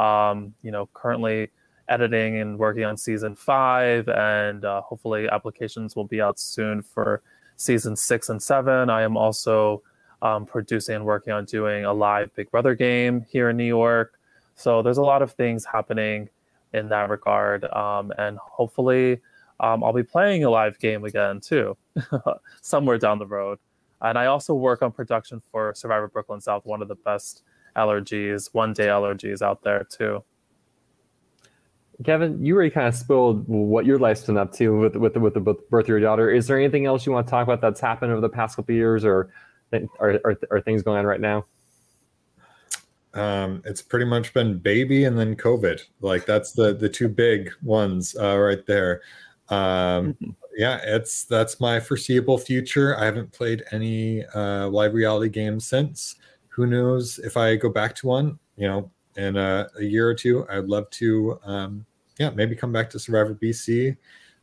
Um, 0.01 0.55
you 0.63 0.71
know, 0.71 0.89
currently 0.95 1.51
editing 1.89 2.41
and 2.41 2.59
working 2.59 2.85
on 2.85 2.97
season 2.97 3.35
five, 3.35 4.09
and 4.09 4.65
uh, 4.65 4.81
hopefully 4.81 5.29
applications 5.29 5.97
will 5.97 6.07
be 6.07 6.21
out 6.21 6.39
soon 6.39 6.81
for 6.83 7.23
season 7.57 7.97
six 7.97 8.29
and 8.31 8.43
seven. 8.43 8.89
I 8.89 9.03
am 9.03 9.17
also 9.17 9.83
um, 10.23 10.47
producing 10.47 10.97
and 10.97 11.05
working 11.05 11.33
on 11.33 11.45
doing 11.45 11.85
a 11.85 11.93
live 11.93 12.35
Big 12.35 12.51
Brother 12.51 12.75
game 12.75 13.27
here 13.31 13.51
in 13.51 13.57
New 13.57 13.65
York. 13.65 14.19
So 14.55 14.83
there's 14.83 14.99
a 14.99 15.03
lot 15.03 15.23
of 15.23 15.33
things 15.33 15.65
happening 15.65 16.29
in 16.73 16.89
that 16.89 17.11
regard. 17.11 17.65
Um, 17.65 18.13
and 18.19 18.39
hopefully, 18.39 19.21
um, 19.59 19.85
I'll 19.85 19.93
be 19.93 20.03
playing 20.03 20.45
a 20.45 20.51
live 20.51 20.79
game 20.79 21.05
again 21.05 21.41
too, 21.41 21.77
somewhere 22.63 22.99
down 22.99 23.19
the 23.19 23.27
road. 23.27 23.59
And 24.01 24.19
I 24.19 24.27
also 24.27 24.55
work 24.55 24.81
on 24.83 24.93
production 24.93 25.43
for 25.51 25.75
Survivor 25.75 26.09
Brooklyn 26.09 26.41
South, 26.41 26.65
one 26.65 26.81
of 26.81 26.89
the 26.89 26.95
best 26.95 27.43
LRGs, 27.77 28.51
one 28.53 28.73
day 28.73 28.87
allergies 28.87 29.43
out 29.43 29.63
there 29.63 29.87
too. 29.91 30.25
Kevin, 32.05 32.43
you 32.43 32.55
already 32.55 32.71
kind 32.71 32.89
of 32.89 32.95
spoiled 32.95 33.47
what 33.47 33.85
your 33.85 33.99
life's 33.99 34.25
been 34.25 34.39
up 34.39 34.53
to 34.55 34.79
with 34.79 34.97
with 34.97 35.17
with 35.17 35.35
the 35.35 35.41
birth 35.41 35.85
of 35.85 35.89
your 35.89 36.01
daughter. 36.01 36.31
Is 36.31 36.47
there 36.47 36.59
anything 36.59 36.87
else 36.87 37.05
you 37.05 37.13
want 37.13 37.27
to 37.27 37.31
talk 37.31 37.45
about 37.47 37.61
that's 37.61 37.81
happened 37.81 38.11
over 38.11 38.23
the 38.23 38.29
past 38.29 38.57
couple 38.57 38.75
years, 38.75 39.05
or 39.05 39.31
are, 39.99 40.19
are, 40.25 40.39
are 40.51 40.61
things 40.63 40.83
going 40.83 40.99
on 40.99 41.05
right 41.05 41.21
now? 41.21 41.45
um, 43.15 43.63
it's 43.65 43.83
pretty 43.83 44.05
much 44.05 44.33
been 44.33 44.59
baby 44.59 45.05
and 45.05 45.19
then 45.19 45.35
COVID. 45.35 45.83
Like 46.01 46.27
that's 46.27 46.53
the 46.53 46.75
the 46.75 46.89
two 46.89 47.09
big 47.09 47.51
ones 47.63 48.17
uh, 48.17 48.39
right 48.39 48.65
there. 48.67 49.03
Um, 49.49 50.15
mm-hmm. 50.15 50.31
yeah, 50.57 50.81
it's 50.85 51.25
that's 51.25 51.61
my 51.61 51.81
foreseeable 51.81 52.39
future. 52.39 52.97
I 52.99 53.05
haven't 53.05 53.33
played 53.33 53.65
any 53.73 54.25
uh, 54.27 54.69
live 54.69 54.95
reality 54.95 55.29
games 55.29 55.67
since. 55.67 56.17
Who 56.61 56.67
knows 56.67 57.19
if 57.21 57.39
I 57.39 57.57
go 57.57 57.71
back 57.71 57.95
to 57.95 58.07
one? 58.07 58.39
You 58.59 58.69
know, 58.69 58.91
in 59.17 59.39
a, 59.39 59.67
a 59.79 59.83
year 59.83 60.07
or 60.07 60.15
two, 60.15 60.47
I'd 60.51 60.67
love 60.67 60.91
to. 60.91 61.41
Um, 61.43 61.87
yeah, 62.19 62.29
maybe 62.29 62.55
come 62.55 62.71
back 62.71 62.91
to 62.91 62.99
Survivor 62.99 63.35
BC. 63.35 63.97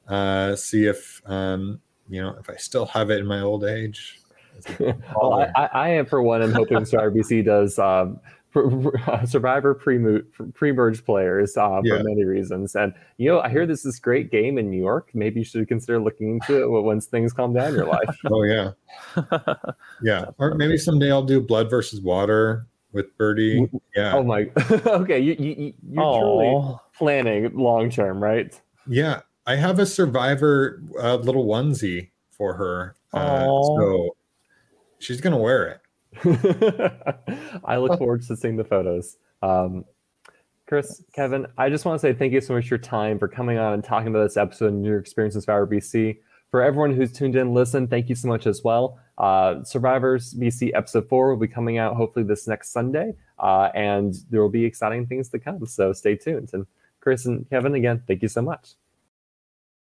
Uh, 0.07 0.55
see 0.55 0.85
if 0.85 1.21
um, 1.27 1.79
you 2.09 2.19
know 2.19 2.35
if 2.39 2.49
I 2.49 2.55
still 2.55 2.87
have 2.87 3.11
it 3.11 3.19
in 3.19 3.27
my 3.27 3.41
old 3.41 3.65
age. 3.65 4.19
well, 4.79 5.47
I, 5.55 5.69
I, 5.71 5.89
am 5.89 6.07
for 6.07 6.23
one. 6.23 6.41
I'm 6.41 6.53
hoping 6.53 6.85
Survivor 6.85 7.11
BC 7.11 7.45
does 7.45 7.77
um, 7.77 8.19
Survivor 9.25 9.73
pre 9.73 10.21
pre-merge 10.53 11.05
players 11.05 11.57
uh, 11.57 11.81
yeah. 11.83 11.97
for 11.97 12.03
many 12.03 12.23
reasons. 12.23 12.75
And 12.75 12.93
you 13.17 13.29
know, 13.29 13.39
I 13.41 13.49
hear 13.49 13.65
this 13.65 13.85
is 13.85 13.99
great 13.99 14.31
game 14.31 14.57
in 14.57 14.69
New 14.69 14.79
York. 14.79 15.09
Maybe 15.13 15.41
you 15.41 15.45
should 15.45 15.67
consider 15.67 15.99
looking 15.99 16.35
into 16.35 16.63
it 16.63 16.81
once 16.81 17.05
things 17.05 17.33
calm 17.33 17.53
down 17.53 17.69
in 17.69 17.75
your 17.75 17.85
life. 17.85 18.17
oh 18.31 18.43
yeah, 18.43 18.71
yeah. 20.01 20.25
Or 20.37 20.55
maybe 20.55 20.77
someday 20.77 21.11
I'll 21.11 21.23
do 21.23 21.41
Blood 21.41 21.69
versus 21.69 22.01
Water 22.01 22.67
with 22.93 23.15
Birdie. 23.17 23.69
Yeah. 23.95 24.15
Oh 24.15 24.23
my. 24.23 24.49
okay, 24.71 25.19
you 25.19 25.35
you 25.37 25.73
you're 25.89 26.19
truly 26.19 26.75
planning 26.97 27.55
long 27.55 27.89
term, 27.89 28.23
right? 28.23 28.59
Yeah, 28.87 29.21
I 29.45 29.55
have 29.55 29.79
a 29.79 29.85
Survivor 29.85 30.81
uh, 30.99 31.15
little 31.15 31.45
onesie 31.45 32.09
for 32.31 32.53
her, 32.53 32.95
uh, 33.13 33.45
so 33.45 34.15
she's 34.99 35.21
gonna 35.21 35.37
wear 35.37 35.67
it. 35.67 35.81
I 37.65 37.77
look 37.77 37.97
forward 37.97 38.23
to 38.23 38.35
seeing 38.35 38.57
the 38.57 38.63
photos. 38.63 39.17
Um, 39.41 39.85
Chris, 40.67 41.03
Kevin, 41.13 41.47
I 41.57 41.69
just 41.69 41.85
want 41.85 41.99
to 41.99 42.07
say 42.07 42.13
thank 42.13 42.33
you 42.33 42.41
so 42.41 42.53
much 42.53 42.67
for 42.67 42.75
your 42.75 42.79
time 42.79 43.17
for 43.17 43.27
coming 43.27 43.57
on 43.57 43.73
and 43.73 43.83
talking 43.83 44.09
about 44.09 44.23
this 44.23 44.35
episode 44.35 44.73
and 44.73 44.85
your 44.85 44.99
experience 44.99 45.35
in 45.35 45.41
Survivor 45.41 45.65
BC. 45.65 46.17
For 46.51 46.61
everyone 46.61 46.93
who's 46.93 47.13
tuned 47.13 47.35
in, 47.35 47.53
listen, 47.53 47.87
thank 47.87 48.09
you 48.09 48.15
so 48.15 48.27
much 48.27 48.47
as 48.47 48.63
well. 48.63 48.99
Uh, 49.17 49.63
Survivors 49.63 50.33
BC 50.33 50.71
episode 50.73 51.07
four 51.07 51.29
will 51.29 51.39
be 51.39 51.47
coming 51.47 51.77
out 51.77 51.95
hopefully 51.95 52.25
this 52.25 52.47
next 52.47 52.71
Sunday, 52.71 53.13
uh, 53.39 53.69
and 53.75 54.15
there 54.29 54.41
will 54.41 54.49
be 54.49 54.65
exciting 54.65 55.05
things 55.05 55.29
to 55.29 55.39
come. 55.39 55.65
So 55.65 55.93
stay 55.93 56.15
tuned. 56.15 56.49
And 56.53 56.65
Chris 56.99 57.25
and 57.25 57.49
Kevin, 57.49 57.75
again, 57.75 58.03
thank 58.07 58.21
you 58.21 58.29
so 58.29 58.41
much. 58.41 58.75